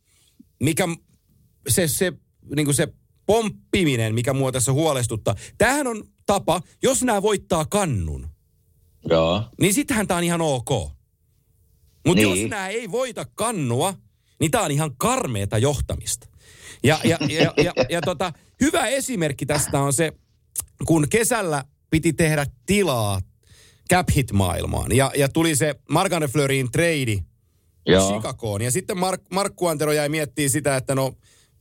mikä 0.60 0.88
se, 1.68 1.88
se, 1.88 2.12
niin 2.56 2.74
se 2.74 2.88
pomppiminen, 3.26 4.14
mikä 4.14 4.32
mua 4.32 4.52
tässä 4.52 4.72
huolestuttaa. 4.72 5.34
Tämähän 5.58 5.86
on 5.86 6.04
tapa, 6.26 6.60
jos 6.82 7.02
nämä 7.02 7.22
voittaa 7.22 7.64
kannun, 7.64 8.28
Joo. 9.10 9.44
niin 9.60 9.74
sittenhän 9.74 10.06
tämä 10.06 10.18
on 10.18 10.24
ihan 10.24 10.40
ok. 10.40 10.70
Mutta 12.06 12.22
niin. 12.22 12.40
jos 12.40 12.50
nämä 12.50 12.68
ei 12.68 12.90
voita 12.90 13.26
kannua, 13.34 13.94
niin 14.40 14.50
tämä 14.50 14.64
on 14.64 14.70
ihan 14.70 14.96
karmeeta 14.96 15.58
johtamista. 15.58 16.28
Ja, 16.84 17.00
ja, 17.04 17.18
ja, 17.28 17.42
ja, 17.42 17.52
ja, 17.56 17.72
ja 17.88 18.00
tota, 18.00 18.32
hyvä 18.60 18.86
esimerkki 18.86 19.46
tästä 19.46 19.80
on 19.80 19.92
se, 19.92 20.12
kun 20.86 21.08
kesällä 21.10 21.64
piti 21.90 22.12
tehdä 22.12 22.46
tilaa 22.66 23.20
cap 23.90 24.08
hit 24.16 24.32
maailmaan. 24.32 24.96
Ja, 24.96 25.12
ja 25.16 25.28
tuli 25.28 25.56
se 25.56 25.74
Mark 25.90 26.12
Fleurin 26.32 26.70
trade 26.70 27.24
Chicagoon. 27.86 28.62
Ja 28.62 28.70
sitten 28.70 28.98
Mark, 28.98 29.22
Markku 29.30 29.66
Antero 29.66 29.92
jäi 29.92 30.08
miettimään 30.08 30.50
sitä, 30.50 30.76
että 30.76 30.94
no 30.94 31.12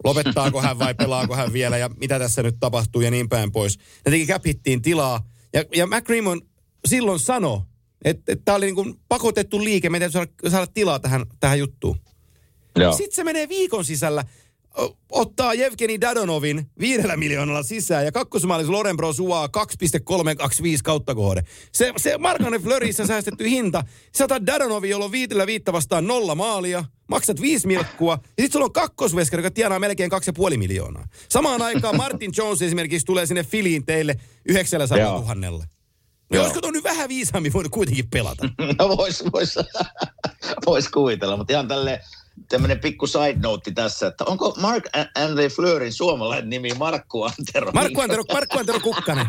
lopettaako 0.03 0.61
hän 0.61 0.79
vai 0.79 0.93
pelaako 0.93 1.35
hän 1.35 1.53
vielä 1.53 1.77
ja 1.77 1.89
mitä 1.89 2.19
tässä 2.19 2.43
nyt 2.43 2.55
tapahtuu 2.59 3.01
ja 3.01 3.11
niin 3.11 3.29
päin 3.29 3.51
pois. 3.51 3.77
Ne 3.77 4.11
teki 4.11 4.27
cap 4.27 4.43
tilaa. 4.81 5.29
Ja, 5.53 5.63
ja 5.75 5.87
McRaymond 5.87 6.41
silloin 6.87 7.19
sanoi, 7.19 7.61
että, 8.05 8.31
että 8.31 8.45
tämä 8.45 8.55
oli 8.55 8.65
niin 8.65 8.75
kuin 8.75 8.99
pakotettu 9.07 9.63
liike, 9.63 9.89
meidän 9.89 10.11
täytyy 10.11 10.33
saada, 10.41 10.51
saada 10.51 10.71
tilaa 10.73 10.99
tähän, 10.99 11.25
tähän 11.39 11.59
juttuun. 11.59 11.97
Sitten 12.97 13.15
se 13.15 13.23
menee 13.23 13.49
viikon 13.49 13.85
sisällä 13.85 14.25
ottaa 15.11 15.53
Jevgeni 15.53 16.01
Dadonovin 16.01 16.69
viidellä 16.79 17.17
miljoonalla 17.17 17.63
sisään 17.63 18.05
ja 18.05 18.11
kakkosmaalis 18.11 18.69
Lorenbro 18.69 19.13
suaa 19.13 19.49
2,325 19.49 20.83
kautta 20.83 21.15
kohde. 21.15 21.43
Se, 21.71 21.93
se 21.97 22.17
Markkanen 22.17 22.61
Flörissä 22.61 23.07
säästetty 23.07 23.49
hinta, 23.49 23.83
sä 24.17 24.23
otat 24.25 24.45
Dadonovi, 24.45 24.89
jolla 24.89 25.05
on 25.05 25.11
viitellä 25.11 25.47
viitta 25.47 25.73
vastaan 25.73 26.07
nolla 26.07 26.35
maalia, 26.35 26.85
maksat 27.07 27.41
viisi 27.41 27.67
milkkua 27.67 28.13
ja 28.13 28.27
sitten 28.27 28.51
sulla 28.51 28.65
on 28.65 28.73
kakkosveskari, 28.73 29.43
joka 29.43 29.51
tienaa 29.51 29.79
melkein 29.79 30.11
2,5 30.51 30.57
miljoonaa. 30.57 31.07
Samaan 31.29 31.61
aikaan 31.61 31.97
Martin 31.97 32.31
Jones 32.37 32.61
esimerkiksi 32.61 33.05
tulee 33.05 33.25
sinne 33.25 33.43
filiin 33.43 33.85
teille 33.85 34.15
900 34.45 34.97
000. 34.97 35.63
Joo. 36.31 36.41
Olisiko 36.43 36.61
tuon 36.61 36.73
nyt 36.73 36.83
vähän 36.83 37.09
viisaammin 37.09 37.53
voinut 37.53 37.71
kuitenkin 37.71 38.09
pelata? 38.09 38.49
No 38.79 38.97
vois, 38.97 39.23
vois, 39.33 39.55
vois 40.65 40.89
kuvitella, 40.89 41.37
mutta 41.37 41.53
ihan 41.53 41.67
tälleen 41.67 41.99
tämmöinen 42.49 42.79
pikku 42.79 43.07
side 43.07 43.39
note 43.43 43.71
tässä, 43.71 44.07
että 44.07 44.25
onko 44.25 44.55
Mark 44.61 44.83
Andre 45.15 45.49
Fleurin 45.49 45.93
suomalainen 45.93 46.49
nimi 46.49 46.69
Markku 46.77 47.23
Antero? 47.23 47.71
Markku 47.71 48.01
Antero, 48.01 48.23
Markku 48.33 48.59
Antero 48.59 48.79
Kukkanen. 48.79 49.27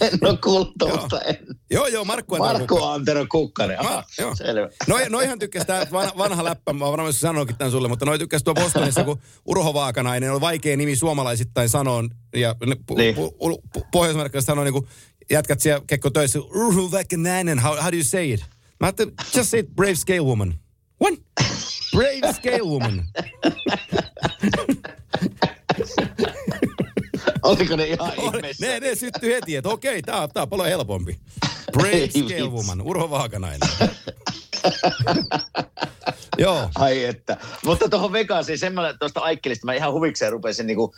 en 0.00 0.18
ole 0.22 0.38
kuullut 0.44 0.72
tuosta. 0.78 1.20
Joo, 1.70 1.86
joo, 1.86 2.04
Markku 2.04 2.34
Antero 2.34 2.52
Markku 2.52 2.74
Kukkanen. 2.74 2.94
Antero 2.94 3.26
Kukkanen. 3.30 3.80
Aha, 3.80 3.94
Ma, 3.94 4.04
joo. 4.18 4.36
Selvä. 4.36 4.68
No, 4.86 4.96
noihan 5.08 5.38
tykkäsi 5.38 5.66
tämä 5.66 5.86
vanha, 5.92 6.12
vanha 6.18 6.44
läppä, 6.44 6.72
mä 6.72 6.90
varmaan 6.90 7.12
sanoinkin 7.12 7.56
tämän 7.56 7.70
sulle, 7.70 7.88
mutta 7.88 8.04
noi 8.04 8.18
tykkäsi 8.18 8.44
tuo 8.44 8.54
Bostonissa, 8.54 9.04
kun 9.04 9.18
Urho 9.46 9.74
Vaakanainen 9.74 10.32
on 10.32 10.40
vaikea 10.40 10.76
nimi 10.76 10.96
suomalaisittain 10.96 11.68
sanoa, 11.68 12.04
ja 12.36 12.54
niin. 12.96 13.16
pohjoismarkkinassa 13.92 14.46
sanoo 14.46 14.64
niin 14.64 14.72
kuin 14.72 14.88
jätkät 15.30 15.60
siellä 15.60 15.84
kekko 15.86 16.10
töissä, 16.10 16.38
Urho 16.38 16.90
Vaakanainen, 16.90 17.58
how, 17.58 17.76
how 17.76 17.92
do 17.92 17.96
you 17.96 18.04
say 18.04 18.32
it? 18.32 18.53
Mä 18.84 18.88
ajattelin, 18.88 19.14
just 19.36 19.50
say 19.50 19.62
brave 19.62 19.94
scale 19.94 20.20
woman. 20.20 20.54
What? 21.02 21.14
Brave 21.92 22.32
scale 22.32 22.62
woman. 22.62 23.04
Oliko 27.42 27.76
ne 27.76 27.86
ihan 27.86 28.12
ihmeessä? 28.22 28.66
Ne, 28.66 28.80
ne 28.80 28.94
syttyi 28.94 29.34
heti, 29.34 29.56
että 29.56 29.68
okei, 29.68 30.02
tää, 30.02 30.22
on, 30.22 30.28
tää 30.34 30.42
on 30.42 30.48
paljon 30.48 30.68
helpompi. 30.68 31.20
Brave 31.72 32.08
scale 32.08 32.50
woman, 32.50 32.82
Urho 32.82 33.10
Vaakanainen. 33.10 33.68
Joo. 36.38 36.70
Ai 36.74 37.04
että. 37.04 37.36
Mutta 37.64 37.88
tuohon 37.88 38.12
Vegasiin, 38.12 38.58
semmoinen 38.58 38.98
tuosta 38.98 39.20
Aikkelista, 39.20 39.66
mä 39.66 39.74
ihan 39.74 39.92
huvikseen 39.92 40.32
rupesin 40.32 40.66
niinku, 40.66 40.94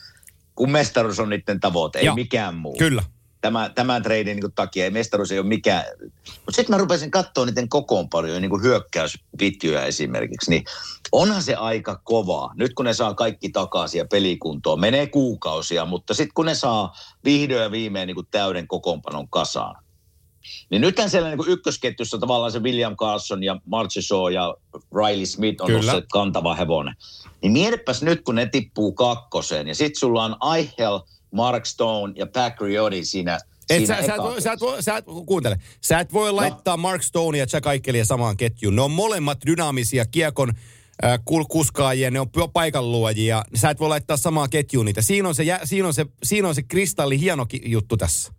kun 0.55 0.71
mestaruus 0.71 1.21
on 1.21 1.29
niiden 1.29 1.61
tavoite, 1.61 1.99
ei 1.99 2.05
Joo. 2.05 2.15
mikään 2.15 2.55
muu. 2.55 2.77
Kyllä 2.79 3.03
tämän, 3.47 3.75
tämän 3.75 4.03
treidin 4.03 4.37
niin 4.37 4.53
takia. 4.55 4.85
Ei 4.85 4.91
mestaruus 4.91 5.33
ei 5.33 5.39
ole 5.39 5.47
mikään. 5.47 5.85
Mutta 6.25 6.53
sitten 6.53 6.75
mä 6.75 6.79
rupesin 6.79 7.11
katsoa 7.11 7.47
niiden 7.47 7.69
kokoonpanoja, 7.69 8.41
niin 8.41 8.51
kuin 8.51 8.63
hyökkäyspitjyä 8.63 9.85
esimerkiksi. 9.85 10.51
Niin 10.51 10.65
onhan 11.13 11.43
se 11.43 11.55
aika 11.55 12.01
kovaa. 12.05 12.53
Nyt 12.57 12.75
kun 12.75 12.85
ne 12.85 12.95
saa 12.95 13.15
kaikki 13.15 13.49
takaisin 13.49 13.99
ja 13.99 14.05
pelikuntoon, 14.11 14.81
menee 14.81 15.07
kuukausia, 15.07 15.85
mutta 15.85 16.15
sitten 16.15 16.35
kun 16.35 16.47
ne 16.47 16.55
saa 16.55 16.93
vihdoin 17.25 17.63
ja 17.63 17.71
viimein 17.71 18.07
niin 18.07 18.15
kuin 18.15 18.29
täyden 18.31 18.69
kokoonpanon 18.69 19.29
kasaan, 19.29 19.85
niin 20.71 20.81
nythän 20.81 21.11
siellä 21.11 21.29
niin 21.29 21.49
ykkösketjussa 21.49 22.19
tavallaan 22.19 22.53
se 22.53 22.63
William 22.63 22.97
Carson 22.97 23.45
ja 23.45 23.61
Shaw 24.01 24.33
ja 24.33 24.55
Riley 24.75 25.27
Smith 25.27 25.63
on 25.63 25.85
se 25.85 26.03
kantava 26.13 26.55
hevonen. 26.55 26.95
Niin 27.43 27.53
mietipäs 27.53 28.03
nyt, 28.03 28.23
kun 28.25 28.35
ne 28.35 28.47
tippuu 28.47 28.93
kakkoseen 28.93 29.69
ja 29.69 29.75
sitten 29.75 30.01
sulla 30.01 30.25
on 30.25 30.37
Eichel– 30.57 31.01
Mark 31.37 31.67
Stone 31.67 32.13
ja 32.17 32.27
Pat 32.27 32.61
Riodi 32.61 33.05
siinä 33.05 33.39
et 33.71 33.87
sä, 33.87 34.03
sä, 34.07 34.15
et 34.15 34.23
voi, 34.23 34.43
sä, 34.43 34.53
et 34.53 34.61
voi, 34.61 34.83
sä 34.83 34.97
et, 34.97 35.05
kuuntele, 35.27 35.57
sä 35.81 36.01
et 36.01 36.13
voi 36.13 36.31
no. 36.31 36.37
laittaa 36.37 36.77
Mark 36.77 37.03
Stone 37.03 37.39
ja 37.39 37.47
Jack 37.53 37.67
Aikkelia 37.67 38.05
samaan 38.05 38.37
ketjuun. 38.37 38.77
Ne 38.77 38.83
on 38.83 38.91
molemmat 38.91 39.39
dynaamisia 39.47 40.07
kiekon 40.07 40.53
äh, 41.05 41.21
kuskaajia, 41.49 42.11
ne 42.11 42.21
on 42.21 42.31
paikanluojia. 42.53 43.45
Sä 43.55 43.71
et 43.71 43.81
voi 43.81 43.89
laittaa 43.89 44.17
samaan 44.17 44.51
ketjuun 44.51 44.87
niitä. 44.87 45.03
Siinä 45.03 45.29
on 45.29 45.35
se, 45.35 45.45
siinä 45.65 45.89
on 45.89 45.95
se, 45.95 46.07
siinä 46.23 46.49
on 46.49 46.55
se 46.55 46.63
kristalli 46.63 47.21
hieno 47.21 47.47
juttu 47.65 47.97
tässä. 47.97 48.33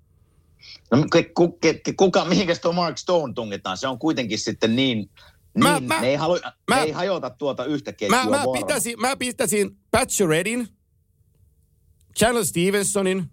No 0.92 0.98
ku, 1.34 1.60
kuka, 1.98 2.26
mihinkäs 2.26 2.60
tuo 2.60 2.72
Mark 2.74 2.98
Stone 2.98 3.34
tungetaan? 3.34 3.78
Se 3.78 3.88
on 3.88 4.00
kuitenkin 4.00 4.40
sitten 4.40 4.76
niin, 4.76 5.10
mä, 5.58 5.74
niin 5.74 5.84
mä, 5.84 6.02
ne 6.02 6.08
ei, 6.08 6.16
halu, 6.16 6.40
mä, 6.68 6.76
ne 6.76 6.82
ei 6.82 6.92
hajota 6.92 7.30
tuota 7.30 7.66
yhtä 7.66 7.94
ketjua 7.94 8.24
mä, 8.24 8.30
mä, 8.30 8.44
pitäisin, 8.60 9.00
mä 9.00 9.16
pitäisin 9.16 9.78
Patcher 9.92 10.28
Redin, 10.28 10.68
Channel 12.18 12.44
Stevensonin 12.44 13.32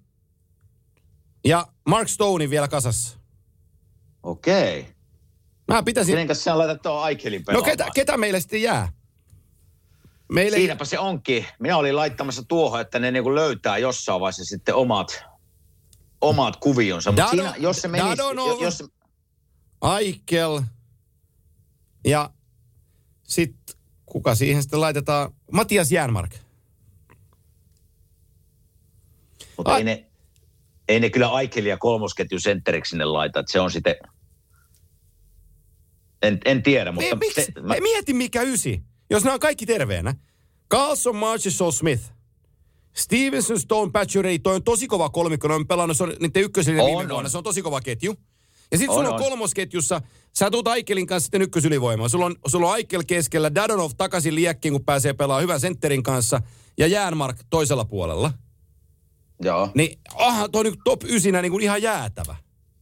ja 1.44 1.66
Mark 1.86 2.08
Stonein 2.08 2.50
vielä 2.50 2.68
kasassa. 2.68 3.18
Okei. 4.22 4.80
Okay. 4.80 4.92
Mä 5.68 5.82
pitäisin... 5.82 6.12
Kenenkäs 6.12 6.44
sä 6.44 6.58
laitat 6.58 6.82
tuon 6.82 7.02
Aikelin 7.02 7.44
No 7.50 7.62
ketä, 7.62 7.86
ketä 7.94 8.16
meille 8.16 8.40
sitten 8.40 8.62
jää? 8.62 8.92
Meille... 10.32 10.56
Siinäpä 10.56 10.84
se 10.84 10.98
onkin. 10.98 11.46
Minä 11.58 11.76
olin 11.76 11.96
laittamassa 11.96 12.42
tuohon, 12.42 12.80
että 12.80 12.98
ne 12.98 13.10
niinku 13.10 13.34
löytää 13.34 13.78
jossain 13.78 14.20
vaiheessa 14.20 14.44
sitten 14.44 14.74
omat, 14.74 15.24
omat 16.20 16.56
kuvionsa. 16.56 17.16
Dado, 17.16 17.30
siinä, 17.30 17.54
jos 17.58 17.76
se 17.76 17.88
menisi... 17.88 18.08
Dadonov, 18.08 18.62
jos... 18.62 18.84
Aikel 19.80 20.62
ja 22.04 22.30
sitten 23.22 23.76
kuka 24.06 24.34
siihen 24.34 24.62
sitten 24.62 24.80
laitetaan? 24.80 25.34
Matias 25.52 25.92
Järmark. 25.92 26.43
Mutta 29.56 29.78
ei 29.78 29.84
ne, 29.84 30.06
ei 30.88 31.00
ne 31.00 31.10
kyllä 31.10 31.28
Aikelia 31.28 31.76
kolmosketju 31.76 32.40
sentteriksi 32.40 32.90
sinne 32.90 33.04
laita, 33.04 33.40
että 33.40 33.52
se 33.52 33.60
on 33.60 33.70
sitten... 33.70 33.96
En, 36.22 36.38
en 36.44 36.62
tiedä, 36.62 36.92
mutta... 36.92 37.16
Miksi? 37.16 37.42
Se, 37.42 37.60
mä... 37.60 37.74
Mieti 37.80 38.14
mikä 38.14 38.42
ysi, 38.42 38.82
jos 39.10 39.24
nämä 39.24 39.34
on 39.34 39.40
kaikki 39.40 39.66
terveenä. 39.66 40.14
Carlson, 40.70 41.16
Marchessault, 41.16 41.74
Smith. 41.74 42.02
Stevenson, 42.92 43.60
Stone, 43.60 43.90
Patcheray, 43.92 44.38
toi 44.38 44.54
on 44.54 44.62
tosi 44.62 44.86
kova 44.86 45.08
kolmikko. 45.08 45.48
Ne 45.48 45.54
on 45.54 45.66
pelannut, 45.66 45.96
se 45.96 46.02
on 46.02 46.16
niiden 46.20 46.42
ykkösellinen 46.42 46.86
viime 46.86 47.08
vuonna. 47.08 47.28
Se 47.28 47.38
on 47.38 47.44
tosi 47.44 47.62
kova 47.62 47.80
ketju. 47.80 48.14
Ja 48.72 48.78
sitten 48.78 48.94
sulla 48.94 49.08
on, 49.08 49.14
on 49.14 49.20
kolmosketjussa, 49.20 50.00
sä 50.38 50.50
tuut 50.50 50.68
Aikelin 50.68 51.06
kanssa 51.06 51.24
sitten 51.24 51.42
ykkösylivoimaan. 51.42 52.10
Sulla 52.10 52.26
on, 52.26 52.36
sulla 52.46 52.66
on 52.66 52.72
Aikel 52.72 53.02
keskellä, 53.06 53.54
Dadonov 53.54 53.90
takaisin 53.96 54.34
liekkiin, 54.34 54.72
kun 54.72 54.84
pääsee 54.84 55.12
pelaamaan 55.12 55.42
hyvän 55.42 55.60
sentterin 55.60 56.02
kanssa. 56.02 56.40
Ja 56.78 56.86
Jäänmark 56.86 57.36
toisella 57.50 57.84
puolella. 57.84 58.32
Joo. 59.44 59.68
Niin 59.74 59.98
aha, 60.14 60.48
toi 60.48 60.64
nyt 60.64 60.74
top 60.84 61.04
9 61.04 61.32
niin 61.32 61.52
kuin 61.52 61.64
ihan 61.64 61.82
jäätävä. 61.82 62.36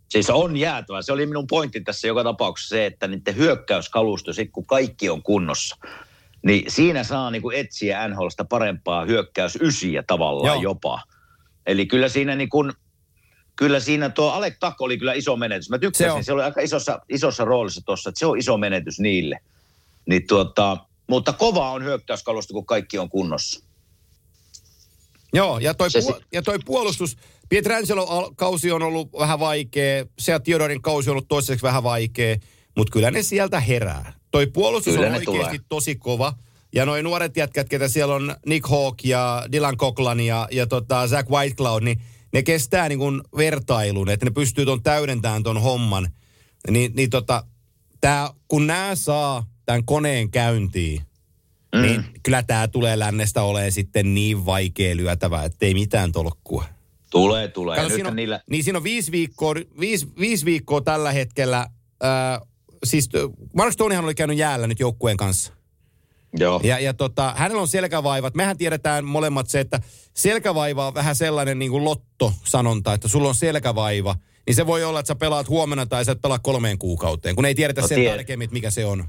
Siis 0.08 0.30
on 0.30 0.56
jäätävä. 0.56 1.02
Se 1.02 1.12
oli 1.12 1.26
minun 1.26 1.46
pointti 1.46 1.80
tässä 1.80 2.08
joka 2.08 2.24
tapauksessa 2.24 2.76
se, 2.76 2.86
että 2.86 3.08
niiden 3.08 3.36
hyökkäyskalusto, 3.36 4.32
sit 4.32 4.50
kun 4.52 4.66
kaikki 4.66 5.10
on 5.10 5.22
kunnossa, 5.22 5.76
niin 6.46 6.70
siinä 6.70 7.04
saa 7.04 7.30
niin 7.30 7.42
kuin 7.42 7.56
etsiä 7.56 8.08
NHLsta 8.08 8.44
parempaa 8.44 9.04
hyökkäysysiä 9.04 10.02
tavallaan 10.02 10.46
Joo. 10.46 10.62
jopa. 10.62 11.02
Eli 11.66 11.86
kyllä 11.86 12.08
siinä 12.08 12.36
niin 12.36 12.48
kuin, 12.48 12.72
kyllä 13.56 13.80
siinä 13.80 14.08
tuo 14.08 14.30
Alec 14.30 14.54
Tuck 14.60 14.80
oli 14.80 14.98
kyllä 14.98 15.12
iso 15.12 15.36
menetys. 15.36 15.70
Mä 15.70 15.78
tykkäsin, 15.78 16.12
se, 16.12 16.22
se 16.22 16.32
oli 16.32 16.42
aika 16.42 16.60
isossa, 16.60 17.00
isossa 17.08 17.44
roolissa 17.44 17.80
tuossa, 17.84 18.10
että 18.10 18.18
se 18.18 18.26
on 18.26 18.38
iso 18.38 18.58
menetys 18.58 19.00
niille. 19.00 19.38
Niin 20.06 20.26
tuota, 20.26 20.76
mutta 21.06 21.32
kova 21.32 21.70
on 21.70 21.84
hyökkäyskalusto, 21.84 22.54
kun 22.54 22.66
kaikki 22.66 22.98
on 22.98 23.08
kunnossa. 23.08 23.71
Joo, 25.32 25.58
ja 25.58 25.74
toi, 25.74 25.88
pu- 25.88 26.22
ja 26.32 26.42
toi 26.42 26.58
puolustus, 26.64 27.16
Pietrangelo-kausi 27.48 28.70
on 28.70 28.82
ollut 28.82 29.12
vähän 29.12 29.40
vaikea, 29.40 30.06
se 30.18 30.40
Theodorin 30.44 30.82
kausi 30.82 31.10
on 31.10 31.12
ollut 31.12 31.28
toiseksi 31.28 31.62
vähän 31.62 31.82
vaikea, 31.82 32.36
mutta 32.76 32.92
kyllä 32.92 33.10
ne 33.10 33.22
sieltä 33.22 33.60
herää. 33.60 34.12
Toi 34.30 34.46
puolustus 34.46 34.94
kyllä 34.94 35.06
on 35.06 35.14
oikeasti 35.14 35.58
tulee. 35.58 35.66
tosi 35.68 35.96
kova. 35.96 36.34
Ja 36.74 36.86
noin 36.86 37.04
nuoret 37.04 37.36
jätkät, 37.36 37.68
ketä 37.68 37.88
siellä 37.88 38.14
on 38.14 38.36
Nick 38.46 38.68
Hawk 38.68 39.04
ja 39.04 39.46
Dylan 39.52 39.76
Coughlin 39.76 40.26
ja, 40.26 40.48
ja 40.50 40.66
tota 40.66 41.08
Zach 41.08 41.30
Whitecloud, 41.30 41.82
niin 41.82 42.02
ne 42.32 42.42
kestää 42.42 42.88
niin 42.88 42.98
kuin 42.98 43.22
vertailun, 43.36 44.08
että 44.08 44.26
ne 44.26 44.30
pystyy 44.30 44.64
ton 44.64 44.82
täydentämään 44.82 45.42
ton 45.42 45.60
homman. 45.62 46.08
Ni, 46.70 46.90
niin 46.96 47.10
tota, 47.10 47.44
tää, 48.00 48.30
kun 48.48 48.66
nämä 48.66 48.94
saa 48.94 49.46
tämän 49.66 49.84
koneen 49.84 50.30
käyntiin, 50.30 51.02
Mm. 51.74 51.82
Niin 51.82 52.04
kyllä 52.22 52.42
tämä 52.42 52.68
tulee 52.68 52.98
lännestä 52.98 53.42
olemaan 53.42 53.72
sitten 53.72 54.14
niin 54.14 54.46
vaikea 54.46 54.96
lyötävä, 54.96 55.44
että 55.44 55.66
ei 55.66 55.74
mitään 55.74 56.12
tolkkua. 56.12 56.64
Tulee, 57.10 57.48
tulee. 57.48 57.76
Kato, 57.76 57.94
siinä 57.94 58.08
on, 58.08 58.16
niillä... 58.16 58.40
Niin 58.50 58.64
siinä 58.64 58.76
on 58.76 58.84
viisi 58.84 59.12
viikkoa, 59.12 59.54
viisi, 59.80 60.08
viisi 60.18 60.44
viikkoa 60.44 60.80
tällä 60.80 61.12
hetkellä. 61.12 61.58
Äh, 62.04 62.40
siis 62.84 63.08
Mark 63.54 63.72
Stonehan 63.72 64.04
oli 64.04 64.14
käynyt 64.14 64.38
jäällä 64.38 64.66
nyt 64.66 64.80
joukkueen 64.80 65.16
kanssa. 65.16 65.52
Joo. 66.38 66.60
Ja, 66.64 66.78
ja 66.78 66.94
tota, 66.94 67.34
hänellä 67.36 67.60
on 67.60 67.68
selkävaivat. 67.68 68.34
Mehän 68.34 68.58
tiedetään 68.58 69.04
molemmat 69.04 69.48
se, 69.48 69.60
että 69.60 69.80
selkävaiva 70.14 70.86
on 70.86 70.94
vähän 70.94 71.16
sellainen 71.16 71.58
niin 71.58 71.70
kuin 71.70 71.84
lotto-sanonta, 71.84 72.94
että 72.94 73.08
sulla 73.08 73.28
on 73.28 73.34
selkävaiva. 73.34 74.16
Niin 74.46 74.54
se 74.54 74.66
voi 74.66 74.84
olla, 74.84 75.00
että 75.00 75.08
sä 75.08 75.14
pelaat 75.14 75.48
huomenna 75.48 75.86
tai 75.86 76.04
sä 76.04 76.12
et 76.12 76.20
pelaa 76.20 76.38
kolmeen 76.38 76.78
kuukauteen, 76.78 77.34
kun 77.34 77.44
ei 77.44 77.54
tiedetä 77.54 77.80
no, 77.80 77.88
sen 77.88 77.96
tiedä. 77.96 78.16
tarkemmin, 78.16 78.48
mikä 78.52 78.70
se 78.70 78.86
on. 78.86 79.04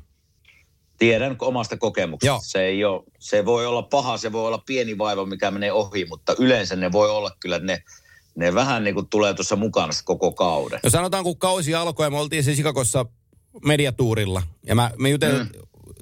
Tiedän 0.98 1.36
omasta 1.40 1.78
kokemuksesta. 1.78 2.40
Se, 2.42 2.62
ei 2.62 2.86
ole, 2.86 3.04
se 3.20 3.46
voi 3.46 3.66
olla 3.66 3.84
paha, 3.84 4.18
se 4.18 4.32
voi 4.32 4.48
olla 4.48 4.64
pieni 4.66 4.98
vaiva, 4.98 5.26
mikä 5.26 5.52
menee 5.52 5.72
ohi, 5.72 6.06
mutta 6.06 6.36
yleensä 6.40 6.76
ne 6.76 6.92
voi 6.92 7.10
olla 7.10 7.32
kyllä, 7.40 7.60
ne, 7.60 7.84
ne 8.36 8.54
vähän 8.54 8.84
niin 8.84 8.94
kuin 8.94 9.10
tulee 9.10 9.34
tuossa 9.34 9.56
mukana 9.56 9.94
koko 10.06 10.32
kauden. 10.32 10.80
No 10.84 10.90
sanotaan, 10.90 11.24
kun 11.24 11.38
kausi 11.38 11.76
alkoi 11.76 12.06
ja 12.06 12.10
me 12.10 12.20
oltiin 12.20 12.44
siis 12.44 12.56
Chicagossa 12.56 13.06
mediatuurilla. 13.66 14.44
Ja 14.64 14.76
mä, 14.76 14.92
me 14.98 15.10
jutel, 15.10 15.44
mm. 15.44 15.50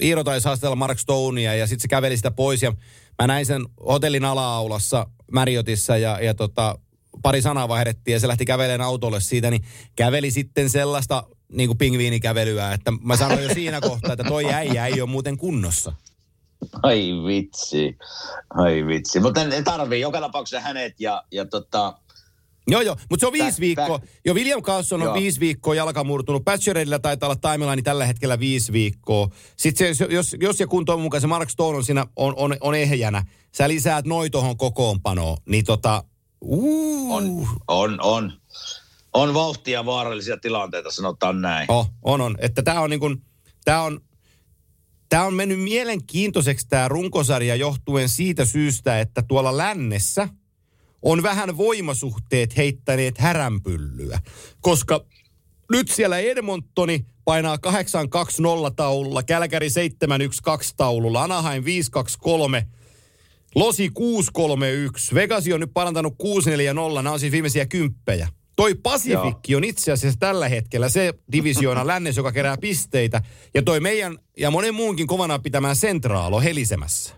Iiro 0.02 0.24
taisi 0.24 0.48
haastella 0.48 0.76
Mark 0.76 1.00
Stonea 1.00 1.56
ja 1.56 1.68
sitten 1.68 1.82
se 1.82 1.88
käveli 1.88 2.18
sitä 2.18 2.32
pois 2.32 2.62
ja 2.62 2.74
mä 3.22 3.28
näin 3.28 3.46
sen 3.46 3.66
hotellin 3.86 4.26
ala-aulassa 4.26 5.08
Marriotissa 5.32 5.98
ja, 5.98 6.20
ja 6.22 6.34
tota, 6.34 6.80
pari 7.22 7.42
sanaa 7.42 7.68
vaihdettiin 7.68 8.14
ja 8.14 8.20
se 8.20 8.28
lähti 8.28 8.46
kävelemään 8.46 8.82
autolle 8.82 9.22
siitä, 9.22 9.50
niin 9.50 9.64
käveli 9.96 10.32
sitten 10.32 10.70
sellaista 10.70 11.24
niin 11.52 11.70
kuin 11.70 11.78
pingviinikävelyä, 11.78 12.74
että 12.74 12.92
mä 12.92 13.18
sanoin 13.18 13.44
jo 13.44 13.54
siinä 13.54 13.82
kohtaa, 13.82 14.14
että 14.14 14.24
toi 14.24 14.54
äijä 14.54 14.88
ei 14.88 15.02
ole 15.02 15.10
muuten 15.10 15.38
kunnossa. 15.38 15.94
Ai 16.84 17.12
vitsi, 17.28 17.98
ai 18.50 18.86
vitsi. 18.88 19.20
Mutta 19.20 19.44
ne 19.44 19.62
tarvii 19.62 20.02
joka 20.02 20.20
tapauksessa 20.20 20.62
hänet 20.62 21.00
ja, 21.00 21.24
ja 21.32 21.46
tota, 21.46 21.98
Joo, 22.68 22.82
joo, 22.82 22.96
mutta 23.10 23.24
se 23.24 23.28
on 23.28 23.34
viisi 23.34 23.62
viikkoa. 23.62 24.00
Jo 24.26 24.34
William 24.34 24.62
Carlson 24.62 25.02
on 25.02 25.06
joo. 25.06 25.14
viisi 25.14 25.40
viikkoa 25.40 25.76
jalka 25.76 26.04
murtunut. 26.04 26.46
Patcheredillä 26.46 27.00
taitaa 27.00 27.30
olla 27.30 27.52
timeline 27.52 27.82
tällä 27.82 28.06
hetkellä 28.06 28.40
viisi 28.40 28.72
viikkoa. 28.72 29.30
Sitten 29.58 29.96
se, 29.96 30.08
jos, 30.10 30.36
jos 30.40 30.60
ja 30.60 30.68
kun 30.68 30.86
toivon 30.86 31.04
mukaan 31.04 31.22
se 31.22 31.28
Mark 31.28 31.50
Stone 31.50 31.78
on 31.78 31.84
siinä 31.84 32.06
on, 32.16 32.34
on, 32.38 32.58
on 32.62 32.76
ehjänä, 32.76 33.26
sä 33.52 33.68
lisäät 33.68 34.06
noin 34.06 34.32
tuohon 34.32 34.58
kokoonpanoon, 34.58 35.38
niin 35.46 35.66
tota, 35.66 36.04
uh. 36.42 37.16
On, 37.16 37.48
on, 37.68 38.00
on. 38.02 38.34
On 39.14 39.34
vauhtia 39.34 39.86
vaarallisia 39.86 40.38
tilanteita, 40.38 40.92
sanotaan 40.92 41.42
näin. 41.42 41.72
Oh, 41.72 41.90
on, 42.02 42.22
on. 42.22 42.38
Että 42.40 42.64
tämä 42.64 42.82
on 42.82 42.90
niin 42.90 43.00
kuin, 43.00 43.26
tää 43.66 43.82
on, 43.82 44.02
tää 45.10 45.26
on 45.26 45.34
mennyt 45.34 45.60
mielenkiintoiseksi 45.60 46.68
tämä 46.70 46.88
runkosarja 46.88 47.56
johtuen 47.56 48.10
siitä 48.10 48.46
syystä, 48.46 49.00
että 49.00 49.22
tuolla 49.22 49.58
lännessä– 49.58 50.28
on 51.02 51.24
vähän 51.24 51.58
voimasuhteet 51.58 52.58
heittäneet 52.58 53.18
häränpyllyä. 53.18 54.20
Koska 54.62 55.06
nyt 55.72 55.92
siellä 55.92 56.20
Edmontoni 56.20 57.06
painaa 57.26 57.58
820 57.58 58.76
taululla, 58.76 59.24
Kälkäri 59.24 59.70
712 59.70 60.78
taululla, 60.78 61.24
Anaheim 61.24 61.66
523, 61.66 62.68
Losi 63.56 63.90
631, 63.90 65.16
Vegasi 65.16 65.54
on 65.54 65.60
nyt 65.60 65.74
parantanut 65.74 66.14
640, 66.18 67.04
nämä 67.04 67.14
on 67.14 67.20
siis 67.20 67.32
viimeisiä 67.32 67.66
kymppejä. 67.66 68.28
Toi 68.62 68.76
Pasifikki 68.76 69.56
on 69.56 69.64
itse 69.64 69.92
asiassa 69.92 70.20
tällä 70.20 70.48
hetkellä 70.48 70.90
se 70.90 71.14
divisioona 71.32 71.88
lännes, 71.92 72.18
joka 72.18 72.32
kerää 72.32 72.58
pisteitä. 72.58 73.22
Ja 73.54 73.62
toi 73.62 73.80
meidän 73.80 74.18
ja 74.38 74.52
monen 74.52 74.74
muunkin 74.76 75.08
kovana 75.08 75.40
pitämään 75.40 75.76
sentraalo 75.76 76.42
helisemässä. 76.42 77.16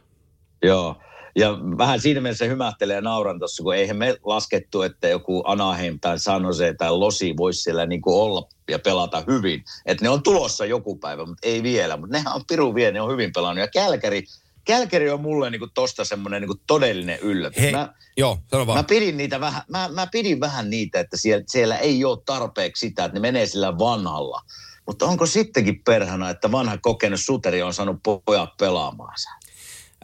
Joo. 0.62 0.96
Ja 1.36 1.58
vähän 1.78 2.00
siinä 2.00 2.22
mielessä 2.22 2.46
hymähtelee 2.46 2.96
ja 2.96 3.02
nauran 3.02 3.40
tuossa, 3.40 3.64
kun 3.64 3.76
eihän 3.76 3.98
me 3.98 4.16
laskettu, 4.24 4.82
että 4.82 5.08
joku 5.08 5.44
Anaheim 5.46 6.00
tai 6.02 6.20
San 6.20 6.44
Jose 6.44 6.74
tai 6.78 6.92
Losi 6.92 7.38
voisi 7.38 7.62
siellä 7.62 7.86
niin 7.86 8.02
kuin 8.02 8.16
olla 8.16 8.48
ja 8.70 8.80
pelata 8.80 9.24
hyvin. 9.28 9.64
Että 9.86 10.06
ne 10.06 10.10
on 10.10 10.24
tulossa 10.24 10.66
joku 10.66 10.96
päivä, 10.96 11.26
mutta 11.26 11.48
ei 11.48 11.64
vielä. 11.64 11.98
Mutta 11.98 12.18
nehän 12.18 12.36
on 12.36 12.42
piru 12.48 12.76
vielä, 12.76 12.92
ne 12.92 13.02
on 13.02 13.12
hyvin 13.12 13.34
pelannut. 13.34 13.62
Ja 13.62 13.68
Kälkäri, 13.68 14.24
Kälkäri 14.66 15.10
on 15.10 15.22
mulle 15.22 15.50
niinku 15.50 15.68
tosta 15.68 16.06
semmoinen 16.06 16.42
niinku 16.42 16.62
todellinen 16.68 17.20
yllätys. 17.20 17.62
Hei, 17.62 17.72
mä, 17.72 17.94
joo, 18.18 18.40
sano 18.52 18.68
vaan. 18.68 18.80
Mä 18.80 18.84
pidin, 18.84 19.18
niitä 19.18 19.40
vähän, 19.40 19.62
mä, 19.70 19.90
mä 19.94 20.08
pidin 20.08 20.40
vähän 20.40 20.70
niitä, 20.70 21.00
että 21.00 21.18
siellä, 21.18 21.44
siellä 21.48 21.78
ei 21.78 22.06
ole 22.06 22.20
tarpeeksi 22.26 22.88
sitä, 22.88 23.06
että 23.06 23.14
ne 23.14 23.20
menee 23.20 23.46
sillä 23.46 23.78
vanhalla. 23.78 24.42
Mutta 24.88 25.06
onko 25.06 25.26
sittenkin 25.26 25.84
perhana, 25.84 26.30
että 26.30 26.52
vanha 26.52 26.78
kokenut 26.78 27.20
suteri 27.20 27.62
on 27.62 27.74
saanut 27.74 28.00
pojat 28.26 28.58
pelaamaan 28.58 29.14
sen? 29.18 29.34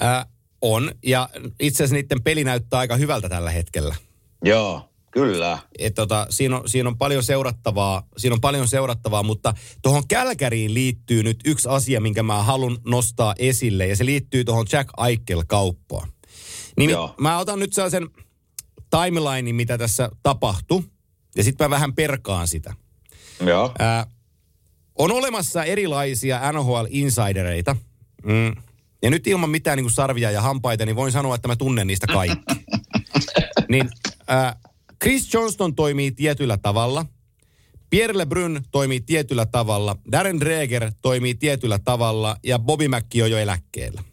Äh, 0.07 0.25
on, 0.61 0.91
ja 1.03 1.29
itse 1.59 1.83
asiassa 1.83 1.95
niiden 1.95 2.23
peli 2.23 2.43
näyttää 2.43 2.79
aika 2.79 2.95
hyvältä 2.95 3.29
tällä 3.29 3.51
hetkellä. 3.51 3.95
Joo, 4.43 4.88
kyllä. 5.11 5.59
Et 5.79 5.95
tota, 5.95 6.27
siinä, 6.29 6.57
on, 6.57 6.69
siinä, 6.69 6.89
on 6.89 6.97
paljon 6.97 7.23
seurattavaa, 7.23 8.07
siinä 8.17 8.33
on 8.33 8.41
paljon 8.41 8.67
seurattavaa, 8.67 9.23
mutta 9.23 9.53
tuohon 9.81 10.07
Kälkäriin 10.07 10.73
liittyy 10.73 11.23
nyt 11.23 11.39
yksi 11.45 11.69
asia, 11.69 12.01
minkä 12.01 12.23
mä 12.23 12.43
haluan 12.43 12.77
nostaa 12.85 13.35
esille, 13.39 13.87
ja 13.87 13.95
se 13.95 14.05
liittyy 14.05 14.43
tuohon 14.43 14.65
Jack 14.71 14.89
Eichel-kauppaan. 15.07 16.11
Niin 16.77 16.89
Joo. 16.89 17.15
mä 17.19 17.37
otan 17.37 17.59
nyt 17.59 17.73
sellaisen 17.73 18.09
timelinein, 18.89 19.55
mitä 19.55 19.77
tässä 19.77 20.09
tapahtui, 20.23 20.83
ja 21.35 21.43
sitten 21.43 21.65
mä 21.65 21.69
vähän 21.69 21.93
perkaan 21.93 22.47
sitä. 22.47 22.73
Joo. 23.45 23.71
Ää, 23.79 24.05
on 24.95 25.11
olemassa 25.11 25.63
erilaisia 25.63 26.39
NHL-insidereita, 26.51 27.75
mm, 28.23 28.55
ja 29.01 29.09
nyt 29.09 29.27
ilman 29.27 29.49
mitään 29.49 29.77
niin 29.77 29.83
kuin 29.83 29.93
sarvia 29.93 30.31
ja 30.31 30.41
hampaita, 30.41 30.85
niin 30.85 30.95
voin 30.95 31.11
sanoa, 31.11 31.35
että 31.35 31.47
mä 31.47 31.55
tunnen 31.55 31.87
niistä 31.87 32.07
kaikki. 32.07 32.55
niin 33.71 33.89
äh, 34.31 34.55
Chris 35.03 35.33
Johnston 35.33 35.75
toimii 35.75 36.11
tietyllä 36.11 36.57
tavalla. 36.57 37.05
Pierre 37.89 38.17
LeBrun 38.17 38.61
toimii 38.71 39.01
tietyllä 39.01 39.45
tavalla. 39.45 39.95
Darren 40.11 40.39
Dreger 40.39 40.91
toimii 41.01 41.35
tietyllä 41.35 41.79
tavalla. 41.79 42.37
Ja 42.43 42.59
Bobby 42.59 42.87
Mäkki 42.87 43.21
on 43.21 43.31
jo 43.31 43.37
eläkkeellä. 43.37 44.03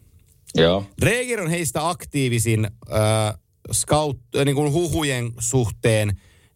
Joo. 0.55 0.85
Dreger 1.01 1.41
on 1.41 1.49
heistä 1.49 1.89
aktiivisin 1.89 2.65
äh, 2.65 3.39
scout, 3.71 4.19
äh, 4.37 4.45
niin 4.45 4.55
kuin 4.55 4.73
huhujen 4.73 5.31
suhteen 5.39 6.09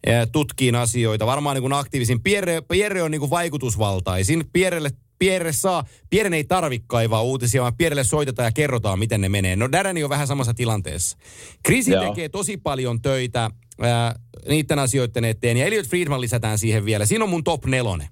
äh, 0.08 0.26
tutkiin 0.32 0.74
asioita. 0.74 1.26
Varmaan 1.26 1.56
niin 1.56 1.62
kuin 1.62 1.72
aktiivisin. 1.72 2.22
Pierre, 2.22 2.62
Pierre 2.68 3.02
on 3.02 3.10
niin 3.10 3.20
kuin 3.20 3.30
vaikutusvaltaisin. 3.30 4.44
Pierrelle 4.52 4.90
Pierre 5.18 5.52
saa, 5.52 5.84
Pierre 6.10 6.36
ei 6.36 6.44
tarvitse 6.44 6.84
kaivaa 6.86 7.22
uutisia, 7.22 7.62
vaan 7.62 7.76
Pierrelle 7.76 8.04
soitetaan 8.04 8.46
ja 8.46 8.52
kerrotaan, 8.52 8.98
miten 8.98 9.20
ne 9.20 9.28
menee. 9.28 9.56
No 9.56 9.72
Darren 9.72 10.04
on 10.04 10.10
vähän 10.10 10.26
samassa 10.26 10.54
tilanteessa. 10.54 11.16
Krisi 11.62 11.90
tekee 11.90 12.28
tosi 12.28 12.56
paljon 12.56 13.02
töitä 13.02 13.50
ää, 13.82 14.14
niiden 14.48 14.78
asioiden 14.78 15.24
eteen, 15.24 15.56
ja 15.56 15.66
Elliot 15.66 15.86
Friedman 15.86 16.20
lisätään 16.20 16.58
siihen 16.58 16.84
vielä. 16.84 17.06
Siinä 17.06 17.24
on 17.24 17.30
mun 17.30 17.44
top 17.44 17.64
nelonen. 17.64 18.08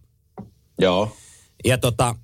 Joo. 0.78 1.16
Ja 1.64 1.78
tota, 1.78 2.14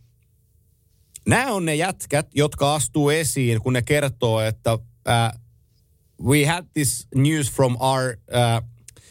nämä 1.29 1.53
on 1.53 1.65
ne 1.65 1.75
jätkät, 1.75 2.29
jotka 2.35 2.75
astuu 2.75 3.11
esiin, 3.11 3.61
kun 3.61 3.73
ne 3.73 3.83
kertoo, 3.83 4.41
että 4.41 4.75
uh, 4.75 4.83
we 6.23 6.47
had 6.47 6.65
this 6.75 7.09
news 7.15 7.53
from 7.53 7.77
our... 7.81 8.17
Uh, 8.29 8.69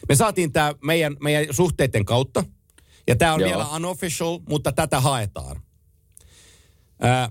me 0.08 0.14
saatiin 0.14 0.52
tämä 0.52 0.74
meidän, 0.84 1.16
meidän 1.20 1.54
suhteiden 1.54 2.04
kautta, 2.04 2.44
ja 3.06 3.16
tämä 3.16 3.34
on 3.34 3.40
Joo. 3.40 3.48
vielä 3.48 3.68
unofficial, 3.68 4.38
mutta 4.48 4.72
tätä 4.72 5.00
haetaan. 5.00 5.62
Ää, 7.00 7.30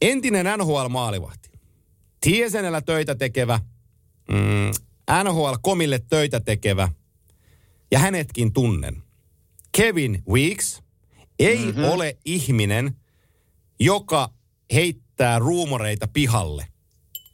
entinen 0.00 0.46
NHL-maalivahti, 0.46 1.50
Tiesenellä 2.20 2.80
töitä 2.80 3.14
tekevä, 3.14 3.60
mm, 4.28 4.70
NHL-komille 5.10 5.98
töitä 6.10 6.40
tekevä, 6.40 6.88
ja 7.90 7.98
hänetkin 7.98 8.52
tunnen. 8.52 9.02
Kevin 9.76 10.22
Weeks 10.28 10.82
ei 11.38 11.58
mm-hmm. 11.58 11.84
ole 11.84 12.16
ihminen, 12.24 12.96
joka 13.80 14.30
heittää 14.74 15.38
ruumoreita 15.38 16.08
pihalle. 16.08 16.66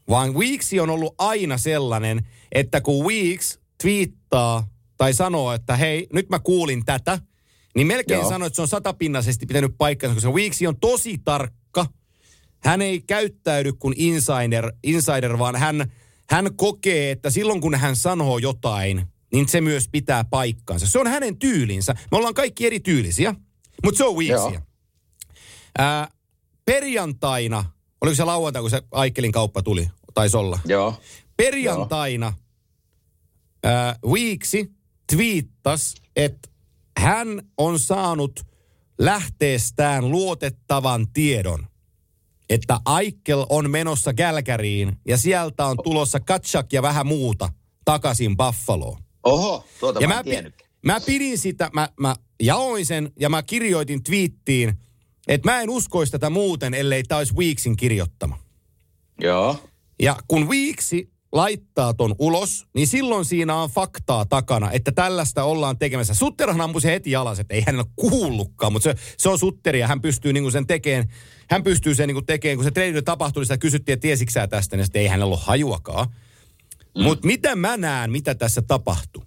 Vaan 0.09 0.35
Weeksi 0.35 0.81
on 0.81 0.91
ollut 0.91 1.15
aina 1.19 1.59
sellainen, 1.59 2.27
että 2.53 2.81
kun 2.81 3.07
Weeks 3.07 3.59
twiittaa 3.83 4.69
tai 4.97 5.15
sanoo, 5.15 5.53
että 5.53 5.77
hei, 5.77 6.07
nyt 6.13 6.29
mä 6.29 6.39
kuulin 6.39 6.85
tätä, 6.85 7.19
niin 7.75 7.87
melkein 7.87 8.21
Joo. 8.21 8.29
sanoo, 8.29 8.47
että 8.47 8.57
se 8.57 8.63
on 8.63 8.69
satapinnaisesti 8.69 9.47
pitänyt 9.47 9.75
paikkansa, 9.79 10.15
koska 10.15 10.31
Weeksi 10.31 10.67
on 10.67 10.77
tosi 10.81 11.19
tarkka. 11.25 11.87
Hän 12.59 12.83
ei 12.83 13.01
käyttäydy 13.01 13.73
kuin 13.73 13.95
insider, 13.97 14.73
insider 14.83 15.39
vaan 15.39 15.57
hän, 15.57 15.93
hän 16.31 16.55
kokee, 16.57 17.11
että 17.11 17.31
silloin 17.31 17.61
kun 17.61 17.75
hän 17.75 17.97
sanoo 17.97 18.39
jotain, 18.39 19.07
niin 19.33 19.49
se 19.49 19.61
myös 19.61 19.89
pitää 19.93 20.25
paikkansa. 20.25 20.87
Se 20.87 20.99
on 20.99 21.07
hänen 21.07 21.39
tyylinsä. 21.39 21.95
Me 22.11 22.17
ollaan 22.17 22.35
kaikki 22.35 22.67
eri 22.67 22.81
tyylisiä, 22.81 23.35
mutta 23.85 23.99
se 23.99 24.05
on 24.05 24.17
Weeksia. 24.17 24.63
Ää, 25.79 26.09
perjantaina, 26.65 27.65
oliko 28.01 28.15
se 28.15 28.25
lauantai, 28.25 28.63
kun 28.63 28.71
se 28.71 28.83
Aikelin 28.91 29.33
kauppa 29.33 29.63
tuli? 29.63 29.89
Taisi 30.15 30.37
olla. 30.37 30.59
Joo. 30.65 31.01
Perjantaina 31.37 32.33
ää, 33.65 33.97
Weeksi 34.07 34.71
twiittas, 35.13 35.95
että 36.17 36.49
hän 36.99 37.43
on 37.59 37.79
saanut 37.79 38.47
lähteestään 38.99 40.11
luotettavan 40.11 41.13
tiedon, 41.13 41.67
että 42.49 42.81
Aikkel 42.85 43.47
on 43.49 43.71
menossa 43.71 44.13
Gälkäriin 44.13 44.97
ja 45.07 45.19
sieltä 45.19 45.67
on 45.67 45.77
tulossa 45.85 46.21
Katsak 46.21 46.73
ja 46.73 46.83
vähän 46.83 47.07
muuta 47.07 47.49
takaisin 47.85 48.37
Buffaloon. 48.37 49.03
Oho, 49.25 49.65
tuota 49.81 50.01
ja 50.01 50.09
mä, 50.09 50.15
mä, 50.15 50.51
mä 50.85 51.01
pidin 51.01 51.39
sitä, 51.39 51.71
mä, 51.73 51.89
mä 52.01 52.17
jaoin 52.43 52.87
sen 52.87 53.13
ja 53.21 53.29
mä 53.29 53.43
kirjoitin 53.43 54.03
twiittiin, 54.03 54.75
että 55.29 55.51
mä 55.51 55.61
en 55.61 55.71
uskoisi 55.71 56.13
tätä 56.13 56.31
muuten, 56.31 56.75
ellei 56.75 57.03
tämä 57.03 57.19
olisi 57.19 57.35
Weeksin 57.35 57.77
kirjoittama. 57.77 58.39
Joo. 59.21 59.57
Ja 60.03 60.17
kun 60.29 60.49
Weeksi 60.49 61.11
laittaa 61.33 61.95
ton 61.95 62.15
ulos, 62.19 62.67
niin 62.75 62.87
silloin 62.87 63.25
siinä 63.25 63.55
on 63.57 63.71
faktaa 63.71 64.25
takana, 64.25 64.73
että 64.73 64.93
tällaista 64.93 65.45
ollaan 65.45 65.79
tekemässä. 65.79 66.15
Sutterhan 66.15 66.61
ampui 66.61 66.81
se 66.81 66.91
heti 66.91 67.17
alas, 67.17 67.39
että 67.39 67.55
ei 67.55 67.63
hän 67.67 67.77
ole 67.77 67.87
kuullutkaan, 67.97 68.73
mutta 68.73 68.85
se, 68.85 68.95
se 69.17 69.29
on 69.29 69.39
Sutteri 69.39 69.81
ja 69.81 69.89
hän 69.89 70.01
pystyy 70.01 70.33
niinku 70.33 70.51
sen 70.51 70.67
tekemään, 70.67 71.09
hän 71.51 71.63
pystyy 71.63 71.95
sen 71.95 72.09
niinku 72.09 72.23
tekemään, 72.23 72.57
kun 72.57 72.65
se 72.65 72.71
treidi 72.71 73.03
tapahtui, 73.03 73.41
niin 73.41 73.47
sitä 73.47 73.59
kysyttiin, 73.59 73.93
että 73.93 74.03
tiesitkö 74.03 74.47
tästä, 74.47 74.77
niin 74.77 74.85
sitten 74.85 75.03
ei 75.03 75.09
hänellä 75.09 75.35
ole 75.35 75.43
hajuakaan. 75.43 76.07
Mm. 76.99 77.03
Mutta 77.03 77.27
mitä 77.27 77.57
mä 77.57 77.77
näen, 77.77 78.13
mitä 78.13 78.35
tässä 78.35 78.63
tapahtuu? 78.63 79.25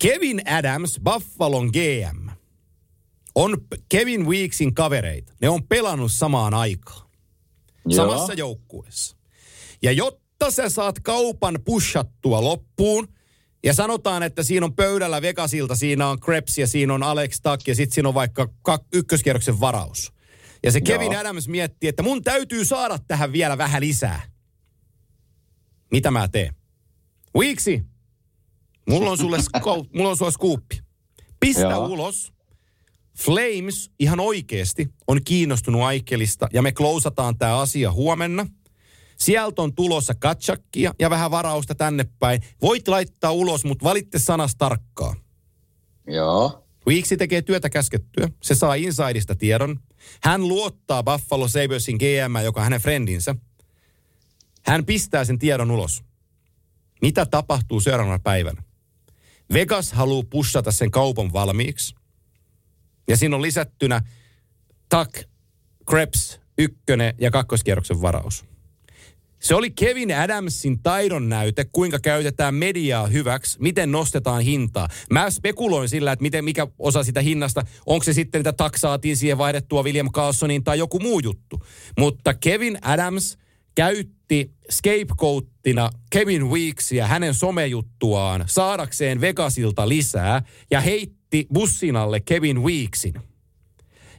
Kevin 0.00 0.42
Adams, 0.48 1.00
Buffalon 1.04 1.66
GM, 1.66 2.28
on 3.34 3.56
Kevin 3.88 4.26
Weeksin 4.26 4.74
kavereita. 4.74 5.32
Ne 5.40 5.48
on 5.48 5.66
pelannut 5.66 6.12
samaan 6.12 6.54
aikaan. 6.54 7.10
Samassa 7.96 8.32
joukkueessa. 8.32 9.16
Ja 9.82 9.92
jotta 9.92 10.21
sä 10.50 10.68
saat 10.68 11.00
kaupan 11.00 11.58
pushattua 11.64 12.44
loppuun, 12.44 13.08
ja 13.64 13.74
sanotaan, 13.74 14.22
että 14.22 14.42
siinä 14.42 14.66
on 14.66 14.74
pöydällä 14.74 15.22
Vegasilta, 15.22 15.74
siinä 15.74 16.08
on 16.08 16.20
Krebs 16.20 16.58
ja 16.58 16.66
siinä 16.66 16.94
on 16.94 17.02
Alex 17.02 17.40
Tuck 17.42 17.68
ja 17.68 17.74
sitten 17.74 17.94
siinä 17.94 18.08
on 18.08 18.14
vaikka 18.14 18.48
ykköskierroksen 18.92 19.60
varaus. 19.60 20.12
Ja 20.62 20.72
se 20.72 20.80
Kevin 20.80 21.12
Joo. 21.12 21.20
Adams 21.20 21.48
miettii, 21.48 21.88
että 21.88 22.02
mun 22.02 22.22
täytyy 22.22 22.64
saada 22.64 22.98
tähän 23.08 23.32
vielä 23.32 23.58
vähän 23.58 23.80
lisää. 23.80 24.22
Mitä 25.90 26.10
mä 26.10 26.28
teen? 26.28 26.54
Weeksi, 27.36 27.82
mulla 28.88 29.10
on 29.10 29.18
sulle, 29.18 29.38
sko- 29.56 29.86
mulla 29.94 30.10
on 30.10 30.16
sulle 30.16 30.32
skuuppi. 30.32 30.80
Pistä 31.40 31.62
Joo. 31.62 31.86
ulos. 31.86 32.32
Flames 33.18 33.90
ihan 33.98 34.20
oikeasti 34.20 34.88
on 35.08 35.20
kiinnostunut 35.24 35.82
Aikelista 35.82 36.48
ja 36.52 36.62
me 36.62 36.72
klousataan 36.72 37.38
tämä 37.38 37.58
asia 37.58 37.92
huomenna. 37.92 38.46
Sieltä 39.22 39.62
on 39.62 39.74
tulossa 39.74 40.14
katsakkia 40.14 40.94
ja 40.98 41.10
vähän 41.10 41.30
varausta 41.30 41.74
tänne 41.74 42.04
päin. 42.18 42.40
Voit 42.62 42.88
laittaa 42.88 43.32
ulos, 43.32 43.64
mutta 43.64 43.84
valitte 43.84 44.18
sanas 44.18 44.56
tarkkaa. 44.56 45.14
Joo. 46.06 46.64
Weeksi 46.86 47.16
tekee 47.16 47.42
työtä 47.42 47.70
käskettyä. 47.70 48.28
Se 48.42 48.54
saa 48.54 48.74
insideista 48.74 49.34
tiedon. 49.34 49.80
Hän 50.22 50.48
luottaa 50.48 51.02
Buffalo 51.02 51.48
Sabersin 51.48 51.96
GM, 51.96 52.44
joka 52.44 52.60
on 52.60 52.64
hänen 52.64 52.80
friendinsä. 52.80 53.34
Hän 54.62 54.86
pistää 54.86 55.24
sen 55.24 55.38
tiedon 55.38 55.70
ulos. 55.70 56.02
Mitä 57.02 57.26
tapahtuu 57.26 57.80
seuraavana 57.80 58.18
päivänä? 58.18 58.62
Vegas 59.52 59.92
haluaa 59.92 60.26
pushata 60.30 60.72
sen 60.72 60.90
kaupan 60.90 61.32
valmiiksi. 61.32 61.94
Ja 63.08 63.16
siinä 63.16 63.36
on 63.36 63.42
lisättynä 63.42 64.00
Tak, 64.88 65.10
Krebs, 65.90 66.40
ykkönen 66.58 67.14
ja 67.18 67.30
kakkoskierroksen 67.30 68.02
varaus. 68.02 68.51
Se 69.42 69.54
oli 69.54 69.70
Kevin 69.70 70.16
Adamsin 70.16 70.82
taidon 70.82 71.28
näyte, 71.28 71.66
kuinka 71.72 71.98
käytetään 71.98 72.54
mediaa 72.54 73.06
hyväksi, 73.06 73.58
miten 73.60 73.92
nostetaan 73.92 74.42
hintaa. 74.42 74.88
Mä 75.10 75.30
spekuloin 75.30 75.88
sillä, 75.88 76.12
että 76.12 76.22
miten, 76.22 76.44
mikä 76.44 76.66
osa 76.78 77.04
sitä 77.04 77.20
hinnasta, 77.20 77.62
onko 77.86 78.04
se 78.04 78.12
sitten, 78.12 78.38
että 78.38 78.52
taksaatiin 78.52 79.16
siihen 79.16 79.38
vaihdettua 79.38 79.82
William 79.82 80.10
Carlsoniin 80.12 80.64
tai 80.64 80.78
joku 80.78 81.00
muu 81.00 81.20
juttu. 81.20 81.62
Mutta 81.98 82.34
Kevin 82.34 82.78
Adams 82.82 83.38
käytti 83.74 84.52
scapegoattina 84.70 85.90
Kevin 86.10 86.50
Weeksia 86.50 87.06
hänen 87.06 87.34
somejuttuaan 87.34 88.44
saadakseen 88.46 89.20
Vegasilta 89.20 89.88
lisää 89.88 90.42
ja 90.70 90.80
heitti 90.80 91.46
bussin 91.54 91.96
alle 91.96 92.20
Kevin 92.20 92.62
Weeksin. 92.62 93.31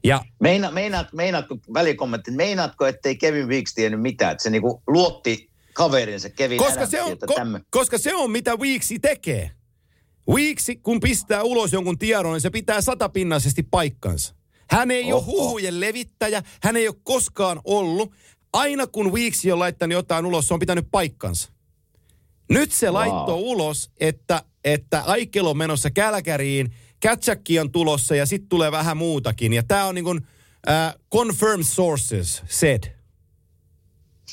Ja, 0.03 0.21
Meina, 0.39 0.71
meinaat, 0.71 1.13
meinaatko, 1.13 1.57
välikommentti, 1.73 2.31
meinaatko, 2.31 2.85
ettei 2.85 3.15
Kevin 3.15 3.47
Weeks 3.47 3.73
tiennyt 3.73 4.01
mitään, 4.01 4.31
että 4.31 4.43
se 4.43 4.49
niinku 4.49 4.83
luotti 4.87 5.49
kaverinsa 5.73 6.29
Kevin 6.29 6.57
koska 6.57 6.85
se, 6.85 7.01
on, 7.01 7.17
ko, 7.27 7.35
koska 7.69 7.97
se 7.97 8.15
on 8.15 8.31
mitä 8.31 8.55
Weeksi 8.55 8.99
tekee. 8.99 9.51
Weeksi, 10.29 10.75
kun 10.75 10.99
pistää 10.99 11.43
ulos 11.43 11.73
jonkun 11.73 11.97
tiedon, 11.97 12.33
niin 12.33 12.41
se 12.41 12.49
pitää 12.49 12.81
satapinnaisesti 12.81 13.63
paikkansa. 13.63 14.35
Hän 14.69 14.91
ei 14.91 15.13
Oho. 15.13 15.17
ole 15.17 15.25
huhujen 15.25 15.79
levittäjä, 15.79 16.43
hän 16.63 16.77
ei 16.77 16.87
ole 16.87 16.95
koskaan 17.03 17.61
ollut. 17.63 18.11
Aina 18.53 18.87
kun 18.87 19.13
Weeksi 19.13 19.51
on 19.51 19.59
laittanut 19.59 19.93
jotain 19.93 20.25
ulos, 20.25 20.47
se 20.47 20.53
on 20.53 20.59
pitänyt 20.59 20.87
paikkansa. 20.91 21.49
Nyt 22.49 22.71
se 22.71 22.85
wow. 22.85 22.93
laittoi 22.93 23.35
ulos, 23.35 23.91
että, 23.99 24.43
että 24.63 25.03
Aikel 25.05 25.45
on 25.45 25.57
menossa 25.57 25.91
Kälkäriin 25.91 26.73
Katchakki 27.03 27.59
on 27.59 27.71
tulossa 27.71 28.15
ja 28.15 28.25
sitten 28.25 28.49
tulee 28.49 28.71
vähän 28.71 28.97
muutakin. 28.97 29.53
Ja 29.53 29.63
tämä 29.63 29.85
on 29.85 29.95
niin 29.95 30.05
kuin 30.05 30.17
uh, 30.17 31.01
confirmed 31.11 31.63
sources 31.63 32.43
said. 32.47 32.83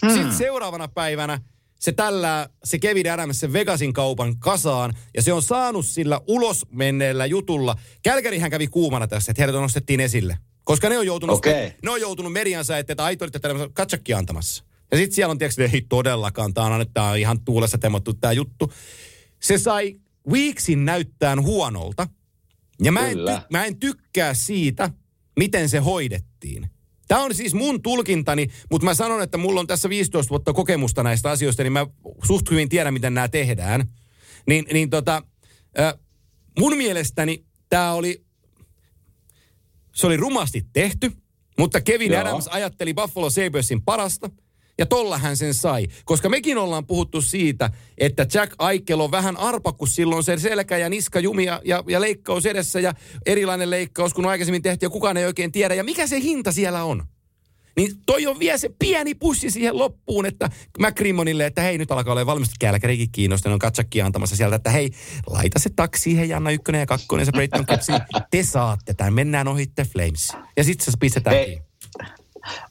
Hmm. 0.02 0.10
Sitten 0.10 0.34
seuraavana 0.34 0.88
päivänä 0.88 1.40
se 1.80 1.92
tällä, 1.92 2.48
se 2.64 2.78
Kevin 2.78 3.12
Adams 3.12 3.40
sen 3.40 3.52
Vegasin 3.52 3.92
kaupan 3.92 4.38
kasaan, 4.38 4.94
ja 5.14 5.22
se 5.22 5.32
on 5.32 5.42
saanut 5.42 5.86
sillä 5.86 6.20
ulos 6.26 6.66
menneellä 6.70 7.26
jutulla. 7.26 7.76
Kälkärihän 8.02 8.50
kävi 8.50 8.66
kuumana 8.66 9.06
tässä, 9.06 9.32
että 9.32 9.42
heidät 9.42 9.60
nostettiin 9.60 10.00
esille. 10.00 10.38
Koska 10.64 10.88
ne 10.88 10.98
on 10.98 11.06
joutunut, 11.06 11.36
okay. 11.36 11.70
ne 11.82 11.90
on 11.90 12.00
joutunut 12.00 12.32
mediansa, 12.32 12.78
että, 12.78 12.92
että 12.92 13.04
aito 13.04 13.24
olitte 13.24 13.40
katsakki 13.72 14.14
antamassa. 14.14 14.64
Ja 14.90 14.96
sitten 14.96 15.14
siellä 15.14 15.30
on 15.30 15.38
tietysti, 15.38 15.62
ei 15.62 15.86
todellakaan, 15.88 16.54
tämä 16.54 16.66
on, 16.66 16.86
tämä 16.94 17.10
on 17.10 17.18
ihan 17.18 17.40
tuulessa 17.40 17.78
temmattu 17.78 18.14
tämä 18.14 18.32
juttu. 18.32 18.72
Se 19.40 19.58
sai 19.58 19.96
Weeksin 20.30 20.84
näyttään 20.84 21.42
huonolta, 21.42 22.08
ja 22.82 22.92
mä 22.92 23.08
en, 23.08 23.16
ty- 23.18 23.46
mä 23.50 23.64
en 23.64 23.76
tykkää 23.80 24.34
siitä, 24.34 24.90
miten 25.38 25.68
se 25.68 25.78
hoidettiin. 25.78 26.70
Tämä 27.08 27.22
on 27.22 27.34
siis 27.34 27.54
mun 27.54 27.82
tulkintani, 27.82 28.46
mutta 28.70 28.84
mä 28.84 28.94
sanon, 28.94 29.22
että 29.22 29.38
mulla 29.38 29.60
on 29.60 29.66
tässä 29.66 29.88
15 29.88 30.30
vuotta 30.30 30.52
kokemusta 30.52 31.02
näistä 31.02 31.30
asioista, 31.30 31.62
niin 31.62 31.72
mä 31.72 31.86
suht 32.24 32.50
hyvin 32.50 32.68
tiedän, 32.68 32.94
miten 32.94 33.14
nämä 33.14 33.28
tehdään. 33.28 33.88
Niin, 34.46 34.64
niin 34.72 34.90
tota, 34.90 35.22
mun 36.58 36.76
mielestäni 36.76 37.44
tämä 37.68 37.92
oli, 37.92 38.24
se 39.94 40.06
oli 40.06 40.16
rumasti 40.16 40.66
tehty, 40.72 41.12
mutta 41.58 41.80
Kevin 41.80 42.12
Joo. 42.12 42.20
Adams 42.20 42.48
ajatteli 42.48 42.94
Buffalo 42.94 43.30
Sabersin 43.30 43.82
parasta– 43.82 44.30
ja 44.80 44.86
tolla 44.86 45.18
hän 45.18 45.36
sen 45.36 45.54
sai. 45.54 45.86
Koska 46.04 46.28
mekin 46.28 46.58
ollaan 46.58 46.86
puhuttu 46.86 47.22
siitä, 47.22 47.70
että 47.98 48.26
Jack 48.34 48.54
Aikel 48.58 49.00
on 49.00 49.10
vähän 49.10 49.36
arpa, 49.36 49.72
kun 49.72 49.88
silloin 49.88 50.24
se 50.24 50.38
selkä 50.38 50.76
ja 50.76 50.88
niska 50.88 51.20
jumia 51.20 51.60
ja, 51.64 51.84
ja 51.88 52.00
leikkaus 52.00 52.46
edessä 52.46 52.80
ja 52.80 52.94
erilainen 53.26 53.70
leikkaus, 53.70 54.14
kun 54.14 54.26
aikaisemmin 54.26 54.62
tehtiin 54.62 54.86
ja 54.86 54.90
kukaan 54.90 55.16
ei 55.16 55.26
oikein 55.26 55.52
tiedä. 55.52 55.74
Ja 55.74 55.84
mikä 55.84 56.06
se 56.06 56.20
hinta 56.20 56.52
siellä 56.52 56.84
on? 56.84 57.04
Niin 57.76 57.92
toi 58.06 58.26
on 58.26 58.38
vielä 58.38 58.58
se 58.58 58.70
pieni 58.78 59.14
pussi 59.14 59.50
siihen 59.50 59.78
loppuun, 59.78 60.26
että 60.26 60.50
McCrimmonille, 60.78 61.46
että 61.46 61.62
hei 61.62 61.78
nyt 61.78 61.92
alkaa 61.92 62.12
olla 62.12 62.26
valmasti 62.26 62.54
kälkärikin 62.60 63.12
kiinnostunut, 63.12 63.54
on 63.54 63.58
katsakki 63.58 64.02
antamassa 64.02 64.36
sieltä, 64.36 64.56
että 64.56 64.70
hei, 64.70 64.90
laita 65.26 65.58
se 65.58 65.70
taksi 65.76 66.02
siihen 66.02 66.28
Janna 66.28 66.50
ykkönen 66.50 66.78
ja 66.78 66.86
kakkonen, 66.86 67.26
se 67.26 67.32
Brayton 67.32 67.64
Te 68.30 68.42
saatte 68.42 68.94
tämän, 68.94 69.14
mennään 69.14 69.48
ohitte 69.48 69.84
Flames. 69.84 70.32
Ja 70.56 70.64
sitten 70.64 70.84
se 70.84 70.92
pistetään 71.00 71.36
kiinni. 71.36 71.69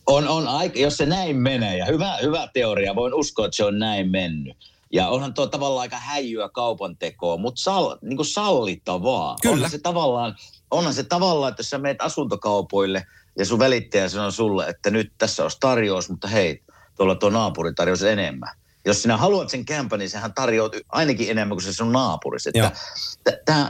On, 0.08 0.28
on 0.28 0.48
aika, 0.48 0.80
jos 0.80 0.98
se 0.98 1.06
näin 1.06 1.36
menee, 1.36 1.78
ja 1.78 1.86
hyvä, 1.86 2.18
hyvä 2.22 2.48
teoria, 2.54 2.96
voin 2.96 3.14
uskoa, 3.14 3.46
että 3.46 3.58
se 3.58 3.66
on 3.66 3.80
näin 3.80 4.10
mennyt. 4.10 4.58
Ja 4.94 5.10
onhan 5.10 5.34
tuo 5.34 5.48
tavallaan 5.48 5.82
aika 5.82 5.98
häijyä 5.98 6.50
kaupan 6.50 6.98
tekoa, 6.98 7.38
mutta 7.38 7.62
sal, 7.62 7.98
niin 8.02 8.16
kuin 8.16 8.26
sallittavaa. 8.26 9.36
Kyllä. 9.42 9.54
Onhan 9.54 9.72
se, 9.72 9.80
tavallaan, 9.80 10.36
onhan 10.72 10.94
se 10.94 11.04
tavallaan, 11.04 11.50
että 11.50 11.60
jos 11.60 11.70
sä 11.70 11.78
menet 11.78 12.02
asuntokaupoille 12.02 13.06
ja 13.38 13.46
sun 13.46 13.60
välittäjä 13.60 14.10
sanoo 14.10 14.32
sulle, 14.32 14.68
että 14.68 14.90
nyt 14.90 15.14
tässä 15.18 15.44
olisi 15.44 15.58
tarjous, 15.60 16.10
mutta 16.10 16.28
hei, 16.28 16.64
tuolla 16.98 17.16
tuo 17.16 17.30
naapuri 17.30 17.74
tarjosi 17.74 18.10
enemmän. 18.10 18.50
Jos 18.86 19.02
sinä 19.02 19.18
haluat 19.18 19.50
sen 19.50 19.66
kämpän, 19.66 20.00
niin 20.00 20.10
sehän 20.10 20.34
tarjoaa 20.34 20.70
ainakin 20.90 21.30
enemmän 21.30 21.56
kuin 21.56 21.64
se 21.64 21.74
sun 21.74 21.92
naapurisi. 21.92 22.52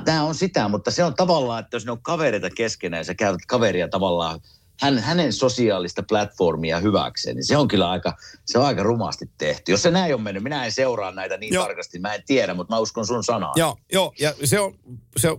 Tämä 0.06 0.24
on 0.24 0.36
sitä, 0.36 0.68
mutta 0.68 0.92
se 0.92 1.04
on 1.04 1.16
tavallaan, 1.16 1.60
että 1.60 1.76
jos 1.76 1.86
ne 1.86 1.92
on 1.92 2.02
kavereita 2.02 2.50
keskenään 2.50 3.00
ja 3.00 3.04
sä 3.04 3.16
käytät 3.16 3.46
kaveria 3.48 3.88
tavallaan 3.88 4.40
hän, 4.80 5.00
hänen 5.00 5.34
sosiaalista 5.34 6.04
platformia 6.04 6.80
hyväkseen, 6.80 7.36
niin 7.36 7.46
se 7.46 7.58
on 7.58 7.68
kyllä 7.68 7.90
aika, 7.90 8.18
se 8.46 8.60
on 8.60 8.66
aika 8.66 8.84
rumasti 8.84 9.30
tehty. 9.38 9.72
Jos 9.72 9.82
se 9.82 9.92
näin 9.92 10.14
on 10.16 10.22
mennyt, 10.22 10.44
minä 10.44 10.66
en 10.66 10.72
seuraa 10.72 11.12
näitä 11.12 11.38
niin 11.38 11.54
joo. 11.54 11.66
tarkasti, 11.66 12.00
mä 12.00 12.14
en 12.14 12.24
tiedä, 12.26 12.54
mutta 12.54 12.76
mä 12.76 12.80
uskon 12.80 13.08
sun 13.08 13.24
sanaan. 13.24 13.54
Joo, 13.56 13.78
joo 13.92 14.14
ja 14.20 14.34
se 14.44 14.60
on, 14.60 14.76
se 15.18 15.30
on 15.30 15.38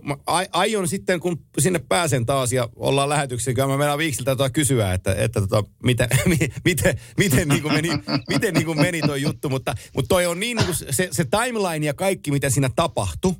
aion 0.51 0.87
sitten, 0.87 1.19
kun 1.19 1.45
sinne 1.59 1.79
pääsen 1.79 2.25
taas 2.25 2.53
ja 2.53 2.69
ollaan 2.75 3.09
lähetyksiä, 3.09 3.53
kyllä 3.53 3.67
mä 3.67 3.77
mennään 3.77 3.97
viiksiltä 3.97 4.31
tota 4.31 4.49
kysyä, 4.49 4.93
että, 4.93 5.15
että 5.17 5.41
tota, 5.41 5.63
miten, 5.83 6.09
miten, 6.65 6.99
miten, 7.17 7.47
niin 7.47 7.61
kuin 7.61 7.73
meni, 7.73 7.89
miten 8.29 8.53
niin 8.53 8.65
kuin 8.65 8.81
meni 8.81 9.01
toi 9.01 9.21
juttu, 9.21 9.49
mutta, 9.49 9.75
mutta 9.95 10.09
toi 10.09 10.25
on 10.25 10.39
niin, 10.39 10.57
niin 10.57 10.65
kuin 10.65 10.75
se, 10.75 11.07
se 11.11 11.25
timeline 11.25 11.85
ja 11.85 11.93
kaikki, 11.93 12.31
mitä 12.31 12.49
siinä 12.49 12.69
tapahtui, 12.75 13.33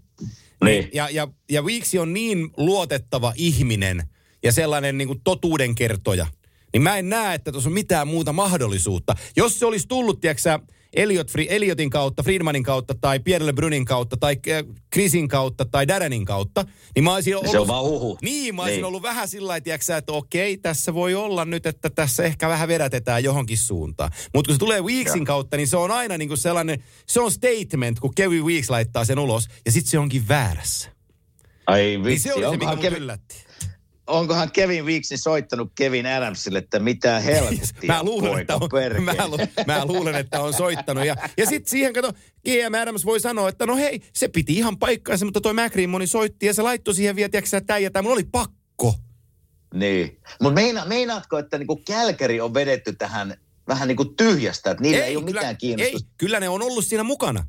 niin. 0.64 0.90
Ja, 0.94 1.10
ja, 1.10 1.28
ja 1.50 1.66
Viiksi 1.66 2.00
on 2.00 2.14
niin 2.14 2.50
luotettava 2.58 3.34
ihminen– 3.36 4.04
ja 4.44 4.52
sellainen 4.52 4.98
niin 4.98 5.08
kuin 5.08 5.22
totuudenkertoja, 5.24 6.28
niin 6.74 6.82
mä 6.82 6.98
en 6.98 7.10
näe, 7.10 7.36
että 7.36 7.52
tuossa 7.52 7.70
on 7.70 7.74
mitään 7.74 8.08
muuta 8.08 8.34
mahdollisuutta. 8.34 9.16
Jos 9.36 9.60
se 9.60 9.66
olisi 9.66 9.88
tullut, 9.88 10.22
tiedätkö 10.22 10.60
Elliot, 10.94 11.32
Elliotin 11.50 11.90
kautta, 11.90 12.24
Friedmanin 12.24 12.64
kautta 12.64 12.96
tai 13.02 13.20
Pierre 13.20 13.54
Brunin 13.54 13.86
kautta 13.86 14.18
tai 14.18 14.38
äh, 14.50 14.76
Chrisin 14.94 15.28
kautta 15.28 15.66
tai 15.66 15.88
Darrenin 15.88 16.26
kautta, 16.26 16.66
niin 16.96 17.04
mä 17.04 17.14
olisin 17.14 17.38
ollut... 17.38 17.52
Se 17.52 17.60
on 17.60 17.68
vaan 17.68 17.84
huhu. 17.84 18.18
Niin, 18.22 18.56
mä 18.56 18.62
olisin 18.62 18.78
niin. 18.78 18.86
ollut 18.86 19.02
vähän 19.02 19.28
sillä 19.28 19.48
lailla, 19.48 19.98
että 19.98 20.14
okei, 20.14 20.58
tässä 20.58 20.94
voi 20.94 21.16
olla 21.16 21.46
nyt, 21.46 21.66
että 21.66 21.90
tässä 21.90 22.24
ehkä 22.24 22.50
vähän 22.50 22.68
vedätetään 22.68 23.24
johonkin 23.24 23.58
suuntaan. 23.58 24.12
Mutta 24.34 24.50
kun 24.50 24.56
se 24.56 24.60
tulee 24.60 24.82
Weeksin 24.82 25.22
ja. 25.22 25.26
kautta, 25.26 25.58
niin 25.58 25.68
se 25.68 25.78
on 25.78 25.92
aina 25.92 26.18
niin 26.18 26.28
kuin 26.28 26.38
sellainen, 26.38 26.84
se 27.08 27.22
on 27.22 27.32
statement, 27.32 28.00
kun 28.00 28.16
Kevin 28.16 28.46
Weeks 28.46 28.70
laittaa 28.70 29.06
sen 29.06 29.20
ulos 29.20 29.48
ja 29.66 29.72
sitten 29.72 29.92
se 29.92 30.00
onkin 30.00 30.28
väärässä. 30.28 30.90
Ai 31.68 32.00
vitsi, 32.04 32.08
niin 32.08 32.20
se 32.20 32.34
oli 32.34 32.60
se, 32.60 32.66
mikä 32.66 32.82
Kevin... 32.82 33.04
yllätti 33.04 33.51
onkohan 34.12 34.52
Kevin 34.52 34.86
Weeksin 34.86 35.18
soittanut 35.18 35.72
Kevin 35.76 36.06
Adamsille, 36.06 36.58
että 36.58 36.80
mitä 36.80 37.20
helvettiä, 37.20 37.94
mä 37.94 38.04
luulen, 38.04 38.40
että 38.42 38.56
on, 38.56 38.70
mä, 39.02 39.28
lu, 39.28 39.38
mä 39.68 39.86
luulen, 39.86 40.16
että 40.16 40.42
on 40.42 40.54
soittanut. 40.54 41.06
Ja, 41.06 41.16
ja 41.38 41.46
sitten 41.46 41.70
siihen, 41.70 41.94
kato, 41.94 42.14
GM 42.46 42.74
Adams 42.82 43.06
voi 43.06 43.20
sanoa, 43.20 43.50
että 43.50 43.66
no 43.66 43.76
hei, 43.76 44.02
se 44.14 44.28
piti 44.28 44.54
ihan 44.54 44.78
paikkaansa, 44.78 45.26
mutta 45.26 45.42
toi 45.42 45.54
McRimmoni 45.54 46.08
soitti 46.08 46.46
ja 46.46 46.54
se 46.54 46.62
laittoi 46.62 46.96
siihen 46.96 47.16
vielä, 47.16 47.30
tiedätkö, 47.30 47.58
että 47.58 47.68
tämä 47.68 47.78
ja 47.78 47.92
tämä, 47.92 48.02
mulla 48.04 48.14
oli 48.14 48.28
pakko. 48.32 48.96
Niin. 49.74 50.20
Mutta 50.42 50.62
meina, 50.62 50.86
meinaatko, 50.86 51.38
että 51.38 51.58
niinku 51.58 51.82
Kälkäri 51.88 52.42
on 52.42 52.54
vedetty 52.54 52.96
tähän 52.96 53.38
vähän 53.68 53.88
niin 53.88 53.96
kuin 53.96 54.16
tyhjästä, 54.16 54.72
että 54.72 54.82
niillä 54.82 55.06
ei, 55.06 55.10
ei 55.10 55.18
ole 55.18 55.26
mitään 55.26 55.58
kiinnostusta? 55.58 56.08
Ei, 56.08 56.16
kyllä 56.18 56.40
ne 56.40 56.50
on 56.50 56.62
ollut 56.62 56.86
siinä 56.86 57.04
mukana. 57.04 57.48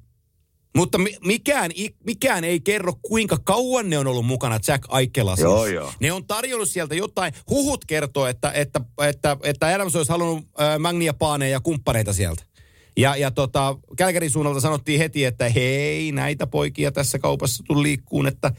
Mutta 0.76 0.98
mikään, 1.24 1.70
mikään 2.06 2.44
ei 2.44 2.60
kerro, 2.60 2.92
kuinka 3.02 3.38
kauan 3.44 3.90
ne 3.90 3.98
on 3.98 4.06
ollut 4.06 4.26
mukana 4.26 4.58
Jack 4.68 4.84
Aikkelassa. 4.88 5.44
Joo, 5.44 5.66
joo. 5.66 5.92
Ne 6.00 6.12
on 6.12 6.26
tarjonnut 6.26 6.68
sieltä 6.68 6.94
jotain. 6.94 7.32
Huhut 7.50 7.84
kertoo, 7.84 8.26
että, 8.26 8.52
että, 8.52 8.80
että, 9.08 9.36
että 9.42 9.66
Adams 9.66 9.96
olisi 9.96 10.12
halunnut 10.12 10.44
äh, 10.60 10.78
Magnia 10.78 11.14
Paaneja 11.14 11.52
ja 11.52 11.60
kumppaneita 11.60 12.12
sieltä. 12.12 12.42
Ja, 12.96 13.16
ja 13.16 13.30
tota, 13.30 13.76
Kälkärin 13.96 14.30
suunnalta 14.30 14.60
sanottiin 14.60 14.98
heti, 14.98 15.24
että 15.24 15.48
hei, 15.48 16.12
näitä 16.12 16.46
poikia 16.46 16.92
tässä 16.92 17.18
kaupassa 17.18 17.64
tuli 17.68 17.82
liikkuun, 17.82 18.26
että, 18.26 18.52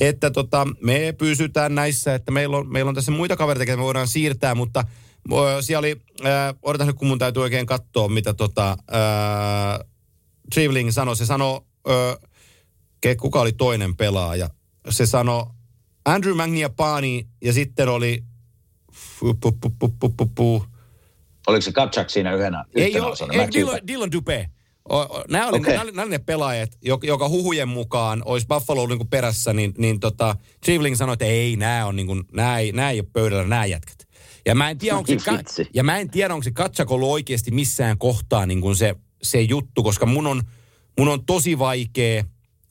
että 0.00 0.30
tota, 0.30 0.66
me 0.82 1.14
pysytään 1.18 1.74
näissä, 1.74 2.14
että 2.14 2.30
meillä 2.30 2.56
on, 2.56 2.72
meillä 2.72 2.88
on 2.88 2.94
tässä 2.94 3.12
muita 3.12 3.36
kavereita, 3.36 3.76
me 3.76 3.82
voidaan 3.82 4.08
siirtää, 4.08 4.54
mutta 4.54 4.84
siellä 5.60 5.78
oli, 5.78 5.96
äh, 6.26 6.54
odotan 6.62 6.86
nyt 6.86 6.96
kun 6.96 7.08
mun 7.08 7.18
täytyy 7.18 7.42
oikein 7.42 7.66
katsoa, 7.66 8.08
mitä 8.08 8.34
tota, 8.34 8.70
äh, 8.70 9.88
Trivling 10.54 10.90
sanoi. 10.90 11.16
Se 11.16 11.26
sanoi, 11.26 11.60
äh, 13.06 13.16
kuka 13.16 13.40
oli 13.40 13.52
toinen 13.52 13.96
pelaaja. 13.96 14.50
Se 14.90 15.06
sanoi 15.06 15.46
Andrew 16.04 16.36
Magniapani 16.36 17.26
ja 17.44 17.52
sitten 17.52 17.88
oli 17.88 18.24
Oliko 21.46 21.62
se 21.62 21.72
Katsak 21.72 22.10
siinä 22.10 22.34
yhdenä? 22.34 22.64
Ei 22.74 23.00
ole, 23.00 23.16
ei, 23.32 23.48
Dylan, 23.54 23.80
Dylan 23.88 24.10
Dupé. 24.12 24.48
Nämä 25.28 25.48
oli, 25.48 25.58
okay. 25.58 25.72
nämä, 25.72 25.84
nämä 25.84 26.02
oli 26.02 26.10
ne 26.10 26.18
pelaajat, 26.18 26.70
joka 26.82 27.28
huhujen 27.28 27.68
mukaan 27.68 28.22
olisi 28.24 28.46
Buffalo 28.46 28.86
niin 28.86 28.98
kuin 28.98 29.08
perässä, 29.08 29.52
niin, 29.52 29.74
niin 29.78 30.00
tota, 30.00 30.36
Trivling 30.64 30.96
sanoi, 30.96 31.12
että 31.12 31.24
ei, 31.24 31.56
nämä, 31.56 31.86
on 31.86 31.96
niin 31.96 32.06
kuin, 32.06 32.24
nämä, 32.32 32.58
ei, 32.58 32.72
nämä 32.72 32.90
ei 32.90 33.00
ole 33.00 33.08
pöydällä, 33.12 33.46
nämä 33.46 33.66
jätkät. 33.66 34.08
Ja 34.46 34.54
mä 34.54 34.70
en 34.70 34.78
tiedä, 34.78 34.96
onko 34.96 35.12
se, 35.46 35.66
ja 35.74 35.84
mä 35.84 35.98
en 35.98 36.10
tiedä, 36.10 36.34
onko 36.34 36.44
se 36.44 36.50
Katsak 36.50 36.90
ollut 36.90 37.08
oikeasti 37.08 37.50
missään 37.50 37.98
kohtaa 37.98 38.46
niin 38.46 38.60
kuin 38.60 38.76
se, 38.76 38.94
se 39.22 39.40
juttu, 39.40 39.82
koska 39.82 40.06
mun 40.06 40.26
on, 40.26 40.42
mun 40.98 41.08
on 41.08 41.24
tosi 41.24 41.58
vaikea 41.58 42.24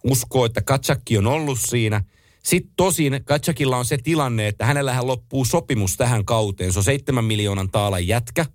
uskoa, 0.04 0.46
että 0.46 0.62
Katsakki 0.62 1.18
on 1.18 1.28
ollut 1.28 1.60
siinä. 1.60 2.04
Sitten 2.44 2.74
tosin 2.76 3.22
Katsakilla 3.26 3.78
on 3.78 3.86
se 3.86 3.98
tilanne, 3.98 4.48
että 4.48 4.66
hänellähän 4.66 5.08
loppuu 5.08 5.46
sopimus 5.46 5.98
tähän 5.98 6.26
kauteen. 6.26 6.74
Se 6.74 6.80
on 6.80 6.84
seitsemän 6.84 7.26
miljoonan 7.26 7.70
taalan 7.70 8.08
jätkä. 8.08 8.46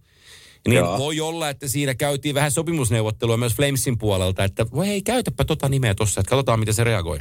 Niin 0.68 0.76
Joo. 0.76 0.98
voi 0.98 1.20
olla, 1.20 1.48
että 1.48 1.68
siinä 1.68 1.94
käytiin 1.94 2.34
vähän 2.34 2.50
sopimusneuvottelua 2.50 3.36
myös 3.36 3.54
Flamesin 3.54 3.98
puolelta, 3.98 4.44
että 4.44 4.66
voi 4.70 4.88
ei, 4.88 5.02
käytäpä 5.02 5.44
tota 5.44 5.68
nimeä 5.68 5.94
tuossa, 5.94 6.20
että 6.20 6.30
katsotaan, 6.30 6.58
miten 6.58 6.74
se 6.74 6.84
reagoi. 6.84 7.18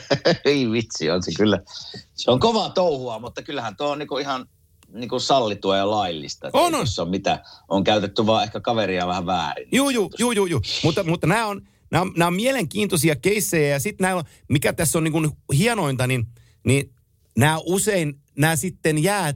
ei 0.44 0.70
vitsi, 0.70 1.10
on 1.10 1.22
se 1.22 1.32
kyllä. 1.36 1.60
Se 2.14 2.30
on 2.30 2.40
kovaa 2.40 2.70
touhua, 2.70 3.18
mutta 3.18 3.42
kyllähän 3.42 3.76
tuo 3.76 3.90
on 3.90 3.98
niinku 3.98 4.18
ihan 4.18 4.46
niin 4.94 5.08
kuin 5.08 5.20
sallittua 5.20 5.76
ja 5.76 5.90
laillista. 5.90 6.50
On, 6.52 6.74
on. 6.74 6.86
on 6.98 7.10
mitä, 7.10 7.42
on 7.68 7.84
käytetty 7.84 8.26
vaan 8.26 8.44
ehkä 8.44 8.60
kaveria 8.60 9.06
vähän 9.06 9.26
väärin. 9.26 9.68
Juu, 9.72 9.90
juu, 9.90 10.10
juu, 10.18 10.32
juu, 10.32 10.46
juu. 10.46 10.60
Mutta, 10.84 11.04
mutta 11.04 11.26
nämä 11.26 11.46
on, 11.46 11.62
nämä 11.90 12.02
on, 12.02 12.12
nämä 12.16 12.26
on 12.26 12.34
mielenkiintoisia 12.34 13.16
keissejä 13.16 13.68
ja 13.68 13.80
sitten 13.80 14.04
nämä 14.04 14.24
mikä 14.48 14.72
tässä 14.72 14.98
on 14.98 15.04
niin 15.04 15.12
kuin 15.12 15.30
hienointa, 15.56 16.06
niin, 16.06 16.26
niin 16.64 16.94
nämä 17.38 17.58
usein, 17.64 18.20
nämä 18.38 18.56
sitten 18.56 19.02
jää, 19.02 19.34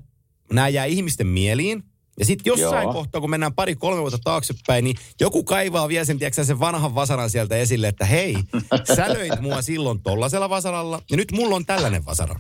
nämä 0.53 0.69
jää 0.69 0.85
ihmisten 0.85 1.27
mieliin. 1.27 1.83
Ja 2.19 2.25
sitten 2.25 2.51
jossain 2.51 2.83
Joo. 2.83 2.93
kohtaa, 2.93 3.21
kun 3.21 3.31
mennään 3.31 3.55
pari-kolme 3.55 4.01
vuotta 4.01 4.19
taaksepäin, 4.25 4.85
niin 4.85 4.97
joku 5.21 5.45
kaivaa 5.45 5.89
vielä 5.89 6.05
sen, 6.05 6.19
tiedätkö, 6.19 6.45
sen 6.45 6.61
vanhan 6.61 6.95
vasaran 6.95 7.31
sieltä 7.31 7.57
esille, 7.57 7.89
että 7.89 8.05
hei, 8.05 8.37
sä 8.97 9.15
löit 9.15 9.41
mua 9.41 9.63
silloin 9.63 10.03
tollasella 10.03 10.49
vasaralla 10.49 11.03
ja 11.11 11.17
nyt 11.17 11.33
mulla 11.33 11.57
on 11.57 11.67
tällainen 11.67 12.05
vasara. 12.07 12.39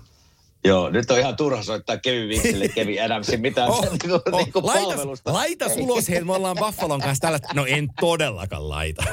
Joo, 0.64 0.90
nyt 0.90 1.10
on 1.10 1.18
ihan 1.18 1.36
turha 1.36 1.62
soittaa 1.62 1.96
Kevin 1.96 2.28
Vinksille, 2.28 2.68
Kevin 2.74 3.04
Adamsin 3.04 3.40
mitään 3.40 3.68
oh, 3.68 3.82
niin 3.90 3.98
kuin, 3.98 4.12
oh, 4.32 4.38
niin 4.38 4.52
kuin 4.52 4.66
laitas. 4.66 5.22
Laitas 5.24 5.72
ulos, 5.76 6.08
hei, 6.08 6.24
me 6.24 6.32
ollaan 6.32 6.56
Buffalon 6.56 7.00
kanssa 7.00 7.20
tällä... 7.20 7.38
No 7.54 7.66
en 7.66 7.88
todellakaan 8.00 8.68
laita. 8.68 9.04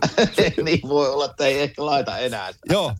niin 0.64 0.80
voi 0.88 1.10
olla, 1.10 1.24
että 1.24 1.46
ei 1.46 1.60
ehkä 1.60 1.86
laita 1.86 2.18
enää. 2.18 2.50
Joo. 2.70 2.92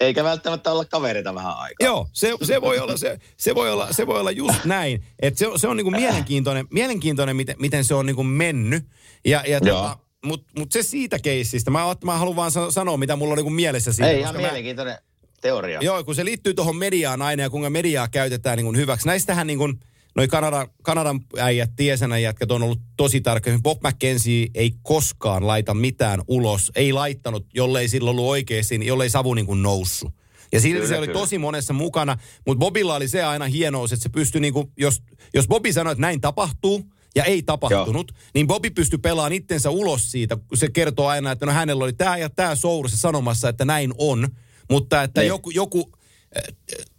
Eikä 0.00 0.24
välttämättä 0.24 0.72
olla 0.72 0.84
kavereita 0.84 1.34
vähän 1.34 1.56
aikaa. 1.56 1.86
Joo, 1.86 2.08
se, 2.12 2.34
se, 2.42 2.60
voi, 2.60 2.78
olla, 2.78 2.96
se, 2.96 3.18
se, 3.36 3.54
voi 3.54 3.70
olla, 3.70 3.92
se 3.92 4.06
voi 4.06 4.20
olla 4.20 4.30
just 4.30 4.64
näin. 4.64 5.04
Että 5.22 5.38
se, 5.38 5.46
se 5.56 5.68
on 5.68 5.76
niinku 5.76 5.90
mielenkiintoinen, 5.90 6.66
mielenkiintoinen 6.70 7.36
miten, 7.36 7.56
miten 7.58 7.84
se 7.84 7.94
on 7.94 8.06
niinku 8.06 8.22
mennyt. 8.22 8.84
Ja, 9.24 9.44
ja 9.46 9.60
tota, 9.60 9.98
mutta 10.24 10.46
mut 10.58 10.72
se 10.72 10.82
siitä 10.82 11.18
keissistä. 11.18 11.70
Mä, 11.70 11.96
mä 12.04 12.18
haluan 12.18 12.36
vaan 12.36 12.50
sanoa, 12.70 12.96
mitä 12.96 13.16
mulla 13.16 13.32
on 13.32 13.36
niinku 13.36 13.50
mielessä 13.50 13.92
siitä. 13.92 14.10
Ei, 14.10 14.20
ihan 14.20 14.36
mielenkiintoinen. 14.36 14.94
Mä, 14.94 15.00
teoria. 15.40 15.80
Joo, 15.82 16.04
kun 16.04 16.14
se 16.14 16.24
liittyy 16.24 16.54
tuohon 16.54 16.76
mediaan 16.76 17.22
aina 17.22 17.42
ja 17.42 17.50
kuinka 17.50 17.70
mediaa 17.70 18.08
käytetään 18.08 18.56
niin 18.56 18.64
kuin 18.64 18.76
hyväksi. 18.76 19.06
Näistähän 19.06 19.46
niin 19.46 19.58
kuin, 19.58 19.80
noi 20.16 20.28
Kanada, 20.28 20.68
Kanadan 20.82 21.20
äijät, 21.38 21.70
Tiesänä 21.76 22.18
jätkät 22.18 22.50
on 22.50 22.62
ollut 22.62 22.80
tosi 22.96 23.20
tarkka. 23.20 23.50
Bob 23.62 23.78
McKenzie 23.86 24.46
ei 24.54 24.72
koskaan 24.82 25.46
laita 25.46 25.74
mitään 25.74 26.22
ulos. 26.28 26.72
Ei 26.74 26.92
laittanut, 26.92 27.46
jollei 27.54 27.88
sillä 27.88 28.10
ollut 28.10 28.26
oikeasti, 28.26 28.86
jollei 28.86 29.10
savu 29.10 29.34
niin 29.34 29.46
kuin 29.46 29.62
noussut. 29.62 30.12
Ja 30.52 30.60
silti 30.60 30.76
kyllä, 30.76 30.88
se 30.88 30.98
oli 30.98 31.06
kyllä. 31.06 31.20
tosi 31.20 31.38
monessa 31.38 31.72
mukana, 31.72 32.16
mutta 32.46 32.58
Bobilla 32.58 32.94
oli 32.94 33.08
se 33.08 33.22
aina 33.22 33.44
hienous, 33.44 33.92
että 33.92 34.02
se 34.02 34.08
pystyi 34.08 34.40
niinku, 34.40 34.72
jos, 34.76 35.02
jos 35.34 35.48
Bobi 35.48 35.72
sanoi, 35.72 35.92
että 35.92 36.00
näin 36.00 36.20
tapahtuu, 36.20 36.84
ja 37.16 37.24
ei 37.24 37.42
tapahtunut, 37.42 38.12
Joo. 38.14 38.20
niin 38.34 38.46
Bobby 38.46 38.70
pystyi 38.70 38.98
pelaamaan 38.98 39.32
itsensä 39.32 39.70
ulos 39.70 40.10
siitä, 40.10 40.36
kun 40.36 40.58
se 40.58 40.70
kertoo 40.70 41.06
aina, 41.06 41.32
että 41.32 41.46
no 41.46 41.52
hänellä 41.52 41.84
oli 41.84 41.92
tämä 41.92 42.16
ja 42.16 42.30
tämä 42.30 42.54
source 42.54 42.96
sanomassa, 42.96 43.48
että 43.48 43.64
näin 43.64 43.92
on. 43.98 44.28
Mutta 44.70 45.02
että 45.02 45.20
niin. 45.20 45.28
joku, 45.28 45.50
joku 45.50 45.80
uh, 45.80 45.92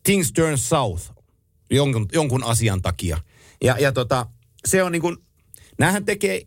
things 0.03 0.31
turn 0.31 0.57
south 0.57 1.17
jonkun, 1.71 2.07
jonkun 2.13 2.43
asian 2.43 2.81
takia. 2.81 3.17
Ja, 3.63 3.75
ja 3.79 3.91
tota, 3.91 4.25
se 4.67 4.83
on 4.83 4.91
niin 4.91 5.01
kuin, 5.01 5.17
näähän 5.77 6.05
tekee, 6.05 6.41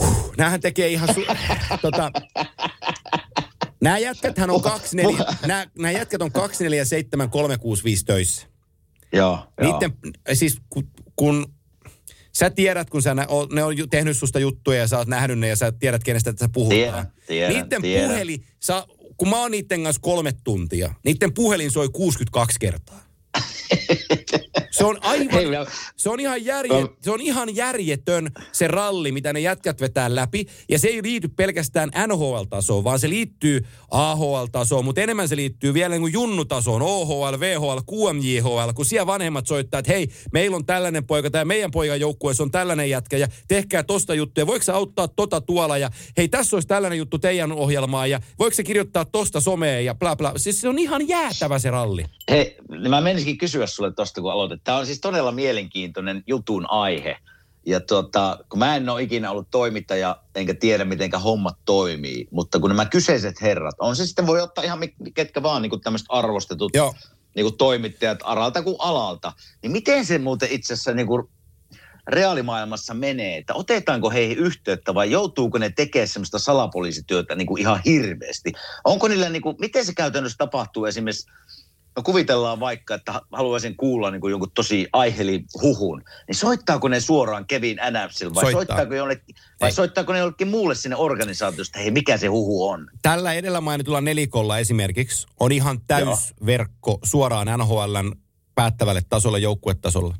huh, 0.00 0.34
näähän 0.36 0.60
tekee 0.60 0.88
ihan, 0.88 1.14
su, 1.14 1.20
tota, 1.82 2.12
nämä 3.80 3.98
jätkäthän 3.98 4.50
on 4.50 4.62
2, 4.62 4.96
4, 4.96 5.18
nämä, 5.46 5.66
nämä 5.78 5.90
jätkät 5.90 6.22
on 6.22 6.32
2, 6.32 6.64
4, 6.64 6.84
7, 6.84 7.30
3, 7.30 7.58
6, 7.58 7.84
5 7.84 8.04
töissä. 8.04 8.46
Joo, 9.12 9.38
Niiden, 9.60 9.92
joo. 10.04 10.12
siis 10.34 10.60
kun, 10.70 10.90
kun 11.16 11.54
sä 12.32 12.50
tiedät, 12.50 12.90
kun 12.90 13.02
sä, 13.02 13.14
ne 13.14 13.64
on 13.64 13.76
tehnyt 13.90 14.16
susta 14.16 14.38
juttuja 14.38 14.78
ja 14.78 14.88
sä 14.88 14.98
oot 14.98 15.08
nähnyt 15.08 15.38
ne 15.38 15.48
ja 15.48 15.56
sä 15.56 15.72
tiedät, 15.72 16.04
kenestä 16.04 16.34
sä 16.40 16.48
puhutaan. 16.52 16.78
Tiedän, 16.78 17.12
tiedän, 17.26 17.52
Niiden 17.52 17.82
tiedän. 17.82 18.10
puhelin, 18.10 18.46
sä 18.60 18.86
kun 19.16 19.28
mä 19.28 19.40
oon 19.40 19.50
niiden 19.50 19.82
kanssa 19.82 20.00
kolme 20.02 20.32
tuntia, 20.44 20.94
niiden 21.04 21.34
puhelin 21.34 21.70
soi 21.70 21.88
62 21.92 22.58
kertaa. 22.60 23.00
Se 24.74 24.84
on 24.84 24.98
aivan, 25.00 25.66
se 25.96 26.10
on, 26.10 26.20
ihan 26.20 26.44
järje, 26.44 26.86
se 27.02 27.10
on 27.10 27.20
ihan 27.20 27.56
järjetön 27.56 28.30
se 28.52 28.68
ralli, 28.68 29.12
mitä 29.12 29.32
ne 29.32 29.40
jätkät 29.40 29.80
vetää 29.80 30.14
läpi. 30.14 30.46
Ja 30.68 30.78
se 30.78 30.88
ei 30.88 31.02
liity 31.02 31.28
pelkästään 31.28 31.90
NHL-tasoon, 32.06 32.84
vaan 32.84 32.98
se 32.98 33.08
liittyy 33.08 33.66
AHL-tasoon, 33.90 34.84
mutta 34.84 35.00
enemmän 35.00 35.28
se 35.28 35.36
liittyy 35.36 35.74
vielä 35.74 35.94
niin 35.94 36.00
kuin 36.00 36.12
junnutasoon, 36.12 36.82
OHL, 36.82 37.40
VHL, 37.40 37.78
QMJHL, 37.92 38.72
kun 38.74 38.86
siellä 38.86 39.06
vanhemmat 39.06 39.46
soittaa, 39.46 39.78
että 39.78 39.92
hei, 39.92 40.08
meillä 40.32 40.56
on 40.56 40.66
tällainen 40.66 41.06
poika, 41.06 41.30
tai 41.30 41.44
meidän 41.44 41.70
poikan 41.70 42.00
joukkueessa 42.00 42.42
on 42.42 42.50
tällainen 42.50 42.90
jätkä, 42.90 43.16
ja 43.16 43.28
tehkää 43.48 43.82
tosta 43.82 44.14
juttuja, 44.14 44.46
voiko 44.46 44.62
se 44.62 44.72
auttaa 44.72 45.08
tota 45.08 45.40
tuolla, 45.40 45.78
ja 45.78 45.90
hei, 46.16 46.28
tässä 46.28 46.56
olisi 46.56 46.68
tällainen 46.68 46.98
juttu 46.98 47.18
teidän 47.18 47.52
ohjelmaan, 47.52 48.10
ja 48.10 48.20
voiko 48.38 48.54
se 48.54 48.62
kirjoittaa 48.62 49.04
tosta 49.04 49.40
someen, 49.40 49.84
ja 49.84 49.94
bla 49.94 50.16
bla. 50.16 50.32
Siis 50.36 50.60
se 50.60 50.68
on 50.68 50.78
ihan 50.78 51.08
jäätävä 51.08 51.58
se 51.58 51.70
ralli. 51.70 52.04
Hei, 52.30 52.56
mä 52.88 53.00
menisikin 53.00 53.38
kysyä 53.38 53.66
sulle 53.66 53.92
tosta, 53.92 54.20
kun 54.20 54.32
aloitit. 54.32 54.63
Tämä 54.64 54.78
on 54.78 54.86
siis 54.86 55.00
todella 55.00 55.32
mielenkiintoinen 55.32 56.22
jutun 56.26 56.70
aihe. 56.70 57.16
Ja 57.66 57.80
tuota, 57.80 58.38
kun 58.48 58.58
mä 58.58 58.76
en 58.76 58.88
ole 58.88 59.02
ikinä 59.02 59.30
ollut 59.30 59.50
toimittaja, 59.50 60.16
enkä 60.34 60.54
tiedä, 60.54 60.84
miten 60.84 61.10
hommat 61.12 61.58
toimii, 61.64 62.28
mutta 62.30 62.60
kun 62.60 62.70
nämä 62.70 62.86
kyseiset 62.86 63.42
herrat, 63.42 63.74
on 63.78 63.96
se 63.96 64.06
sitten 64.06 64.26
voi 64.26 64.40
ottaa 64.40 64.64
ihan 64.64 64.78
ketkä 65.14 65.42
vaan 65.42 65.62
niin 65.62 65.80
tämmöiset 65.80 66.06
arvostetut 66.10 66.72
Joo. 66.74 66.94
Niin 67.34 67.44
kuin 67.44 67.56
toimittajat 67.56 68.18
aralta 68.22 68.62
kuin 68.62 68.76
alalta, 68.78 69.32
niin 69.62 69.72
miten 69.72 70.04
se 70.04 70.18
muuten 70.18 70.48
itse 70.52 70.72
asiassa 70.72 70.94
niin 70.94 71.06
kuin 71.06 71.28
reaalimaailmassa 72.06 72.94
menee, 72.94 73.36
että 73.36 73.54
otetaanko 73.54 74.10
heihin 74.10 74.38
yhteyttä 74.38 74.94
vai 74.94 75.10
joutuuko 75.10 75.58
ne 75.58 75.70
tekemään 75.70 76.08
semmoista 76.08 76.38
salapoliisityötä 76.38 77.34
niin 77.34 77.46
kuin 77.46 77.60
ihan 77.60 77.80
hirveästi? 77.84 78.52
Onko 78.84 79.08
niillä, 79.08 79.28
niin 79.28 79.42
kuin, 79.42 79.56
miten 79.60 79.86
se 79.86 79.94
käytännössä 79.94 80.38
tapahtuu 80.38 80.84
esimerkiksi 80.84 81.30
no 81.96 82.02
kuvitellaan 82.02 82.60
vaikka, 82.60 82.94
että 82.94 83.20
haluaisin 83.32 83.76
kuulla 83.76 84.10
niin 84.10 84.20
kuin 84.20 84.30
jonkun 84.30 84.50
tosi 84.54 84.86
aiheli 84.92 85.44
huhun, 85.62 86.02
niin 86.28 86.36
soittaako 86.36 86.88
ne 86.88 87.00
suoraan 87.00 87.46
Kevin 87.46 87.82
Adamsille 87.82 88.34
vai, 88.34 88.42
Soittaa. 88.42 88.58
soittaako, 88.58 88.94
jollekin, 88.94 89.36
vai 89.60 89.72
soittaako 89.72 90.12
ne 90.12 90.18
jollekin 90.18 90.48
muulle 90.48 90.74
sinne 90.74 90.96
organisaatiosta, 90.96 91.78
hei 91.78 91.90
mikä 91.90 92.16
se 92.16 92.26
huhu 92.26 92.68
on? 92.68 92.90
Tällä 93.02 93.32
edellä 93.32 93.60
mainitulla 93.60 94.00
nelikolla 94.00 94.58
esimerkiksi 94.58 95.26
on 95.40 95.52
ihan 95.52 95.80
täysverkko 95.86 96.90
Joo. 96.90 96.98
suoraan 97.04 97.58
NHLn 97.58 98.12
päättävälle 98.54 99.02
tasolle, 99.08 99.38
joukkuetasolle. 99.38 100.14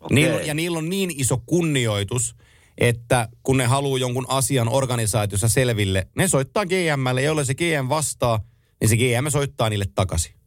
Okay. 0.00 0.14
Niillä, 0.14 0.40
ja 0.40 0.54
niillä 0.54 0.78
on 0.78 0.88
niin 0.88 1.10
iso 1.16 1.42
kunnioitus, 1.46 2.36
että 2.78 3.28
kun 3.42 3.56
ne 3.56 3.66
haluaa 3.66 3.98
jonkun 3.98 4.26
asian 4.28 4.68
organisaatiossa 4.68 5.48
selville, 5.48 6.08
ne 6.16 6.28
soittaa 6.28 6.64
GMlle, 6.66 7.22
jolle 7.22 7.44
se 7.44 7.54
GM 7.54 7.88
vastaa, 7.88 8.40
niin 8.80 8.88
se 8.88 8.96
GM 8.96 9.28
soittaa 9.28 9.70
niille 9.70 9.86
takaisin. 9.94 10.39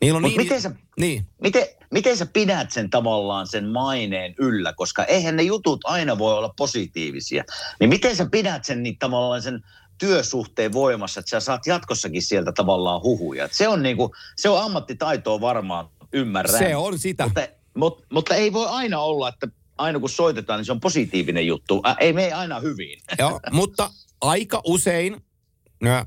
Niillä 0.00 0.16
on 0.16 0.22
Mut 0.22 0.30
niin, 0.30 0.40
miten 0.40 0.62
sä- 0.62 0.70
niin. 1.00 1.26
Miten, 1.42 1.66
miten 1.90 2.16
sä 2.16 2.26
pidät 2.26 2.70
sen 2.70 2.90
tavallaan 2.90 3.46
sen 3.46 3.68
maineen 3.68 4.34
yllä, 4.38 4.72
koska 4.72 5.04
eihän 5.04 5.36
ne 5.36 5.42
jutut 5.42 5.80
aina 5.84 6.18
voi 6.18 6.34
olla 6.34 6.54
positiivisia. 6.56 7.44
Niin 7.80 7.90
miten 7.90 8.16
sä 8.16 8.26
pidät 8.30 8.64
sen 8.64 8.82
niin 8.82 8.98
tavallaan 8.98 9.42
sen 9.42 9.64
työsuhteen 9.98 10.72
voimassa, 10.72 11.20
että 11.20 11.30
sä 11.30 11.40
saat 11.40 11.66
jatkossakin 11.66 12.22
sieltä 12.22 12.52
tavallaan 12.52 13.02
huhuja. 13.02 13.44
Et 13.44 13.52
se 13.52 13.68
on 13.68 13.82
niinku, 13.82 14.14
se 14.36 14.48
on 14.48 14.62
ammattitaitoa 14.64 15.40
varmaan, 15.40 15.88
ymmärrän. 16.12 16.58
Se 16.58 16.76
on 16.76 16.98
sitä. 16.98 17.24
Mutta, 17.24 17.48
mutta, 17.74 18.04
mutta 18.12 18.34
ei 18.34 18.52
voi 18.52 18.66
aina 18.68 19.00
olla, 19.00 19.28
että 19.28 19.48
aina 19.78 20.00
kun 20.00 20.10
soitetaan, 20.10 20.58
niin 20.58 20.64
se 20.64 20.72
on 20.72 20.80
positiivinen 20.80 21.46
juttu. 21.46 21.82
Ä, 21.86 21.96
ei 22.00 22.12
mene 22.12 22.32
aina 22.32 22.60
hyvin. 22.60 22.98
Joo, 23.18 23.40
mutta 23.50 23.90
aika 24.20 24.62
usein, 24.64 25.20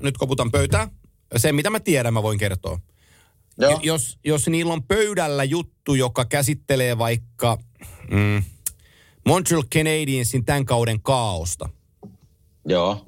nyt 0.02 0.18
koputan 0.18 0.50
pöytää, 0.50 0.88
se 1.36 1.52
mitä 1.52 1.70
mä 1.70 1.80
tiedän 1.80 2.14
mä 2.14 2.22
voin 2.22 2.38
kertoa. 2.38 2.78
Joo. 3.70 3.80
Jos, 3.82 4.18
jos 4.24 4.48
niillä 4.48 4.72
on 4.72 4.82
pöydällä 4.82 5.44
juttu, 5.44 5.94
joka 5.94 6.24
käsittelee 6.24 6.98
vaikka 6.98 7.58
mm, 8.10 8.42
Montreal 9.26 9.62
Canadiensin 9.74 10.44
tämän 10.44 10.64
kauden 10.64 11.02
kaaosta, 11.02 11.68
Joo. 12.66 13.06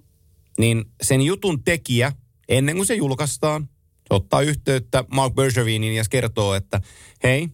niin 0.59 0.85
sen 1.03 1.23
jutun 1.23 1.65
tekijä, 1.65 2.13
ennen 2.49 2.77
kuin 2.77 2.87
se 2.87 2.95
julkaistaan, 2.95 3.69
se 4.09 4.15
ottaa 4.15 4.41
yhteyttä 4.41 5.05
Mark 5.15 5.35
Bergeviniin 5.35 5.95
ja 5.95 6.05
kertoo, 6.11 6.55
että 6.55 6.81
hei, 7.23 7.49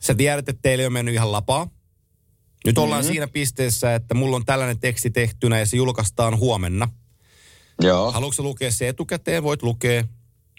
sä 0.00 0.14
tiedät, 0.14 0.48
että 0.48 0.60
teille 0.62 0.86
on 0.86 0.92
mennyt 0.92 1.14
ihan 1.14 1.32
lapaa. 1.32 1.68
Nyt 2.66 2.78
ollaan 2.78 3.04
Mhm. 3.04 3.12
siinä 3.12 3.26
pisteessä, 3.28 3.94
että 3.94 4.14
mulla 4.14 4.36
on 4.36 4.44
tällainen 4.44 4.80
teksti 4.80 5.10
tehtynä 5.10 5.58
ja 5.58 5.66
se 5.66 5.76
julkaistaan 5.76 6.38
huomenna. 6.38 6.88
Joo. 7.82 8.12
Haluatko 8.12 8.42
lukea 8.42 8.70
se 8.70 8.88
etukäteen? 8.88 9.42
Voit 9.42 9.62
lukea, 9.62 10.04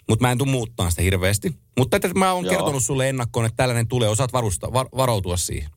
mutta 0.08 0.22
mä 0.22 0.32
en 0.32 0.38
tule 0.38 0.50
muuttaa 0.50 0.90
sitä 0.90 1.02
hirveästi. 1.02 1.54
Mutta 1.78 1.96
että 1.96 2.14
mä 2.14 2.32
oon 2.32 2.44
Joo. 2.44 2.54
kertonut 2.54 2.82
sulle 2.82 3.08
ennakkoon, 3.08 3.46
että 3.46 3.56
tällainen 3.56 3.88
tulee, 3.88 4.08
osaat 4.08 4.32
varusta, 4.32 4.72
var, 4.72 4.86
varautua 4.96 5.36
siihen. 5.36 5.70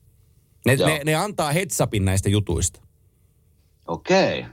Ne, 0.65 0.73
Joo. 0.73 0.89
ne, 0.89 1.01
ne 1.05 1.15
antaa 1.15 1.51
heads 1.51 1.79
upin 1.79 2.05
näistä 2.05 2.29
jutuista. 2.29 2.81
Okei. 3.87 4.45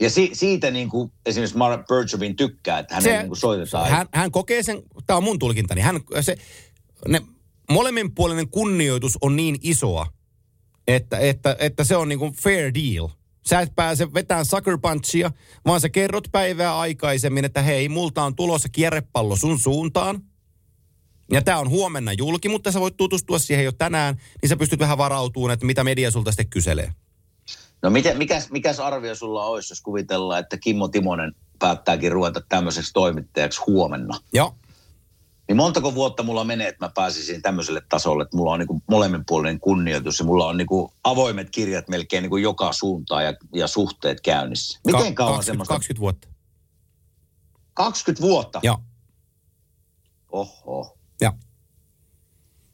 Ja 0.00 0.10
si, 0.10 0.30
siitä 0.32 0.70
niin 0.70 0.88
kuin 0.88 1.12
esimerkiksi 1.26 1.56
Mark 1.56 1.86
Bergevin 1.86 2.36
tykkää, 2.36 2.78
että 2.78 2.94
hänen 2.94 3.18
niin 3.18 3.28
kuin 3.28 3.38
soitetaan. 3.38 3.90
hän, 3.90 4.06
hän 4.12 4.30
kokee 4.30 4.62
sen, 4.62 4.82
tämä 5.06 5.16
on 5.16 5.22
mun 5.24 5.38
tulkintani, 5.38 5.80
hän, 5.80 6.00
se, 6.20 6.36
ne, 7.08 7.20
molemminpuolinen 7.70 8.48
kunnioitus 8.48 9.18
on 9.20 9.36
niin 9.36 9.58
isoa, 9.62 10.06
että, 10.88 11.18
että, 11.18 11.56
että 11.58 11.84
se 11.84 11.96
on 11.96 12.08
niin 12.08 12.18
kuin 12.18 12.32
fair 12.32 12.74
deal. 12.74 13.08
Sä 13.48 13.60
et 13.60 13.72
pääse 13.76 14.14
vetämään 14.14 14.46
sucker 14.46 14.78
punchia, 14.82 15.30
vaan 15.66 15.80
sä 15.80 15.88
kerrot 15.88 16.28
päivää 16.32 16.78
aikaisemmin, 16.78 17.44
että 17.44 17.62
hei, 17.62 17.88
multa 17.88 18.22
on 18.22 18.36
tulossa 18.36 18.68
kierrepallo 18.68 19.36
sun 19.36 19.58
suuntaan. 19.58 20.22
Ja 21.32 21.42
tämä 21.42 21.58
on 21.58 21.68
huomenna 21.68 22.12
julki, 22.12 22.48
mutta 22.48 22.72
sä 22.72 22.80
voit 22.80 22.96
tutustua 22.96 23.38
siihen 23.38 23.64
jo 23.64 23.72
tänään, 23.72 24.16
niin 24.42 24.48
sä 24.48 24.56
pystyt 24.56 24.80
vähän 24.80 24.98
varautumaan, 24.98 25.52
että 25.52 25.66
mitä 25.66 25.84
media 25.84 26.10
sulta 26.10 26.32
sitten 26.32 26.48
kyselee. 26.48 26.92
No 27.82 27.90
miten, 27.90 28.18
mikäs, 28.18 28.50
mikäs 28.50 28.80
arvio 28.80 29.14
sulla 29.14 29.44
olisi, 29.44 29.72
jos 29.72 29.80
kuvitellaan, 29.80 30.40
että 30.40 30.56
Kimmo 30.56 30.88
Timonen 30.88 31.34
päättääkin 31.58 32.12
ruveta 32.12 32.42
tämmöiseksi 32.48 32.92
toimittajaksi 32.92 33.60
huomenna? 33.66 34.20
Joo. 34.32 34.54
Niin 35.48 35.56
montako 35.56 35.94
vuotta 35.94 36.22
mulla 36.22 36.44
menee, 36.44 36.68
että 36.68 36.84
mä 36.86 36.90
pääsisin 36.94 37.42
tämmöiselle 37.42 37.82
tasolle, 37.88 38.22
että 38.22 38.36
mulla 38.36 38.52
on 38.52 38.58
niin 38.58 38.82
molemminpuolinen 38.90 39.60
kunnioitus 39.60 40.18
ja 40.18 40.24
mulla 40.24 40.46
on 40.46 40.56
niin 40.56 40.66
avoimet 41.04 41.50
kirjat 41.50 41.88
melkein 41.88 42.22
niin 42.22 42.42
joka 42.42 42.72
suuntaan 42.72 43.24
ja, 43.24 43.34
ja 43.54 43.66
suhteet 43.66 44.20
käynnissä. 44.20 44.80
Miten 44.86 45.14
Ka- 45.14 45.24
kauan 45.24 45.34
20, 45.36 45.46
semmoista? 45.46 45.74
20 45.74 46.00
vuotta. 46.00 46.28
20 47.74 48.22
vuotta? 48.22 48.60
Joo. 48.62 48.78
Oho. 50.28 50.98
Joo. 51.20 51.32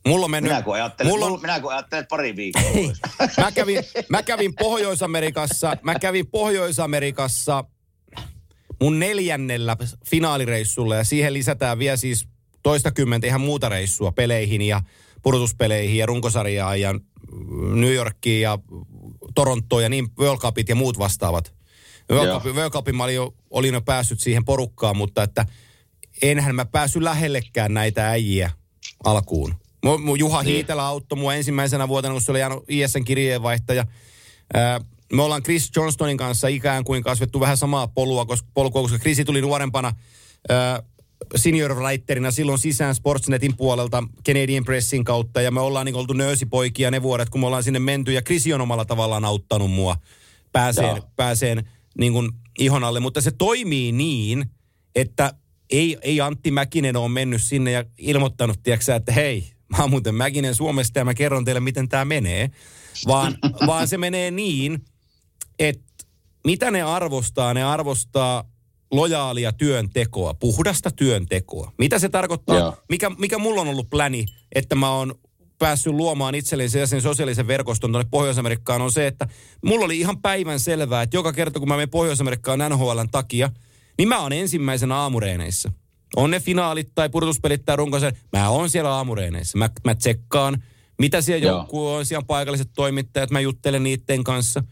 Mulla 0.06 0.24
on 0.24 0.30
mennyt... 0.30 0.52
Minä 0.52 0.62
kun 0.62 0.74
ajattelen, 0.74 1.12
mulla 1.12 1.26
on- 1.26 1.40
minä 1.40 1.60
kun 1.60 1.72
ajattelen 1.72 2.06
pari 2.06 2.36
viikkoa. 2.36 2.62
Mä 3.44 3.52
kävin, 3.52 3.78
mä 4.08 4.22
kävin 4.22 4.54
Pohjois-Amerikassa, 4.54 5.76
mä 5.82 5.98
kävin 5.98 6.26
Pohjois-Amerikassa 6.26 7.64
mun 8.80 8.98
neljännellä 8.98 9.76
finaalireissulla 10.06 10.94
ja 10.96 11.04
siihen 11.04 11.32
lisätään 11.32 11.78
vielä 11.78 11.96
siis 11.96 12.28
toistakymmentä 12.64 13.26
ihan 13.26 13.40
muuta 13.40 13.68
reissua 13.68 14.12
peleihin 14.12 14.62
ja 14.62 14.80
pudotuspeleihin 15.22 15.98
ja 15.98 16.06
runkosarjaan 16.06 16.80
ja 16.80 16.94
New 17.74 17.92
Yorkiin 17.92 18.40
ja 18.42 18.58
Torontoon 19.34 19.82
ja 19.82 19.88
niin 19.88 20.08
World 20.18 20.40
Cupit 20.40 20.68
ja 20.68 20.74
muut 20.74 20.98
vastaavat. 20.98 21.54
World. 22.10 22.32
Cup, 22.32 22.56
World 22.56 22.70
Cupin 22.70 22.96
mä 22.96 23.04
olin 23.04 23.14
jo, 23.14 23.34
olin 23.50 23.74
jo 23.74 23.80
päässyt 23.80 24.20
siihen 24.20 24.44
porukkaan, 24.44 24.96
mutta 24.96 25.22
että 25.22 25.46
enhän 26.22 26.54
mä 26.54 26.64
päässyt 26.64 27.02
lähellekään 27.02 27.74
näitä 27.74 28.08
äijiä 28.08 28.50
alkuun. 29.04 29.54
Mu- 29.86 29.98
mu- 29.98 30.16
Juha 30.18 30.42
Niin. 30.42 30.54
Hiitelä 30.54 30.86
auttoi 30.86 31.18
mua 31.18 31.34
ensimmäisenä 31.34 31.88
vuotena, 31.88 32.14
kun 32.14 32.22
se 32.22 32.30
oli 32.30 32.40
jäänyt 32.40 32.58
ISN 32.68 33.04
kirjeenvaihtaja. 33.04 33.86
Ää, 34.54 34.80
Me 35.12 35.22
ollaan 35.22 35.42
Chris 35.42 35.70
Johnstonin 35.76 36.16
kanssa 36.16 36.48
ikään 36.48 36.84
kuin 36.84 37.02
kasvettu 37.02 37.40
vähän 37.40 37.56
samaa 37.56 37.88
polua, 37.88 38.24
koska, 38.26 38.48
polkua, 38.54 38.82
koska 38.82 38.98
Chris 38.98 39.22
tuli 39.26 39.40
nuorempana 39.40 39.92
ää, 40.48 40.82
senior 41.36 41.74
writerina 41.74 42.30
silloin 42.30 42.58
sisään 42.58 42.94
Sportsnetin 42.94 43.56
puolelta 43.56 44.02
Canadian 44.26 44.64
Pressin 44.64 45.04
kautta. 45.04 45.40
Ja 45.40 45.50
me 45.50 45.60
ollaan 45.60 45.86
niin 45.86 45.96
oltu 45.96 46.12
nöösipoikia 46.12 46.90
ne 46.90 47.02
vuodet, 47.02 47.30
kun 47.30 47.40
me 47.40 47.46
ollaan 47.46 47.64
sinne 47.64 47.78
menty. 47.78 48.12
Ja 48.12 48.22
Chris 48.22 48.44
on 48.54 48.60
omalla 48.60 48.84
tavallaan 48.84 49.24
auttanut 49.24 49.70
mua 49.70 49.96
pääseen, 50.52 50.96
Joo. 50.96 51.08
pääseen 51.16 51.68
niin 51.98 52.12
kuin 52.12 52.32
ihon 52.58 52.84
alle. 52.84 53.00
Mutta 53.00 53.20
se 53.20 53.30
toimii 53.30 53.92
niin, 53.92 54.50
että 54.94 55.34
ei, 55.70 55.98
ei 56.02 56.20
Antti 56.20 56.50
Mäkinen 56.50 56.96
ole 56.96 57.08
mennyt 57.08 57.42
sinne 57.42 57.70
ja 57.70 57.84
ilmoittanut, 57.98 58.62
tiedätkö, 58.62 58.94
että 58.94 59.12
hei, 59.12 59.52
mä 59.68 59.78
oon 59.78 59.90
muuten 59.90 60.14
Mäkinen 60.14 60.54
Suomesta 60.54 60.98
ja 60.98 61.04
mä 61.04 61.14
kerron 61.14 61.44
teille, 61.44 61.60
miten 61.60 61.88
tämä 61.88 62.04
menee. 62.04 62.50
Vaan, 63.06 63.38
vaan 63.66 63.88
se 63.88 63.98
menee 63.98 64.30
niin, 64.30 64.84
että 65.58 65.84
mitä 66.44 66.70
ne 66.70 66.82
arvostaa? 66.82 67.54
Ne 67.54 67.64
arvostaa 67.64 68.44
lojaalia 68.96 69.52
työntekoa, 69.52 70.34
puhdasta 70.34 70.90
työntekoa. 70.90 71.72
Mitä 71.78 71.98
se 71.98 72.08
tarkoittaa? 72.08 72.58
Joo. 72.58 72.76
Mikä, 72.88 73.10
mikä 73.10 73.38
mulla 73.38 73.60
on 73.60 73.68
ollut 73.68 73.90
pläni, 73.90 74.26
että 74.54 74.74
mä 74.74 74.90
oon 74.90 75.14
päässyt 75.58 75.92
luomaan 75.92 76.34
itselleni 76.34 76.68
sen 76.86 77.02
sosiaalisen 77.02 77.46
verkoston 77.46 77.92
tuonne 77.92 78.08
Pohjois-Amerikkaan 78.10 78.82
on 78.82 78.92
se, 78.92 79.06
että 79.06 79.28
mulla 79.64 79.84
oli 79.84 79.98
ihan 79.98 80.22
päivän 80.22 80.60
selvää, 80.60 81.02
että 81.02 81.16
joka 81.16 81.32
kerta 81.32 81.58
kun 81.58 81.68
mä 81.68 81.74
menen 81.74 81.90
Pohjois-Amerikkaan 81.90 82.58
NHLn 82.58 83.08
takia, 83.10 83.50
niin 83.98 84.08
mä 84.08 84.20
oon 84.20 84.32
ensimmäisenä 84.32 84.96
aamureeneissä. 84.96 85.72
On 86.16 86.30
ne 86.30 86.40
finaalit 86.40 86.90
tai 86.94 87.08
pudotuspelit 87.08 87.64
tai 87.64 87.76
runkosarja, 87.76 88.20
mä 88.32 88.48
oon 88.48 88.70
siellä 88.70 88.90
aamureeneissä. 88.90 89.58
Mä, 89.58 89.70
mä 89.84 89.94
tsekkaan, 89.94 90.62
mitä 90.98 91.20
siellä 91.20 91.46
joukkue 91.46 91.90
on, 91.90 92.06
siellä 92.06 92.20
on 92.22 92.26
paikalliset 92.26 92.70
toimittajat, 92.74 93.30
mä 93.30 93.40
juttelen 93.40 93.82
niiden 93.82 94.24
kanssa. 94.24 94.64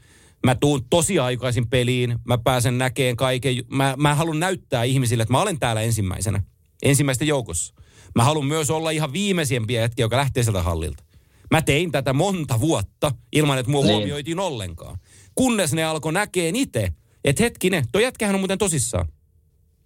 Mä 0.46 0.54
tuun 0.54 0.84
tosi 0.90 1.18
aikaisin 1.18 1.68
peliin, 1.68 2.18
mä 2.24 2.38
pääsen 2.38 2.78
näkeen 2.78 3.16
kaiken. 3.16 3.54
Mä, 3.70 3.94
mä 3.98 4.14
haluan 4.14 4.40
näyttää 4.40 4.84
ihmisille, 4.84 5.22
että 5.22 5.32
mä 5.32 5.42
olen 5.42 5.58
täällä 5.58 5.82
ensimmäisenä, 5.82 6.42
ensimmäisten 6.82 7.28
joukossa. 7.28 7.74
Mä 8.16 8.24
haluan 8.24 8.46
myös 8.46 8.70
olla 8.70 8.90
ihan 8.90 9.12
viimeisimpiä 9.12 9.80
hetkiä, 9.80 10.04
joka 10.04 10.16
lähtee 10.16 10.42
sieltä 10.42 10.62
hallilta. 10.62 11.04
Mä 11.50 11.62
tein 11.62 11.92
tätä 11.92 12.12
monta 12.12 12.60
vuotta 12.60 13.12
ilman, 13.32 13.58
että 13.58 13.72
mua 13.72 13.84
Niin. 13.84 13.94
huomioitiin 13.96 14.38
ollenkaan. 14.38 14.98
Kunnes 15.34 15.72
ne 15.72 15.84
alkoi 15.84 16.12
näkeen 16.12 16.56
itse, 16.56 16.88
että 17.24 17.42
hetkinen, 17.42 17.84
toi 17.92 18.02
jätkähän 18.02 18.34
on 18.34 18.40
muuten 18.40 18.58
tosissaan. 18.58 19.08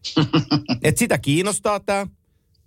että 0.85 0.99
sitä 0.99 1.19
kiinnostaa 1.19 1.81
tämä. 1.81 2.07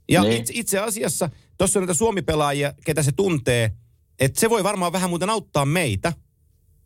Ja 0.09 0.23
Niin. 0.23 0.33
itse, 0.37 0.53
itse 0.55 0.79
asiassa, 0.79 1.29
tuossa 1.57 1.79
on 1.79 1.83
näitä 1.83 1.93
Suomi-pelaajia, 1.97 2.73
ketä 2.85 3.03
se 3.03 3.11
tuntee, 3.11 3.71
että 4.19 4.39
se 4.39 4.49
voi 4.49 4.63
varmaan 4.63 4.91
vähän 4.91 5.09
muuten 5.09 5.29
auttaa 5.29 5.65
meitä. 5.65 6.13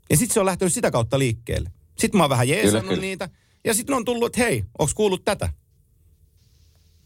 Ja 0.09 0.17
sitten 0.17 0.33
se 0.33 0.39
on 0.39 0.45
lähtenyt 0.45 0.73
sitä 0.73 0.91
kautta 0.91 1.19
liikkeelle. 1.19 1.71
Sitten 1.99 2.17
mä 2.17 2.23
oon 2.23 2.29
vähän 2.29 2.49
jeesannut 2.49 2.89
kyllä. 2.89 3.01
niitä. 3.01 3.29
Ja 3.65 3.73
sitten 3.73 3.95
on 3.95 4.05
tullut, 4.05 4.25
että 4.25 4.39
hei, 4.39 4.63
onks 4.79 4.93
kuullut 4.93 5.25
tätä? 5.25 5.49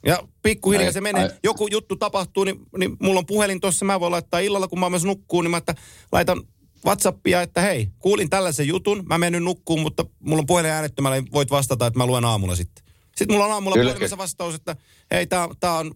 Ja 0.05 0.23
pikkuhiljaa 0.41 0.91
se 0.91 1.01
menee. 1.01 1.23
ai- 1.23 1.31
Joku 1.43 1.67
juttu 1.67 1.95
tapahtuu, 1.95 2.43
niin, 2.43 2.59
niin 2.77 2.97
mulla 3.01 3.19
on 3.19 3.25
puhelin 3.25 3.61
tuossa. 3.61 3.85
Mä 3.85 3.99
voin 3.99 4.11
laittaa 4.11 4.39
illalla, 4.39 4.67
kun 4.67 4.79
mä 4.79 4.85
oon 4.85 4.91
myös 4.91 5.05
nukkuun, 5.05 5.43
niin 5.45 5.51
mä 5.51 5.57
että 5.57 5.75
laitan 6.11 6.43
Whatsappia, 6.85 7.41
että 7.41 7.61
hei, 7.61 7.89
kuulin 7.99 8.29
tällaisen 8.29 8.67
jutun. 8.67 9.03
Mä 9.07 9.17
menen 9.17 9.43
nukkuun, 9.43 9.81
mutta 9.81 10.05
mulla 10.19 10.39
on 10.39 10.45
puhelin 10.45 10.71
äänettömällä, 10.71 11.21
niin 11.21 11.31
voit 11.31 11.51
vastata, 11.51 11.87
että 11.87 11.97
mä 11.97 12.05
luen 12.05 12.25
aamulla 12.25 12.55
sitten. 12.55 12.85
Sitten 13.15 13.35
mulla 13.35 13.45
on 13.45 13.51
aamulla 13.51 13.73
Kyllä, 13.73 13.89
puhelimessa 13.89 14.15
kyllä. 14.15 14.23
vastaus, 14.23 14.55
että 14.55 14.75
hei, 15.11 15.27
tää, 15.27 15.47
tää 15.59 15.73
on 15.73 15.95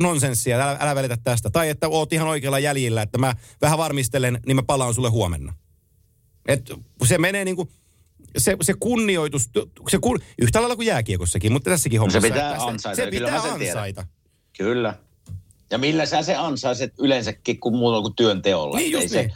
nonsenssia, 0.00 0.56
älä, 0.56 0.76
älä 0.80 0.94
välitä 0.94 1.16
tästä. 1.24 1.50
Tai 1.50 1.68
että 1.68 1.88
oot 1.88 2.12
ihan 2.12 2.28
oikealla 2.28 2.58
jäljillä, 2.58 3.02
että 3.02 3.18
mä 3.18 3.34
vähän 3.60 3.78
varmistelen, 3.78 4.40
niin 4.46 4.56
mä 4.56 4.62
palaan 4.62 4.94
sulle 4.94 5.08
huomenna. 5.10 5.54
Et 6.46 6.70
se 7.04 7.18
menee 7.18 7.44
niinku, 7.44 7.68
se, 8.38 8.56
se 8.62 8.74
kunnioitus, 8.80 9.50
se 9.90 9.98
kun, 9.98 10.18
yhtä 10.38 10.60
lailla 10.60 10.76
kuin 10.76 10.86
jääkiekossakin, 10.86 11.52
mutta 11.52 11.70
tässäkin 11.70 12.00
hommassa. 12.00 12.20
pitää 12.20 12.62
ansaita, 12.62 12.96
Se, 12.96 13.04
se 13.04 13.10
pitää 13.10 13.30
mä 13.30 13.42
sen 13.42 13.58
tiedän. 13.58 13.76
ansaita. 13.76 14.06
Kyllä. 14.58 14.94
Ja 15.70 15.78
millä 15.78 16.06
sä 16.06 16.22
se 16.22 16.34
ansaiset 16.34 16.92
yleensäkin 16.98 17.60
kuin 17.60 17.76
muulla 17.76 18.02
kuin 18.02 18.14
työnteolla. 18.14 18.76
Niin 18.76 18.84
Ei 18.96 19.02
just 19.02 19.08
se, 19.12 19.22
niin. 19.22 19.32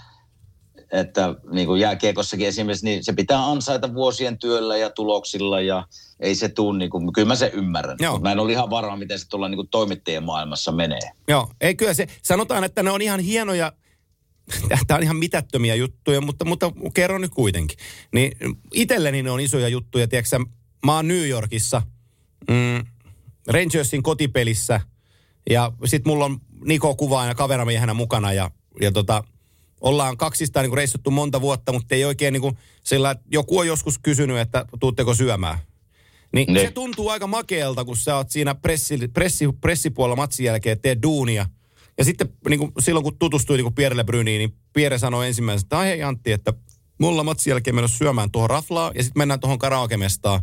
että 0.93 1.35
niin 1.53 1.67
kuin 1.67 1.81
jääkiekossakin 1.81 2.47
esimerkiksi, 2.47 2.85
niin 2.85 3.05
se 3.05 3.13
pitää 3.13 3.47
ansaita 3.47 3.95
vuosien 3.95 4.39
työllä 4.39 4.77
ja 4.77 4.91
tuloksilla 4.91 5.61
ja 5.61 5.87
ei 6.21 6.35
se 6.35 6.49
tule, 6.49 6.79
niin 6.79 6.91
kuin, 6.91 7.13
kyllä 7.13 7.29
mä 7.29 7.35
sen 7.35 7.51
ymmärrän. 7.53 7.97
Joo. 8.01 8.19
Mä 8.19 8.33
en 8.33 8.39
ole 8.39 8.53
ihan 8.53 8.71
varma, 8.71 8.97
miten 8.97 9.19
se 9.19 9.29
tuolla 9.29 9.49
niin 9.49 9.57
kuin 9.57 9.69
toimittajien 9.69 10.23
maailmassa 10.25 10.73
menee. 10.73 11.11
Joo, 11.29 11.49
ei 11.61 11.75
kyllä 11.75 11.95
se, 11.95 12.07
sanotaan, 12.23 12.65
että 12.65 12.83
ne 12.83 12.91
on 12.91 13.03
ihan 13.03 13.21
hienoja, 13.21 13.73
tämä 14.87 14.97
on 14.97 15.03
ihan 15.03 15.17
mitättömiä 15.17 15.75
juttuja, 15.75 16.21
mutta, 16.21 16.45
mutta 16.45 16.73
kerron 16.95 17.21
nyt 17.21 17.35
kuitenkin. 17.35 17.79
Niin 18.13 18.33
itselleni 18.75 19.23
ne 19.23 19.31
on 19.31 19.41
isoja 19.41 19.69
juttuja, 19.69 20.09
tiedätkö 20.09 20.39
mä 20.87 20.97
oon 20.97 21.09
New 21.09 21.29
Yorkissa, 21.29 21.83
mm, 22.51 22.87
Rangersin 23.47 24.03
kotipelissä 24.03 24.81
ja 25.51 25.73
sit 25.85 26.05
mulla 26.07 26.25
on 26.25 26.41
Niko 26.65 26.95
kuvaa 26.95 27.27
ja 27.27 27.35
kaveramiehenä 27.35 27.95
mukana 27.95 28.33
ja, 28.33 28.51
ja 28.81 28.93
tota, 28.93 29.25
ollaan 29.81 30.17
kaksistaan 30.17 30.67
niin 30.67 30.77
reissuttu 30.77 31.11
monta 31.11 31.41
vuotta, 31.41 31.73
mutta 31.73 31.95
ei 31.95 32.05
oikein 32.05 32.33
niin 32.33 32.41
kuin 32.41 32.59
sillä, 32.83 33.11
että 33.11 33.25
joku 33.31 33.59
on 33.59 33.67
joskus 33.67 33.99
kysynyt, 33.99 34.39
että 34.39 34.65
tuutteko 34.81 35.15
syömään. 35.15 35.59
Niin 36.33 36.53
ne. 36.53 36.61
se 36.61 36.71
tuntuu 36.71 37.09
aika 37.09 37.27
makeelta, 37.27 37.85
kun 37.85 37.97
sä 37.97 38.17
oot 38.17 38.31
siinä 38.31 38.55
pressi, 38.55 39.09
pressi, 39.13 39.45
pressipuolella 39.61 40.17
matsin 40.17 40.47
jälkeen, 40.47 40.81
teet 40.81 41.03
duunia. 41.03 41.47
Ja 41.99 42.05
sitten 42.05 42.29
niin 42.49 42.59
kuin 42.59 42.73
silloin, 42.79 43.05
kun 43.05 43.19
tutustuin 43.19 43.65
niin 43.65 43.75
Pierre 43.75 43.97
Lebryniin, 43.97 44.39
niin 44.39 44.55
Pierre 44.73 44.99
sanoi 44.99 45.27
ensimmäisenä, 45.27 45.65
että 45.65 45.79
hei 45.79 46.03
Antti, 46.03 46.33
että 46.33 46.53
mulla 46.99 47.25
matsin 47.25 47.51
jälkeen 47.51 47.77
menossa 47.77 47.99
syömään 47.99 48.31
tuohon 48.31 48.51
raflaa 48.51 48.93
ja 48.95 49.03
sitten 49.03 49.21
mennään 49.21 49.41
tuohon 49.41 49.59
karaokemestaan 49.59 50.41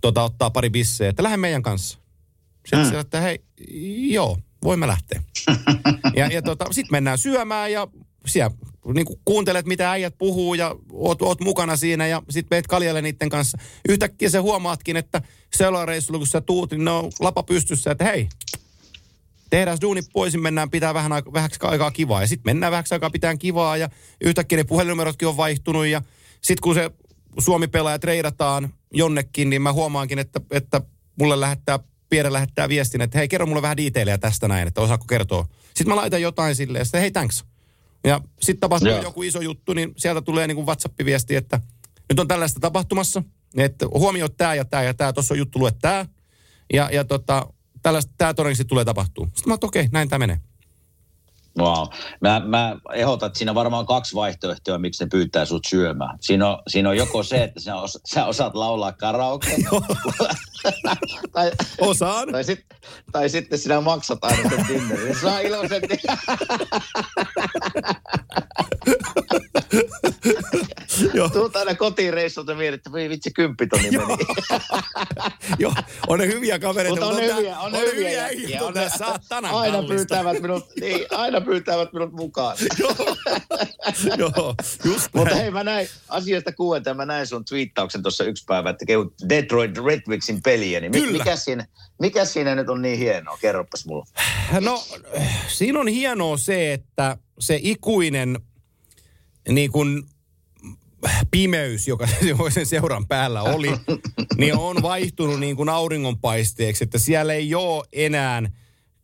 tota, 0.00 0.22
ottaa 0.22 0.50
pari 0.50 0.70
bisseä, 0.70 1.08
että 1.08 1.22
lähde 1.22 1.36
meidän 1.36 1.62
kanssa. 1.62 1.98
Sitten 2.66 2.92
mm. 2.92 2.98
että 2.98 3.20
hei, 3.20 3.44
joo, 4.10 4.38
voimme 4.64 4.86
lähteä. 4.86 5.22
ja 6.16 6.26
ja 6.26 6.42
tota, 6.42 6.66
sitten 6.70 6.92
mennään 6.92 7.18
syömään 7.18 7.72
ja 7.72 7.88
siellä 8.26 8.56
niin 8.94 9.06
kuuntelet, 9.24 9.66
mitä 9.66 9.90
äijät 9.90 10.14
puhuu 10.18 10.54
ja 10.54 10.74
oot, 10.92 11.22
oot 11.22 11.40
mukana 11.40 11.76
siinä 11.76 12.06
ja 12.06 12.22
sitten 12.30 12.56
meet 12.56 12.66
kaljalle 12.66 13.02
niiden 13.02 13.28
kanssa. 13.28 13.58
Yhtäkkiä 13.88 14.30
sä 14.30 14.42
huomaatkin, 14.42 14.96
että 14.96 15.22
seurareissulla, 15.54 16.18
kun 16.18 16.26
sä 16.26 16.40
tuut, 16.40 16.70
niin 16.70 16.84
ne 16.84 16.90
on 16.90 17.10
lapa 17.20 17.42
pystyssä, 17.42 17.90
että 17.90 18.04
hei, 18.04 18.28
tehdään 19.50 19.78
duuni 19.80 20.02
pois, 20.12 20.32
niin 20.32 20.42
mennään 20.42 20.70
pitää 20.70 20.94
vähän 20.94 21.12
aika, 21.12 21.32
vähäksi 21.32 21.58
aikaa 21.62 21.90
kivaa. 21.90 22.20
Ja 22.20 22.26
sitten 22.26 22.50
mennään 22.50 22.72
vähäksi 22.72 22.94
aikaa 22.94 23.10
pitää 23.10 23.36
kivaa 23.36 23.76
ja 23.76 23.88
yhtäkkiä 24.20 24.56
ne 24.56 24.64
puhelinnumerotkin 24.64 25.28
on 25.28 25.36
vaihtunut 25.36 25.86
ja 25.86 26.02
sitten 26.40 26.62
kun 26.62 26.74
se 26.74 26.90
Suomi-pelaaja 27.38 27.98
treidataan 27.98 28.74
jonnekin, 28.92 29.50
niin 29.50 29.62
mä 29.62 29.72
huomaankin, 29.72 30.18
että, 30.18 30.40
että 30.50 30.80
mulle 31.18 31.40
lähettää, 31.40 31.78
Pierre 32.10 32.32
lähettää 32.32 32.68
viestin, 32.68 33.00
että 33.00 33.18
hei, 33.18 33.28
kerro 33.28 33.46
mulle 33.46 33.62
vähän 33.62 33.76
detailia 33.76 34.18
tästä 34.18 34.48
näin, 34.48 34.68
että 34.68 34.80
osaako 34.80 35.04
kertoa. 35.08 35.46
Sitten 35.64 35.88
mä 35.88 35.96
laitan 35.96 36.22
jotain 36.22 36.56
silleen, 36.56 36.82
että 36.82 37.00
hei, 37.00 37.10
thanks. 37.10 37.44
Ja 38.04 38.20
sitten 38.40 38.60
tapahtuu 38.60 38.88
yeah. 38.88 39.02
joku 39.02 39.22
iso 39.22 39.40
juttu, 39.40 39.72
niin 39.72 39.92
sieltä 39.96 40.22
tulee 40.22 40.46
niin 40.46 40.56
kuin 40.56 40.66
WhatsApp-viesti, 40.66 41.36
että 41.36 41.60
nyt 42.08 42.20
on 42.20 42.28
tällaista 42.28 42.60
tapahtumassa, 42.60 43.22
että 43.56 43.86
huomioi 43.94 44.28
tämä 44.36 44.54
ja 44.54 44.64
tämä 44.64 44.82
ja 44.82 44.94
tämä, 44.94 45.12
tuossa 45.12 45.34
on 45.34 45.38
juttu, 45.38 45.58
lue 45.58 45.72
tämä. 45.80 46.06
Ja, 46.72 46.88
ja 46.92 47.04
tota, 47.04 47.46
tällaista, 47.82 48.12
tämä 48.18 48.34
todennäköisesti 48.34 48.68
tulee 48.68 48.84
tapahtuu. 48.84 49.26
Sitten 49.26 49.50
mä 49.50 49.58
okei, 49.62 49.80
okay, 49.80 49.90
näin 49.92 50.08
tämä 50.08 50.18
menee. 50.18 50.40
Wow. 51.58 51.86
Mä, 52.20 52.42
mä 52.46 52.76
ehdotan, 52.92 53.26
että 53.26 53.38
siinä 53.38 53.50
on 53.50 53.54
varmaan 53.54 53.86
kaksi 53.86 54.14
vaihtoehtoa, 54.14 54.78
miksi 54.78 55.04
ne 55.04 55.08
pyytää 55.08 55.44
sut 55.44 55.64
syömään. 55.68 56.18
Siinä 56.20 56.48
on, 56.48 56.58
siinä 56.68 56.88
on 56.88 56.96
joko 56.96 57.22
se, 57.22 57.44
että 57.44 57.60
sä, 57.60 57.76
os, 57.76 57.98
sä 58.06 58.26
osaat 58.26 58.54
laulaa 58.54 58.92
karaoke. 58.92 59.46
tai, 61.32 61.50
Osaan. 61.80 62.28
Tai, 62.32 62.44
sit, 62.44 62.66
tai 63.12 63.28
sitten 63.28 63.58
sinä 63.58 63.80
maksat 63.80 64.24
aina 64.24 64.50
sen 64.50 64.68
dinnerin. 64.68 65.20
Saa 65.20 65.40
iloisen 65.40 65.82
Tuut 71.32 71.56
aina 71.56 71.74
kotiin 71.74 72.14
reissulta 72.14 72.58
vielä, 72.58 72.74
että 72.74 72.92
voi 72.92 73.08
vitsi 73.08 73.30
kymppitoni 73.30 73.90
meni. 73.90 74.16
Joo, 75.58 75.74
on 76.06 76.18
ne 76.18 76.26
hyviä 76.26 76.58
kavereita. 76.58 77.00
Mutta 77.00 77.06
on, 77.06 77.14
on 77.14 77.36
hyviä, 77.36 77.58
on, 77.58 77.74
on 77.74 77.80
hyviä, 77.80 78.28
hyviä. 78.28 78.62
On 78.62 78.74
ne, 78.74 78.90
saatana 78.98 79.50
aina 79.60 79.82
pyytävät 79.82 80.40
minut, 80.40 80.64
niin, 80.80 81.06
aina 81.10 81.40
pyytävät 81.40 81.92
minut 81.92 82.12
mukaan. 82.12 82.56
Joo, 84.18 84.54
just 84.84 85.08
Mutta 85.14 85.34
hei, 85.34 85.50
mä 85.50 85.64
näin 85.64 85.88
asiasta 86.08 86.52
kuulen, 86.52 86.82
mä 86.94 87.06
näin 87.06 87.26
sun 87.26 87.44
twiittauksen 87.44 88.02
tuossa 88.02 88.24
yksi 88.24 88.44
päivä, 88.46 88.70
että 88.70 88.86
kehut 88.86 89.14
Detroit 89.28 89.78
Red 89.78 90.00
Wingsin 90.08 90.42
peliä, 90.42 90.80
niin 90.80 90.92
Kyllä. 90.92 91.12
mikä 91.12 91.36
siinä, 91.36 91.66
mikä 92.00 92.24
siinä 92.24 92.54
nyt 92.54 92.68
on 92.68 92.82
niin 92.82 92.98
hienoa? 92.98 93.38
Kerropas 93.40 93.86
mulla. 93.86 94.04
No, 94.60 94.84
siinä 95.48 95.80
on 95.80 95.88
hienoa 95.88 96.36
se, 96.36 96.72
että 96.72 97.16
se 97.40 97.58
ikuinen 97.62 98.40
niin 99.48 99.72
kuin 99.72 100.02
pimeys, 101.30 101.88
joka 101.88 102.06
sen 102.54 102.66
seuran 102.66 103.06
päällä 103.06 103.42
oli, 103.42 103.70
niin 104.38 104.56
on 104.56 104.82
vaihtunut 104.82 105.40
niin 105.40 105.56
kuin 105.56 105.68
auringonpaisteeksi, 105.68 106.84
että 106.84 106.98
siellä 106.98 107.32
ei 107.32 107.54
ole 107.54 107.84
enää 107.92 108.42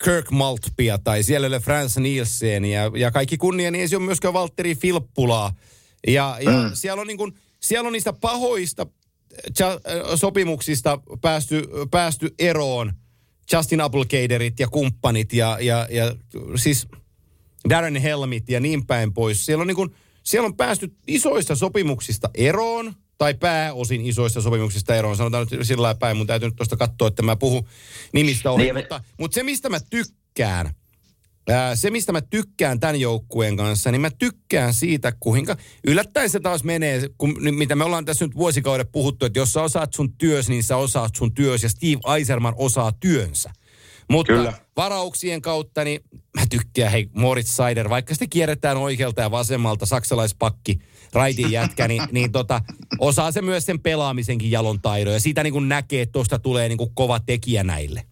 Kirk 0.04 0.30
Maltpia 0.30 0.98
tai 0.98 1.22
siellä 1.22 1.46
ei 1.46 1.48
ole 1.48 1.60
Frans 1.60 1.96
Nielsen 1.96 2.64
ja, 2.64 2.90
ja 2.96 3.10
kaikki 3.10 3.36
kunnia, 3.36 3.70
niin 3.70 3.80
ei 3.80 3.88
se 3.88 3.96
ole 3.96 4.04
myöskään 4.04 4.34
Valtteri 4.34 4.74
Filppulaa. 4.74 5.54
Ja, 6.06 6.38
ja 6.40 6.50
mm. 6.50 6.70
siellä, 6.74 7.00
on 7.00 7.06
niin 7.06 7.18
kuin, 7.18 7.32
siellä 7.60 7.86
on 7.86 7.92
niistä 7.92 8.12
pahoista 8.12 8.86
äh, 9.60 9.76
sopimuksista 10.14 11.00
päästy, 11.20 11.68
päästy 11.90 12.34
eroon. 12.38 12.92
Justin 13.52 13.80
Applegaderit 13.80 14.60
ja 14.60 14.68
kumppanit 14.68 15.32
ja, 15.32 15.58
ja, 15.60 15.86
ja 15.90 16.16
siis 16.56 16.88
Darren 17.68 17.96
Helmit 17.96 18.48
ja 18.48 18.60
niin 18.60 18.86
päin 18.86 19.14
pois. 19.14 19.46
Siellä 19.46 19.60
on 19.62 19.66
niin 19.66 19.76
kuin, 19.76 19.94
siellä 20.26 20.46
on 20.46 20.56
päästy 20.56 20.92
isoista 21.06 21.56
sopimuksista 21.56 22.30
eroon, 22.34 22.94
tai 23.18 23.34
pääosin 23.34 24.06
isoista 24.06 24.40
sopimuksista 24.40 24.94
eroon. 24.94 25.16
Sanotaan 25.16 25.46
nyt 25.50 25.66
sillä 25.66 25.94
päin, 25.94 26.16
mun 26.16 26.26
täytyy 26.26 26.48
nyt 26.48 26.56
tuosta 26.56 26.76
katsoa, 26.76 27.08
että 27.08 27.22
mä 27.22 27.36
puhun 27.36 27.66
nimistä 28.12 28.50
ohi. 28.50 28.62
Niin, 28.62 28.74
mutta, 28.74 29.02
mutta 29.20 29.34
se, 29.34 29.42
mistä 29.42 29.68
mä 29.68 29.78
tykkään, 29.90 30.74
ää, 31.48 31.76
se, 31.76 31.90
mistä 31.90 32.12
mä 32.12 32.20
tykkään 32.20 32.80
tämän 32.80 33.00
joukkueen 33.00 33.56
kanssa, 33.56 33.90
niin 33.90 34.00
mä 34.00 34.10
tykkään 34.10 34.74
siitä, 34.74 35.12
kuinka 35.20 35.56
yllättäen 35.86 36.30
se 36.30 36.40
taas 36.40 36.64
menee, 36.64 37.08
kun, 37.18 37.36
mitä 37.40 37.76
me 37.76 37.84
ollaan 37.84 38.04
tässä 38.04 38.26
nyt 38.26 38.36
vuosikaudet 38.36 38.92
puhuttu, 38.92 39.26
että 39.26 39.38
jos 39.38 39.52
sä 39.52 39.62
osaat 39.62 39.92
sun 39.92 40.12
työs, 40.12 40.48
niin 40.48 40.62
sä 40.62 40.76
osaat 40.76 41.14
sun 41.16 41.34
työs, 41.34 41.62
ja 41.62 41.68
Steve 41.68 42.16
Eiserman 42.16 42.54
osaa 42.56 42.92
työnsä. 42.92 43.50
Mutta 44.10 44.32
Kyllä. 44.32 44.52
Varauksien 44.76 45.42
kautta, 45.42 45.84
niin 45.84 46.00
mä 46.34 46.42
tykkään, 46.50 46.92
hei, 46.92 47.08
Moritz 47.12 47.48
Seider, 47.48 47.88
vaikka 47.88 48.14
sitten 48.14 48.30
kierretään 48.30 48.76
oikealta 48.76 49.22
ja 49.22 49.30
vasemmalta, 49.30 49.86
saksalaispakki, 49.86 50.78
raitin 51.12 51.52
jätkä, 51.52 51.88
niin, 51.88 52.02
niin 52.12 52.32
tota, 52.32 52.60
osaa 52.98 53.32
se 53.32 53.42
myös 53.42 53.64
sen 53.64 53.80
pelaamisenkin 53.80 54.50
jalon 54.50 54.80
taidon. 54.80 55.14
Ja 55.14 55.20
siitä 55.20 55.42
niin 55.42 55.52
kuin 55.52 55.68
näkee, 55.68 56.02
että 56.02 56.12
tuosta 56.12 56.38
tulee 56.38 56.68
niin 56.68 56.78
kuin 56.78 56.90
kova 56.94 57.20
tekijä 57.20 57.64
näille. 57.64 58.06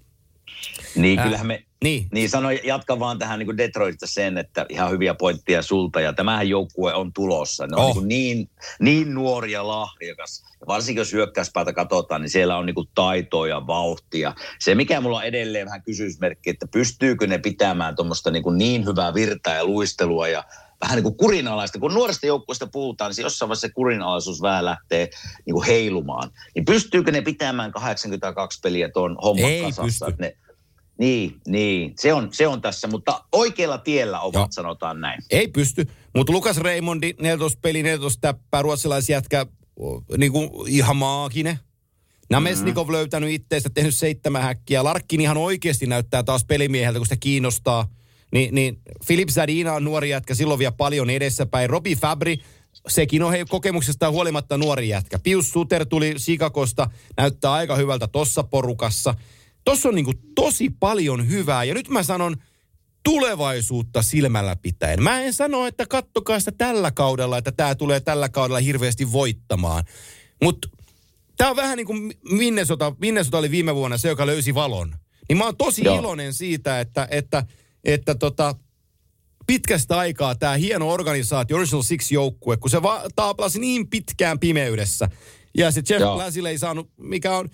Niin, 0.96 1.20
kyllähän 1.20 1.46
me, 1.46 1.64
niin. 1.84 2.06
niin 2.12 2.30
sano, 2.30 2.50
jatka 2.50 2.98
vaan 2.98 3.18
tähän 3.18 3.38
niin 3.38 3.56
Detroitista 3.56 4.06
sen, 4.06 4.38
että 4.38 4.66
ihan 4.68 4.90
hyviä 4.90 5.14
pointteja 5.14 5.62
sulta. 5.62 6.00
Ja 6.00 6.12
tämähän 6.12 6.48
joukkue 6.48 6.94
on 6.94 7.12
tulossa. 7.12 7.66
Ne 7.66 7.76
on 7.76 7.82
oh. 7.82 8.02
niin, 8.02 8.36
niin, 8.36 8.48
niin 8.80 9.14
nuori 9.14 9.52
ja 9.52 9.68
lahjakas. 9.68 10.44
Ja 10.60 10.66
varsinkin 10.66 11.00
jos 11.00 11.12
hyökkäyspäätä 11.12 11.72
katsotaan, 11.72 12.20
niin 12.20 12.30
siellä 12.30 12.56
on 12.56 12.66
niin 12.66 12.74
kuin 12.74 12.88
taitoa 12.94 13.48
ja 13.48 13.66
vauhtia. 13.66 14.34
Se, 14.58 14.74
mikä 14.74 15.00
mulla 15.00 15.18
on 15.18 15.24
edelleen 15.24 15.66
vähän 15.66 15.82
kysymysmerkki, 15.82 16.50
että 16.50 16.66
pystyykö 16.72 17.26
ne 17.26 17.38
pitämään 17.38 17.96
tuommoista 17.96 18.30
niin, 18.30 18.44
niin 18.56 18.86
hyvää 18.86 19.14
virtaa 19.14 19.54
ja 19.54 19.64
luistelua 19.64 20.28
ja 20.28 20.44
vähän 20.80 20.96
niin 20.96 21.02
kuin 21.02 21.16
kurinalaista. 21.16 21.78
Kun 21.78 21.94
nuoresta 21.94 22.26
joukkueesta 22.26 22.66
puhutaan, 22.66 23.12
niin 23.16 23.22
jossain 23.22 23.48
vaiheessa 23.48 23.66
se 23.66 23.72
kurinalaisuus 23.72 24.42
vähän 24.42 24.64
lähtee 24.64 25.10
niin 25.46 25.54
kuin 25.54 25.66
heilumaan. 25.66 26.30
Niin 26.54 26.64
pystyykö 26.64 27.12
ne 27.12 27.20
pitämään 27.20 27.72
82 27.72 28.60
peliä 28.62 28.88
tuon 28.88 29.16
homman 29.22 29.50
Ei 29.50 29.62
kasassa? 29.62 30.06
Pysty. 30.06 30.22
Ne, 30.22 30.36
niin, 30.98 31.40
niin. 31.46 31.94
Se 31.98 32.12
on, 32.12 32.28
se 32.32 32.46
on 32.46 32.60
tässä, 32.60 32.88
mutta 32.88 33.24
oikealla 33.32 33.78
tiellä 33.78 34.20
ovat, 34.20 34.34
Joo. 34.34 34.46
sanotaan 34.50 35.00
näin. 35.00 35.22
Ei 35.30 35.48
pysty, 35.48 35.88
mutta 36.14 36.32
Lukas 36.32 36.56
Reimondi, 36.56 37.14
14 37.20 37.58
peli, 37.62 37.82
14 37.82 38.20
täppää, 38.20 38.62
ruotsalaisjätkä, 38.62 39.46
niin 40.18 40.32
kuin 40.32 40.50
ihan 40.66 40.96
maakinen. 40.96 41.58
Namesnikov 42.30 42.84
mm-hmm. 42.84 42.92
löytänyt 42.92 43.30
itteistä, 43.30 43.70
tehnyt 43.74 43.94
seitsemän 43.94 44.42
häkkiä. 44.42 44.84
Larkkin 44.84 45.20
ihan 45.20 45.36
oikeasti 45.36 45.86
näyttää 45.86 46.22
taas 46.22 46.44
pelimieheltä, 46.44 46.98
kun 46.98 47.06
sitä 47.06 47.16
kiinnostaa. 47.20 47.88
Niin, 48.32 48.54
niin 48.54 48.80
Philip 49.06 49.28
Zadina 49.28 49.72
on 49.72 49.84
nuori 49.84 50.10
jätkä, 50.10 50.34
silloin 50.34 50.58
vielä 50.58 50.72
paljon 50.72 51.10
edessäpäin. 51.10 51.70
Robi 51.70 51.96
Fabri, 51.96 52.38
sekin 52.88 53.22
on 53.22 53.32
hei, 53.32 53.44
kokemuksestaan 53.44 54.12
huolimatta 54.12 54.58
nuori 54.58 54.88
jätkä. 54.88 55.18
Pius 55.18 55.50
Suter 55.50 55.86
tuli 55.86 56.14
Sikakosta, 56.16 56.90
näyttää 57.16 57.52
aika 57.52 57.76
hyvältä 57.76 58.08
tossa 58.08 58.42
porukassa. 58.42 59.14
Tossa 59.64 59.88
on 59.88 59.94
niinku 59.94 60.12
tosi 60.34 60.70
paljon 60.80 61.28
hyvää 61.28 61.64
ja 61.64 61.74
nyt 61.74 61.88
mä 61.88 62.02
sanon 62.02 62.36
tulevaisuutta 63.04 64.02
silmällä 64.02 64.56
pitäen. 64.56 65.02
Mä 65.02 65.20
en 65.20 65.32
sano, 65.32 65.66
että 65.66 65.86
kattokaa 65.86 66.38
sitä 66.38 66.52
tällä 66.58 66.90
kaudella, 66.90 67.38
että 67.38 67.52
tämä 67.52 67.74
tulee 67.74 68.00
tällä 68.00 68.28
kaudella 68.28 68.60
hirveästi 68.60 69.12
voittamaan. 69.12 69.84
Mutta 70.42 70.68
tämä 71.36 71.50
on 71.50 71.56
vähän 71.56 71.76
niin 71.76 71.86
kuin 71.86 72.12
Minnesota, 72.30 72.94
Minnesota 73.00 73.38
oli 73.38 73.50
viime 73.50 73.74
vuonna 73.74 73.98
se, 73.98 74.08
joka 74.08 74.26
löysi 74.26 74.54
valon. 74.54 74.94
Niin 75.28 75.38
mä 75.38 75.44
oon 75.44 75.56
tosi 75.56 75.84
Joo. 75.84 75.98
iloinen 75.98 76.34
siitä, 76.34 76.80
että, 76.80 77.08
että, 77.10 77.46
että 77.84 78.14
tota, 78.14 78.54
pitkästä 79.46 79.98
aikaa 79.98 80.34
tämä 80.34 80.56
hieno 80.56 80.90
organisaatio, 80.90 81.56
Original 81.56 81.82
Six-joukkue, 81.82 82.56
kun 82.56 82.70
se 82.70 82.82
va- 82.82 83.02
taaplasi 83.16 83.60
niin 83.60 83.88
pitkään 83.88 84.38
pimeydessä. 84.38 85.08
Ja 85.56 85.70
se 85.70 85.82
Jeff 85.88 86.02
Blasille 86.02 86.50
ei 86.50 86.58
saanut, 86.58 86.90
mikä 86.96 87.36
on 87.36 87.48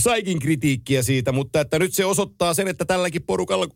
saikin 0.00 0.38
kritiikkiä 0.38 1.02
siitä, 1.02 1.32
mutta 1.32 1.60
että 1.60 1.78
nyt 1.78 1.94
se 1.94 2.04
osoittaa 2.04 2.54
sen, 2.54 2.68
että 2.68 2.84
tälläkin 2.84 3.22
porukalla 3.22 3.66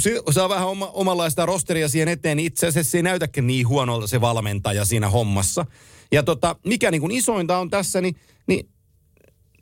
se 0.00 0.22
saa 0.30 0.48
vähän 0.48 0.68
oma, 0.68 0.86
omanlaista 0.86 1.46
rosteria 1.46 1.88
siihen 1.88 2.08
eteen, 2.08 2.36
niin 2.36 2.46
itse 2.46 2.66
asiassa 2.66 2.90
se 2.90 2.98
ei 2.98 3.02
näytäkään 3.02 3.46
niin 3.46 3.68
huonolta 3.68 4.06
se 4.06 4.20
valmentaja 4.20 4.84
siinä 4.84 5.08
hommassa. 5.08 5.66
Ja 6.12 6.22
tota, 6.22 6.56
mikä 6.66 6.90
niin 6.90 7.00
kuin 7.00 7.12
isointa 7.12 7.58
on 7.58 7.70
tässä, 7.70 8.00
niin, 8.00 8.16
niin 8.46 8.68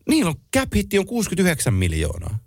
niillä 0.09 0.29
on 0.29 0.35
cap 0.57 0.68
on 0.99 1.07
69 1.07 1.75
miljoonaa. 1.75 2.39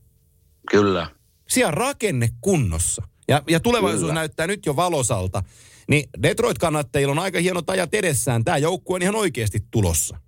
Kyllä. 0.71 1.11
Siellä 1.49 1.71
rakenne 1.71 2.29
kunnossa. 2.41 3.07
Ja, 3.27 3.43
ja 3.49 3.59
tulevaisuus 3.59 4.01
Kyllä. 4.01 4.13
näyttää 4.13 4.47
nyt 4.47 4.65
jo 4.65 4.75
valosalta. 4.75 5.43
Niin 5.87 6.09
Detroit-kannattajilla 6.23 7.11
on 7.11 7.19
aika 7.19 7.39
hieno 7.39 7.61
ajat 7.67 7.93
edessään. 7.93 8.43
Tämä 8.43 8.57
joukkue 8.57 8.95
on 8.95 9.01
ihan 9.01 9.15
oikeasti 9.15 9.59
tulossa. 9.71 10.19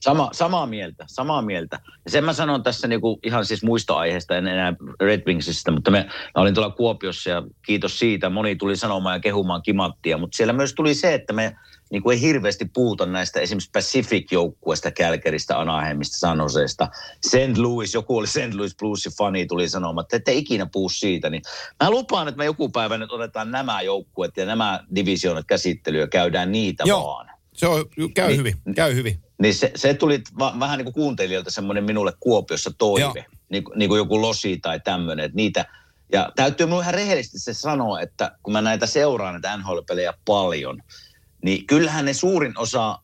Sama, 0.00 0.30
samaa 0.32 0.66
mieltä, 0.66 1.04
samaa 1.08 1.42
mieltä. 1.42 1.80
Ja 2.04 2.10
sen 2.10 2.24
mä 2.24 2.32
sanon 2.32 2.62
tässä 2.62 2.88
niinku 2.88 3.18
ihan 3.22 3.44
siis 3.44 3.62
muista 3.62 3.94
aiheista, 3.94 4.36
en 4.36 4.46
enää 4.46 4.74
Red 5.00 5.22
Wingsista, 5.26 5.70
mutta 5.70 5.90
me, 5.90 5.98
mä 6.36 6.42
olin 6.42 6.54
tuolla 6.54 6.70
Kuopiossa 6.70 7.30
ja 7.30 7.42
kiitos 7.66 7.98
siitä. 7.98 8.30
Moni 8.30 8.56
tuli 8.56 8.76
sanomaan 8.76 9.16
ja 9.16 9.20
kehumaan 9.20 9.62
kimanttia, 9.62 10.18
mutta 10.18 10.36
siellä 10.36 10.52
myös 10.52 10.74
tuli 10.74 10.94
se, 10.94 11.14
että 11.14 11.32
me 11.32 11.56
niin 11.90 12.02
kuin 12.02 12.14
ei 12.14 12.20
hirveästi 12.20 12.64
puhuta 12.74 13.06
näistä 13.06 13.40
esimerkiksi 13.40 13.70
Pacific-joukkueesta, 13.72 14.90
Kälkeristä, 14.90 15.58
Anaheimista, 15.58 16.18
Sanoseesta. 16.18 16.88
St. 17.26 17.58
Louis, 17.58 17.94
joku 17.94 18.16
oli 18.16 18.26
St. 18.26 18.54
Louis 18.54 18.76
Bluesin 18.76 19.12
fani, 19.18 19.46
tuli 19.46 19.68
sanomaan, 19.68 20.04
että 20.04 20.16
ette 20.16 20.32
ikinä 20.32 20.66
puhu 20.72 20.88
siitä. 20.88 21.30
Niin 21.30 21.42
mä 21.82 21.90
lupaan, 21.90 22.28
että 22.28 22.38
me 22.38 22.44
joku 22.44 22.68
päivä 22.68 22.98
nyt 22.98 23.12
otetaan 23.12 23.50
nämä 23.50 23.82
joukkueet 23.82 24.36
ja 24.36 24.46
nämä 24.46 24.80
divisioonat 24.94 25.46
käsittelyä, 25.46 26.06
käydään 26.06 26.52
niitä 26.52 26.84
Joo. 26.86 27.06
vaan. 27.06 27.30
Se 27.52 27.66
on, 27.66 27.84
käy 28.14 28.26
niin, 28.26 28.38
hyvin, 28.38 28.54
käy 28.74 28.94
hyvin. 28.94 29.29
Niin 29.40 29.54
se, 29.54 29.72
se 29.76 29.94
tuli 29.94 30.22
va, 30.38 30.54
vähän 30.60 30.78
niin 30.78 30.84
kuin 30.84 30.94
kuuntelijoilta 30.94 31.50
semmoinen 31.50 31.84
minulle 31.84 32.12
Kuopiossa 32.20 32.70
toive, 32.78 33.26
niin, 33.48 33.64
niin 33.74 33.88
kuin 33.88 33.98
joku 33.98 34.22
losi 34.22 34.56
tai 34.56 34.80
tämmöinen, 34.80 35.24
että 35.24 35.36
niitä, 35.36 35.64
ja 36.12 36.32
täytyy 36.36 36.66
minun 36.66 36.82
ihan 36.82 36.94
rehellisesti 36.94 37.38
se 37.38 37.54
sanoa, 37.54 38.00
että 38.00 38.36
kun 38.42 38.52
mä 38.52 38.60
näitä 38.60 38.86
seuraan, 38.86 39.34
näitä 39.34 39.56
NHL-pelejä 39.56 40.14
paljon, 40.24 40.82
niin 41.44 41.66
kyllähän 41.66 42.04
ne 42.04 42.12
suurin 42.12 42.58
osa 42.58 42.98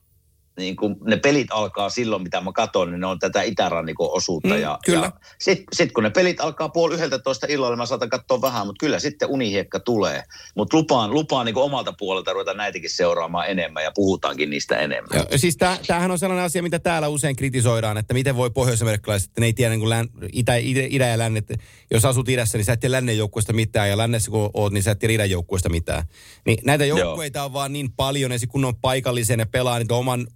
niin 0.57 0.77
kun 0.77 0.97
ne 1.05 1.17
pelit 1.17 1.47
alkaa 1.51 1.91
silloin, 1.91 2.23
mitä 2.23 2.41
mä 2.41 2.53
katson, 2.53 2.91
niin 2.91 3.01
ne 3.01 3.07
on 3.07 3.19
tätä 3.19 3.43
itärannikon 3.43 4.11
osuutta. 4.11 4.55
Mm, 4.55 4.61
ja, 4.61 4.79
kyllä. 4.85 5.07
ja 5.07 5.13
sitten 5.39 5.67
sit 5.73 5.93
kun 5.93 6.03
ne 6.03 6.11
pelit 6.11 6.41
alkaa 6.41 6.69
puoli 6.69 6.95
yhdeltä 6.95 7.19
toista 7.19 7.47
illalla, 7.51 7.71
niin 7.71 7.79
mä 7.79 7.87
saatan 7.87 8.09
katsoa 8.09 8.41
vähän, 8.41 8.67
mutta 8.67 8.81
kyllä 8.81 8.99
sitten 8.99 9.29
unihiekka 9.29 9.81
tulee. 9.81 10.23
Mutta 10.55 10.77
lupaan, 10.77 11.11
lupaan 11.15 11.47
niin 11.47 11.57
omalta 11.57 11.95
puolelta 11.99 12.33
ruveta 12.33 12.55
näitäkin 12.55 12.91
seuraamaan 12.91 13.51
enemmän 13.51 13.85
ja 13.85 13.93
puhutaankin 13.95 14.51
niistä 14.51 14.79
enemmän. 14.79 15.25
Ja, 15.31 15.39
siis 15.39 15.57
tämähän 15.87 16.11
on 16.11 16.19
sellainen 16.19 16.45
asia, 16.45 16.63
mitä 16.63 16.79
täällä 16.79 17.09
usein 17.09 17.37
kritisoidaan, 17.37 17.99
että 17.99 18.15
miten 18.15 18.37
voi 18.37 18.51
pohjois-amerikkalaiset, 18.51 19.29
että 19.29 19.41
ne 19.41 19.47
ei 19.47 19.53
tiedä 19.53 19.71
niin 19.71 19.81
kuin 19.81 19.91
län, 19.91 20.09
itä, 20.33 20.57
itä, 20.57 20.81
itä, 20.89 21.05
ja 21.07 21.19
lännet. 21.19 21.47
Jos 21.91 22.05
asut 22.05 22.29
idässä, 22.29 22.59
niin 22.59 22.65
sä 22.65 22.73
et 22.73 22.81
tiedä 22.81 22.93
lännen 22.93 23.19
joukkueesta 23.19 23.53
mitään, 23.53 23.89
ja 23.89 23.97
lännessä 23.97 24.31
kun 24.31 24.51
oot, 24.55 24.73
niin 24.73 24.83
sä 24.83 24.91
et 24.91 24.99
tiedä 24.99 25.15
idän 25.15 25.31
joukkueesta 25.31 25.69
mitään. 25.69 26.03
Niin 26.47 26.59
näitä 26.65 26.85
joukkueita 26.85 27.45
on 27.45 27.53
vaan 27.53 27.73
niin 27.73 27.93
paljon, 27.93 28.33
ja 28.33 28.39
kun 28.49 28.65
on 28.65 28.77
paikallisen 28.77 29.41
ja 29.41 29.47
pelaa 29.47 29.79
niitä 29.79 29.95
oman 29.95 30.27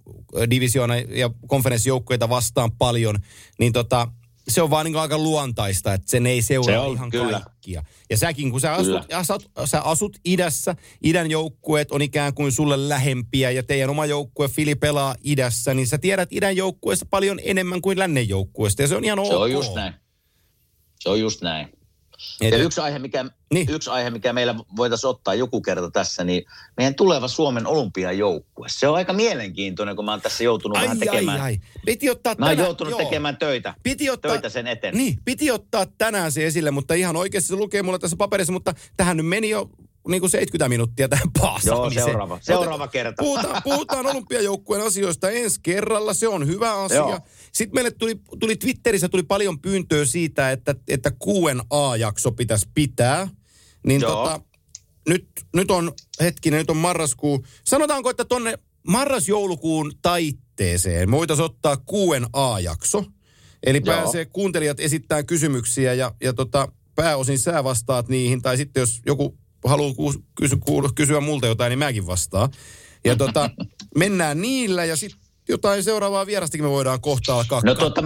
divisioona 0.49 0.97
ja 0.97 1.29
konferenssijoukkueita 1.47 2.29
vastaan 2.29 2.71
paljon, 2.71 3.19
niin 3.59 3.73
tota, 3.73 4.07
se 4.47 4.61
on 4.61 4.69
vaan 4.69 4.85
niin 4.85 4.95
aika 4.95 5.17
luontaista, 5.17 5.93
että 5.93 6.11
sen 6.11 6.25
ei 6.25 6.41
seuraa 6.41 6.73
se 6.73 6.79
on, 6.79 6.93
ihan 6.93 7.09
kyllä. 7.09 7.39
kaikkia. 7.39 7.83
Ja 8.09 8.17
säkin, 8.17 8.51
kun 8.51 8.61
sä 8.61 8.73
asut, 8.73 9.13
asut, 9.13 9.51
sä 9.65 9.81
asut 9.81 10.17
idässä, 10.25 10.75
idän 11.03 11.31
joukkueet 11.31 11.91
on 11.91 12.01
ikään 12.01 12.33
kuin 12.33 12.51
sulle 12.51 12.89
lähempiä 12.89 13.51
ja 13.51 13.63
teidän 13.63 13.89
oma 13.89 14.05
joukkue 14.05 14.47
Fili 14.47 14.75
pelaa 14.75 15.15
idässä, 15.23 15.73
niin 15.73 15.87
sä 15.87 15.97
tiedät 15.97 16.33
idän 16.33 16.55
joukkueesta 16.55 17.05
paljon 17.09 17.39
enemmän 17.43 17.81
kuin 17.81 17.99
lännen 17.99 18.29
joukkueesta 18.29 18.81
ja 18.81 18.87
se 18.87 18.95
on 18.95 19.05
ihan 19.05 19.17
se 19.17 19.21
ok. 19.21 19.29
Se 19.29 19.35
on 19.35 19.51
just 19.51 19.75
näin. 19.75 19.93
Se 20.99 21.09
on 21.09 21.19
just 21.19 21.41
näin. 21.41 21.80
Ja 22.41 22.57
yksi 22.57 22.81
aihe, 22.81 22.99
mikä, 22.99 23.25
niin. 23.53 23.69
yksi 23.69 23.89
aihe, 23.89 24.09
mikä 24.09 24.33
meillä 24.33 24.55
voitaisiin 24.75 25.09
ottaa 25.09 25.33
joku 25.33 25.61
kerta 25.61 25.91
tässä, 25.91 26.23
niin 26.23 26.45
meidän 26.77 26.95
tuleva 26.95 27.27
Suomen 27.27 27.67
olympiajoukkue. 27.67 28.67
Se 28.69 28.87
on 28.87 28.95
aika 28.95 29.13
mielenkiintoinen, 29.13 29.95
kun 29.95 30.05
mä 30.05 30.11
oon 30.11 30.21
tässä 30.21 30.43
joutunut 30.43 30.77
ai, 30.77 30.83
vähän 30.83 30.99
tekemään. 30.99 31.41
Ai, 31.41 31.51
ai. 31.51 31.59
Piti 31.85 32.09
ottaa 32.09 32.35
mä 32.37 32.45
oon 32.45 32.51
tänään, 32.51 32.67
joutunut 32.67 32.91
joo. 32.91 32.99
tekemään 32.99 33.37
töitä, 33.37 33.73
piti 33.83 34.09
ottaa, 34.09 34.31
töitä 34.31 34.49
sen 34.49 34.67
eteen. 34.67 34.97
Niin, 34.97 35.17
piti 35.25 35.51
ottaa 35.51 35.85
tänään 35.97 36.31
se 36.31 36.45
esille, 36.45 36.71
mutta 36.71 36.93
ihan 36.93 37.15
oikeasti 37.15 37.47
se 37.47 37.55
lukee 37.55 37.83
mulla 37.83 37.99
tässä 37.99 38.17
paperissa, 38.17 38.53
mutta 38.53 38.73
tähän 38.97 39.17
nyt 39.17 39.27
meni 39.27 39.49
jo 39.49 39.69
niin 40.07 40.19
kuin 40.21 40.29
70 40.29 40.69
minuuttia 40.69 41.09
tähän 41.09 41.31
paasaamiseen. 41.41 42.01
Joo, 42.01 42.07
seuraava, 42.07 42.39
seuraava 42.41 42.87
kerta. 42.87 43.23
Puhutaan, 43.23 43.61
puhutaan 43.63 44.05
olympiajoukkueen 44.05 44.85
asioista 44.85 45.29
ensi 45.29 45.59
kerralla, 45.63 46.13
se 46.13 46.27
on 46.27 46.47
hyvä 46.47 46.73
asia. 46.73 46.97
Joo. 46.97 47.19
Sitten 47.51 47.75
meille 47.75 47.91
tuli, 47.91 48.15
tuli 48.39 48.55
Twitterissä 48.55 49.09
tuli 49.09 49.23
paljon 49.23 49.59
pyyntöä 49.59 50.05
siitä, 50.05 50.51
että, 50.51 50.75
että 50.87 51.11
Q&A-jakso 51.11 52.31
pitäisi 52.31 52.69
pitää. 52.73 53.27
Niin 53.87 54.01
Joo. 54.01 54.15
tota, 54.15 54.41
nyt, 55.09 55.27
nyt 55.55 55.71
on, 55.71 55.91
hetkinen, 56.21 56.57
nyt 56.57 56.69
on 56.69 56.77
marraskuu. 56.77 57.45
Sanotaanko, 57.63 58.09
että 58.09 58.25
tonne 58.25 58.59
marras-joulukuun 58.87 59.93
taitteeseen 60.01 61.11
voitaisiin 61.11 61.45
ottaa 61.45 61.77
Q&A-jakso. 61.77 63.05
Eli 63.63 63.81
Joo. 63.85 63.95
pääsee 63.95 64.25
kuuntelijat 64.25 64.79
esittää 64.79 65.23
kysymyksiä 65.23 65.93
ja, 65.93 66.15
ja 66.21 66.33
tota, 66.33 66.67
pääosin 66.95 67.39
sä 67.39 67.63
vastaat 67.63 68.07
niihin. 68.07 68.41
Tai 68.41 68.57
sitten 68.57 68.81
jos 68.81 69.01
joku 69.05 69.37
haluaa 69.65 69.93
kysyä, 70.35 70.57
kysyä 70.95 71.19
multa 71.19 71.47
jotain, 71.47 71.69
niin 71.69 71.79
mäkin 71.79 72.07
vastaan. 72.07 72.49
Ja 73.05 73.15
tota, 73.15 73.49
mennään 73.97 74.41
niillä 74.41 74.85
ja 74.85 74.95
sitten 74.95 75.20
jotain 75.51 75.83
seuraavaa 75.83 76.25
vierastakin 76.25 76.65
me 76.65 76.69
voidaan 76.69 77.01
kohta 77.01 77.35
alkaa 77.35 77.61
no, 77.65 77.75
tota, 77.75 78.01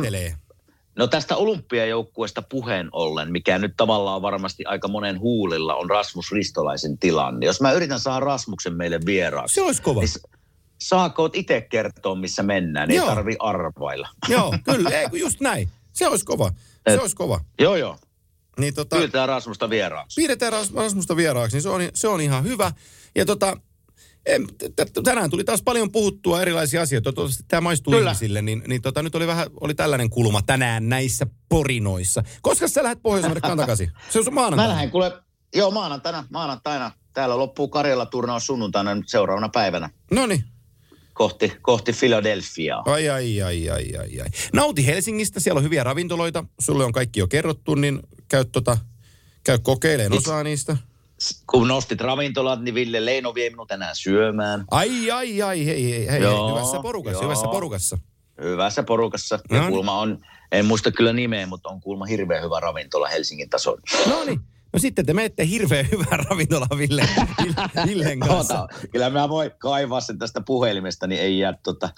No 0.95 1.07
tästä 1.07 1.35
olympiajoukkueesta 1.35 2.41
puheen 2.41 2.89
ollen, 2.91 3.31
mikä 3.31 3.57
nyt 3.59 3.73
tavallaan 3.77 4.21
varmasti 4.21 4.65
aika 4.65 4.87
monen 4.87 5.19
huulilla 5.19 5.75
on 5.75 5.89
Rasmus 5.89 6.31
Ristolaisen 6.31 6.97
tilanne. 6.97 7.45
Jos 7.45 7.61
mä 7.61 7.71
yritän 7.71 7.99
saada 7.99 8.19
Rasmuksen 8.19 8.73
meille 8.73 8.99
vieraaksi. 9.05 9.53
Se 9.53 9.61
olisi 9.61 9.81
kova. 9.81 9.99
Niin 9.99 10.09
saako 10.81 11.29
itse 11.33 11.61
kertoa, 11.61 12.15
missä 12.15 12.43
mennään, 12.43 12.87
niin 12.87 13.01
ei 13.01 13.07
tarvi 13.07 13.35
arvailla. 13.39 14.09
Joo, 14.27 14.53
kyllä, 14.63 14.89
ei, 14.99 15.07
just 15.13 15.39
näin. 15.39 15.69
Se 15.93 16.07
olisi 16.07 16.25
kova. 16.25 16.51
Se 16.87 16.93
Et, 16.93 16.99
olisi 16.99 17.15
kova. 17.15 17.41
Joo, 17.59 17.75
joo. 17.75 17.97
Niin 18.59 18.73
tota, 18.73 18.95
Pyydetään 18.95 19.29
Rasmusta 19.29 19.69
vieraaksi. 19.69 20.21
Pyydetään 20.21 20.53
Rasmusta 20.75 21.15
vieraaksi, 21.15 21.55
niin 21.55 21.63
se 21.63 21.69
on, 21.69 21.81
se 21.93 22.07
on 22.07 22.21
ihan 22.21 22.43
hyvä. 22.43 22.71
Ja 23.15 23.25
tota, 23.25 23.57
tänään 25.03 25.29
tuli 25.29 25.43
taas 25.43 25.61
paljon 25.63 25.91
puhuttua 25.91 26.41
erilaisia 26.41 26.81
asioita. 26.81 27.13
Toivottavasti 27.13 27.43
tämä 27.47 27.61
maistuu 27.61 27.93
Kyllä. 27.93 28.11
ihmisille, 28.11 28.41
niin, 28.41 28.63
niin 28.67 28.81
tota, 28.81 29.03
nyt 29.03 29.15
oli 29.15 29.27
vähän 29.27 29.47
oli 29.61 29.75
tällainen 29.75 30.09
kulma 30.09 30.41
tänään 30.41 30.89
näissä 30.89 31.27
porinoissa. 31.49 32.23
Koska 32.41 32.67
sä 32.67 32.83
lähdet 32.83 33.01
Pohjois-Amerikkaan 33.01 33.57
takaisin? 33.67 33.91
Se 34.09 34.19
on 34.19 34.33
maanantaina. 34.33 34.71
Mä 34.71 34.75
lähden 34.75 34.91
kuule, 34.91 35.11
joo 35.55 35.71
maanantaina, 35.71 36.27
maanantaina. 36.29 36.91
Täällä 37.13 37.37
loppuu 37.37 37.67
Karjala 37.67 38.05
turnaus 38.05 38.45
sunnuntaina 38.45 38.95
nyt 38.95 39.09
seuraavana 39.09 39.49
päivänä. 39.49 39.89
No 40.11 40.25
niin. 40.25 40.43
Kohti, 41.13 41.53
kohti 41.61 41.93
Philadelphiaa. 41.93 42.83
Ai, 42.85 43.09
ai, 43.09 43.41
ai, 43.41 43.69
ai, 43.69 43.97
ai, 43.97 44.19
ai. 44.21 44.27
Nauti 44.53 44.85
Helsingistä, 44.85 45.39
siellä 45.39 45.57
on 45.57 45.63
hyviä 45.63 45.83
ravintoloita. 45.83 46.43
Sulle 46.59 46.85
on 46.85 46.91
kaikki 46.91 47.19
jo 47.19 47.27
kerrottu, 47.27 47.75
niin 47.75 47.99
käy, 48.27 48.45
tota, 48.45 48.77
käy 49.43 49.59
kokeilemaan 49.59 50.17
osaa 50.17 50.43
niistä 50.43 50.77
kun 51.51 51.67
nostit 51.67 52.01
ravintolat, 52.01 52.61
niin 52.61 52.75
Ville 52.75 53.05
Leino 53.05 53.35
vie 53.35 53.49
minut 53.49 53.67
tänään 53.67 53.95
syömään. 53.95 54.65
Ai, 54.71 55.11
ai, 55.11 55.41
ai, 55.41 55.65
hei, 55.65 55.91
hei, 55.91 56.07
hei, 56.11 56.21
joo, 56.21 56.55
hyvässä 56.55 56.79
porukassa, 56.81 57.17
joo. 57.17 57.23
hyvässä 57.23 57.47
porukassa. 57.47 57.97
Hyvässä 58.41 58.83
porukassa. 58.83 59.39
Ja 59.51 59.61
no, 59.61 59.69
kulma 59.69 59.99
on, 59.99 60.19
en 60.51 60.65
muista 60.65 60.91
kyllä 60.91 61.13
nimeä, 61.13 61.47
mutta 61.47 61.69
on 61.69 61.81
kulma 61.81 62.05
hirveän 62.05 62.43
hyvä 62.43 62.59
ravintola 62.59 63.07
Helsingin 63.07 63.49
tasolla. 63.49 63.81
No 64.09 64.23
niin. 64.23 64.39
No 64.73 64.79
sitten 64.79 65.05
te 65.05 65.13
menette 65.13 65.47
hirveän 65.47 65.87
hyvään 65.91 66.25
ravintolaan 66.29 66.77
Ville, 66.77 67.09
Villen 67.85 68.19
kanssa. 68.19 68.63
Ota, 68.63 68.75
kyllä 68.91 69.09
mä 69.09 69.29
voin 69.29 69.51
kaivaa 69.57 70.01
sen 70.01 70.17
tästä 70.17 70.41
puhelimesta, 70.41 71.07
niin 71.07 71.21
ei 71.21 71.39
jää 71.39 71.53
tota, 71.63 71.89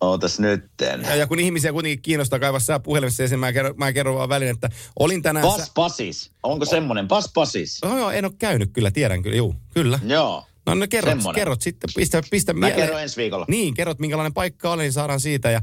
Ootas 0.00 0.40
nytten. 0.40 1.02
Ja, 1.02 1.16
ja 1.16 1.26
kun 1.26 1.38
ihmisiä 1.38 1.72
kuitenkin 1.72 2.02
kiinnostaa 2.02 2.38
kaivaa 2.38 2.60
sää 2.60 2.80
puhelimessa 2.80 3.22
esiin, 3.22 3.40
mä 3.40 3.52
kerron, 3.52 3.74
mä 3.76 3.92
kerron 3.92 4.14
vaan 4.14 4.28
välin, 4.28 4.48
että 4.48 4.68
olin 4.98 5.22
tänään... 5.22 5.46
Pas 5.46 5.66
sä... 5.66 5.72
pasis. 5.74 6.32
Onko 6.42 6.64
semmoinen? 6.64 7.08
Pas 7.08 7.30
pasis. 7.34 7.78
No 7.84 7.98
joo, 7.98 8.10
en 8.10 8.24
ole 8.24 8.32
käynyt 8.38 8.70
kyllä, 8.72 8.90
tiedän 8.90 9.22
kyllä, 9.22 9.36
juu, 9.36 9.54
kyllä. 9.74 9.98
Joo. 10.06 10.46
No, 10.66 10.74
no 10.74 10.86
kerrot, 10.90 11.18
kerrot 11.34 11.62
sitten, 11.62 11.90
pistä, 11.96 12.22
pistä 12.30 12.52
Mä 12.52 12.66
mieleen. 12.66 12.80
kerron 12.80 13.02
ensi 13.02 13.16
viikolla. 13.16 13.44
Niin, 13.48 13.74
kerrot 13.74 13.98
minkälainen 13.98 14.34
paikka 14.34 14.70
oli, 14.72 14.82
niin 14.82 14.92
saadaan 14.92 15.20
siitä. 15.20 15.50
Ja, 15.50 15.62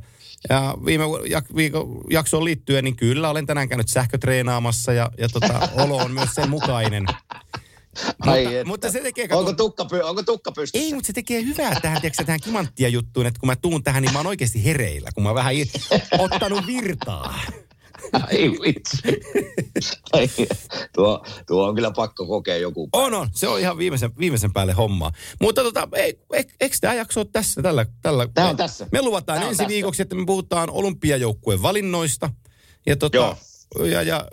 ja 0.49 0.77
viime 0.85 1.03
jak, 1.29 1.45
viikon 1.55 2.01
jaksoon 2.09 2.45
liittyen, 2.45 2.83
niin 2.83 2.95
kyllä 2.95 3.29
olen 3.29 3.45
tänään 3.45 3.69
käynyt 3.69 3.87
sähkötreenaamassa 3.87 4.93
ja, 4.93 5.11
ja 5.17 5.29
tota, 5.29 5.69
olo 5.83 5.97
on 5.97 6.11
myös 6.11 6.29
sen 6.35 6.49
mukainen. 6.49 7.05
Ai 8.19 8.43
mutta, 8.43 8.65
mutta 8.65 8.91
se 8.91 8.99
tekee... 8.99 9.27
Kato... 9.27 9.39
Onko, 9.39 9.53
tukka, 9.53 9.85
py... 9.85 10.01
Onko 10.01 10.23
tukka 10.23 10.51
pystyssä? 10.51 10.85
Ei, 10.85 10.93
mutta 10.93 11.07
se 11.07 11.13
tekee 11.13 11.43
hyvää 11.43 11.79
tähän, 11.81 12.01
tiedätkö, 12.01 12.23
tähän 12.23 12.39
kimanttia 12.43 12.89
juttuun, 12.89 13.25
että 13.25 13.39
kun 13.39 13.47
mä 13.47 13.55
tuun 13.55 13.83
tähän, 13.83 14.03
niin 14.03 14.13
mä 14.13 14.19
oon 14.19 14.27
oikeasti 14.27 14.65
hereillä, 14.65 15.09
kun 15.15 15.23
mä 15.23 15.33
vähän 15.33 15.53
ottanut 16.19 16.67
virtaa. 16.67 17.39
Ai 18.13 18.51
vitsi. 18.51 18.97
tuo, 20.95 21.25
tuo 21.47 21.67
on 21.67 21.75
kyllä 21.75 21.91
pakko 21.91 22.25
kokea 22.25 22.57
joku 22.57 22.87
päivä. 22.87 23.05
On, 23.05 23.13
on. 23.13 23.29
Se 23.33 23.47
on 23.47 23.59
ihan 23.59 23.77
viimeisen, 23.77 24.11
viimeisen 24.19 24.53
päälle 24.53 24.73
hommaa. 24.73 25.11
Mutta 25.41 25.63
tota, 25.63 25.87
ei, 25.95 26.19
eikö 26.61 26.77
tämä 26.81 26.93
jakso 26.93 27.19
ole 27.19 27.27
tässä? 27.31 27.61
Tällä, 27.61 27.85
tällä, 28.01 28.27
tämä 28.33 28.49
on 28.49 28.57
tässä. 28.57 28.87
Me 28.91 29.01
luvataan 29.01 29.37
ensi 29.41 29.49
tässä. 29.49 29.67
viikoksi, 29.67 30.01
että 30.01 30.15
me 30.15 30.25
puhutaan 30.25 30.69
olympiajoukkueen 30.69 31.61
valinnoista. 31.61 32.29
Ja, 32.85 32.95
tota, 32.95 33.17
Joo. 33.17 33.37
ja, 33.85 34.01
ja 34.01 34.27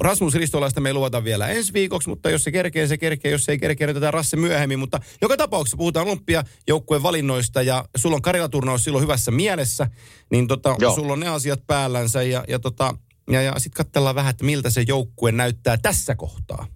Rasmus 0.00 0.34
Ristolaista 0.34 0.80
me 0.80 0.88
ei 0.88 0.94
luvata 0.94 1.24
vielä 1.24 1.48
ensi 1.48 1.72
viikoksi, 1.72 2.08
mutta 2.08 2.30
jos 2.30 2.44
se 2.44 2.52
kerkee, 2.52 2.86
se 2.86 2.98
kerkee. 2.98 3.32
Jos 3.32 3.44
se 3.44 3.52
ei 3.52 3.58
kerkee, 3.58 3.86
niin 3.86 3.94
tätä 3.94 4.10
Rasse 4.10 4.36
myöhemmin. 4.36 4.78
Mutta 4.78 5.00
joka 5.22 5.36
tapauksessa 5.36 5.76
puhutaan 5.76 6.06
olympiajoukkueen 6.06 7.02
valinnoista 7.02 7.62
ja 7.62 7.84
sulla 7.96 8.16
on 8.16 8.22
Karjala-turnaus 8.22 8.84
silloin 8.84 9.02
hyvässä 9.02 9.30
mielessä, 9.30 9.86
niin 10.30 10.46
tota, 10.46 10.76
sulla 10.94 11.12
on 11.12 11.20
ne 11.20 11.28
asiat 11.28 11.66
päällänsä 11.66 12.22
ja, 12.22 12.44
ja, 12.48 12.58
tota, 12.58 12.94
ja, 13.30 13.42
ja 13.42 13.52
sitten 13.58 13.84
katsellaan 13.84 14.14
vähän, 14.14 14.30
että 14.30 14.44
miltä 14.44 14.70
se 14.70 14.84
joukkue 14.88 15.32
näyttää 15.32 15.76
tässä 15.76 16.14
kohtaa. 16.14 16.66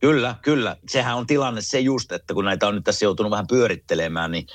Kyllä, 0.00 0.34
kyllä. 0.42 0.76
Sehän 0.88 1.16
on 1.16 1.26
tilanne 1.26 1.60
se 1.60 1.80
just, 1.80 2.12
että 2.12 2.34
kun 2.34 2.44
näitä 2.44 2.68
on 2.68 2.74
nyt 2.74 2.84
tässä 2.84 3.04
joutunut 3.04 3.30
vähän 3.30 3.46
pyörittelemään, 3.46 4.30
niin 4.30 4.46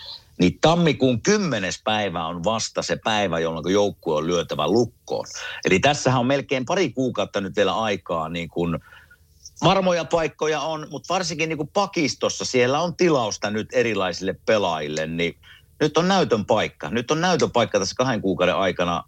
niin 0.41 0.57
tammikuun 0.61 1.21
kymmenes 1.21 1.81
päivä 1.83 2.27
on 2.27 2.43
vasta 2.43 2.81
se 2.81 2.97
päivä, 3.03 3.39
jolloin 3.39 3.73
joukkue 3.73 4.15
on 4.15 4.27
lyötävä 4.27 4.67
lukkoon. 4.67 5.25
Eli 5.65 5.79
tässähän 5.79 6.19
on 6.19 6.25
melkein 6.27 6.65
pari 6.65 6.89
kuukautta 6.89 7.41
nyt 7.41 7.55
vielä 7.55 7.75
aikaa, 7.75 8.29
niin 8.29 8.49
kuin 8.49 8.79
varmoja 9.63 10.05
paikkoja 10.05 10.61
on, 10.61 10.87
mutta 10.89 11.13
varsinkin 11.13 11.49
niin 11.49 11.57
kuin 11.57 11.69
pakistossa 11.73 12.45
siellä 12.45 12.81
on 12.81 12.95
tilausta 12.95 13.49
nyt 13.49 13.67
erilaisille 13.73 14.35
pelaajille, 14.45 15.07
niin 15.07 15.37
nyt 15.81 15.97
on 15.97 16.07
näytön 16.07 16.45
paikka. 16.45 16.89
Nyt 16.89 17.11
on 17.11 17.21
näytön 17.21 17.51
paikka 17.51 17.79
tässä 17.79 17.95
kahden 17.95 18.21
kuukauden 18.21 18.55
aikana, 18.55 19.03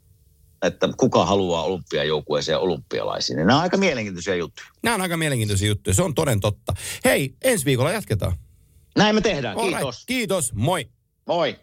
että 0.61 0.89
kuka 0.97 1.25
haluaa 1.25 1.63
olympiajoukkueeseen 1.63 2.53
ja 2.53 2.59
olympialaisiin. 2.59 3.37
Nämä 3.37 3.55
on 3.55 3.61
aika 3.61 3.77
mielenkiintoisia 3.77 4.35
juttuja. 4.35 4.67
Nämä 4.83 4.95
on 4.95 5.01
aika 5.01 5.17
mielenkiintoisia 5.17 5.67
juttuja, 5.67 5.93
se 5.93 6.03
on 6.03 6.15
toden 6.15 6.39
totta. 6.39 6.73
Hei, 7.05 7.35
ensi 7.41 7.65
viikolla 7.65 7.91
jatketaan. 7.91 8.37
Näin 8.97 9.15
me 9.15 9.21
tehdään, 9.21 9.57
kiitos. 9.57 9.95
Right. 9.95 10.05
Kiitos, 10.05 10.53
moi. 10.53 10.89
Moi. 11.25 11.55